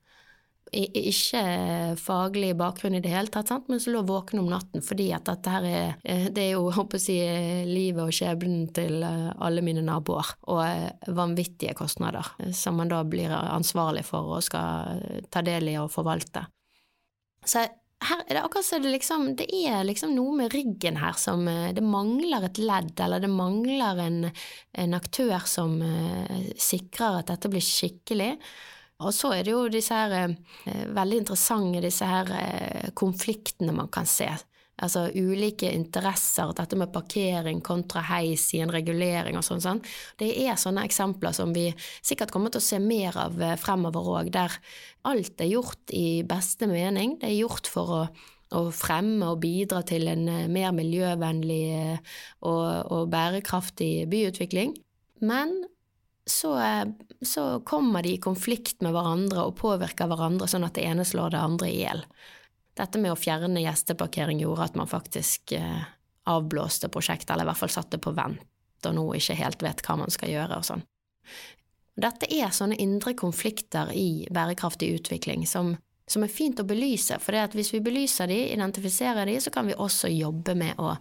Ikke 0.72 1.42
faglig 2.00 2.54
bakgrunn 2.56 2.96
i 2.96 3.02
det 3.04 3.12
hele 3.12 3.28
tatt, 3.28 3.50
sant? 3.52 3.68
men 3.68 3.82
som 3.84 3.92
lå 3.92 4.06
våken 4.08 4.40
om 4.40 4.48
natten 4.48 4.86
fordi 4.88 5.10
at 5.12 5.28
dette 5.28 5.52
her 5.52 5.68
er 5.68 5.90
eh, 6.08 6.30
Det 6.32 6.46
er 6.46 6.54
jo, 6.54 6.70
håper 6.72 7.04
jeg 7.12 7.68
livet 7.68 8.06
og 8.06 8.16
skjebnen 8.16 8.72
til 8.72 9.04
alle 9.04 9.66
mine 9.68 9.84
naboer, 9.84 10.32
og 10.48 11.12
vanvittige 11.12 11.76
kostnader 11.76 12.32
som 12.56 12.80
man 12.80 12.96
da 12.96 13.04
blir 13.04 13.36
ansvarlig 13.36 14.08
for 14.08 14.38
og 14.38 14.48
skal 14.48 15.28
ta 15.28 15.44
del 15.44 15.74
i 15.74 15.78
og 15.84 15.92
forvalte. 15.92 16.48
Så 17.44 17.68
her 18.02 18.22
er 18.26 18.38
det 18.38 18.42
akkurat 18.42 18.66
som 18.66 18.82
det 18.82 18.92
liksom 18.96 19.26
Det 19.38 19.48
er 19.54 19.84
liksom 19.86 20.16
noe 20.16 20.36
med 20.40 20.54
ryggen 20.54 20.98
her 21.02 21.18
som 21.20 21.48
eh, 21.48 21.72
Det 21.76 21.84
mangler 21.86 22.48
et 22.48 22.62
ledd, 22.62 22.94
eller 23.00 23.22
det 23.22 23.32
mangler 23.32 24.02
en, 24.06 24.20
en 24.74 24.98
aktør 24.98 25.48
som 25.50 25.78
uh, 25.82 26.38
sikrer 26.58 27.22
at 27.22 27.32
dette 27.32 27.52
blir 27.52 27.64
skikkelig. 27.64 28.32
Og 29.02 29.14
så 29.16 29.34
er 29.36 29.46
det 29.46 29.54
jo 29.54 29.66
disse 29.72 29.98
her 29.98 30.34
uh, 30.34 30.86
veldig 30.98 31.22
interessante 31.24 31.84
disse 31.84 32.08
her 32.08 32.32
uh, 32.32 32.90
konfliktene 32.98 33.76
man 33.76 33.92
kan 33.94 34.10
se 34.10 34.30
altså 34.82 35.06
ulike 35.14 35.70
interesser, 35.72 36.52
dette 36.58 36.78
med 36.80 36.92
parkering 36.94 37.62
kontra 37.66 38.04
heis 38.10 38.48
i 38.58 38.62
en 38.64 38.74
regulering 38.74 39.38
og 39.40 39.46
sånn, 39.46 39.64
sånn. 39.64 39.82
Det 40.20 40.32
er 40.44 40.60
sånne 40.60 40.86
eksempler 40.88 41.36
som 41.38 41.54
vi 41.56 41.70
sikkert 42.02 42.34
kommer 42.34 42.54
til 42.54 42.62
å 42.62 42.68
se 42.68 42.82
mer 42.82 43.18
av 43.22 43.40
eh, 43.42 43.58
fremover 43.62 44.12
òg, 44.18 44.34
der 44.34 44.58
alt 45.08 45.42
er 45.42 45.54
gjort 45.54 45.96
i 45.96 46.22
beste 46.28 46.70
mening. 46.70 47.18
Det 47.22 47.32
er 47.32 47.42
gjort 47.44 47.72
for 47.72 47.98
å 48.02 48.04
å 48.52 48.66
fremme 48.76 49.30
og 49.32 49.38
bidra 49.44 49.80
til 49.88 50.10
en 50.12 50.26
eh, 50.28 50.50
mer 50.52 50.74
miljøvennlig 50.76 51.62
eh, 51.72 52.16
og, 52.44 52.92
og 52.92 53.06
bærekraftig 53.14 54.10
byutvikling. 54.12 54.74
Men 55.24 55.54
så, 56.28 56.54
så, 57.24 57.46
kommer 57.68 58.04
de 58.06 58.16
i 58.16 58.22
konflikt 58.22 58.82
med 58.84 58.94
hverandre 58.96 59.48
og 59.48 59.56
påvirker 59.60 60.10
hverandre 60.12 60.50
sånn 60.52 60.68
at 60.68 60.76
det 60.78 60.86
ene 60.90 61.06
slår 61.08 61.34
det 61.34 61.42
andre 61.42 61.72
i 61.72 61.80
hjel 61.82 62.04
dette 62.82 63.02
med 63.02 63.14
å 63.14 63.20
fjerne 63.20 63.62
gjesteparkering 63.62 64.42
gjorde 64.42 64.72
at 64.72 64.78
man 64.80 64.90
faktisk 64.90 65.54
eh, 65.58 65.84
avblåste 66.30 66.90
prosjektet, 66.90 67.34
eller 67.34 67.46
i 67.46 67.52
hvert 67.52 67.62
fall 67.62 67.74
satte 67.74 68.00
på 68.02 68.14
vent, 68.18 68.42
og 68.86 68.96
nå 68.98 69.06
ikke 69.18 69.38
helt 69.38 69.62
vet 69.62 69.84
hva 69.86 70.00
man 70.02 70.14
skal 70.14 70.34
gjøre 70.34 70.58
og 70.58 70.68
sånn. 70.68 70.86
Dette 72.02 72.30
er 72.34 72.54
sånne 72.56 72.80
indre 72.82 73.14
konflikter 73.20 73.92
i 73.94 74.26
bærekraftig 74.34 74.90
utvikling 74.96 75.44
som, 75.50 75.76
som 76.10 76.26
er 76.26 76.34
fint 76.34 76.60
å 76.62 76.66
belyse, 76.66 77.20
for 77.22 77.38
hvis 77.54 77.74
vi 77.76 77.84
belyser 77.84 78.32
de, 78.32 78.40
identifiserer 78.56 79.30
de, 79.30 79.38
så 79.44 79.54
kan 79.54 79.70
vi 79.70 79.78
også 79.78 80.10
jobbe 80.10 80.56
med 80.58 80.80
å, 80.82 80.96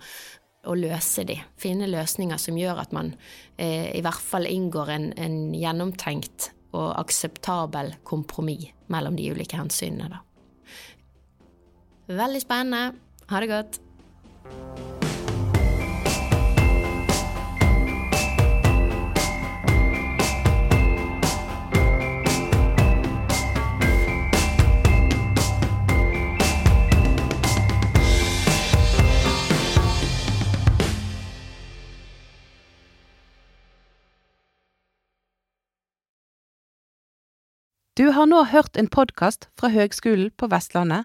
å 0.66 0.76
løse 0.76 1.24
de, 1.28 1.38
finne 1.60 1.88
løsninger 1.88 2.40
som 2.42 2.58
gjør 2.58 2.82
at 2.84 2.96
man 2.96 3.14
eh, 3.56 3.88
i 3.96 4.02
hvert 4.04 4.20
fall 4.20 4.50
inngår 4.50 4.96
en, 4.96 5.12
en 5.16 5.38
gjennomtenkt 5.56 6.50
og 6.76 6.92
akseptabel 7.00 7.96
kompromiss 8.06 8.68
mellom 8.90 9.16
de 9.16 9.30
ulike 9.32 9.58
hensynene. 9.58 10.10
da. 10.10 10.24
Veldig 12.10 12.40
spennende. 12.42 12.98
Ha 13.30 13.40
det 13.40 13.48
godt. 13.48 13.80
Du 37.96 38.10
har 38.10 38.26
nå 38.26 38.44
hørt 38.48 38.76
en 38.76 38.88
podkast 38.88 39.46
fra 39.60 39.68
Høgskolen 39.68 40.30
på 40.34 40.48
Vestlandet 40.50 41.04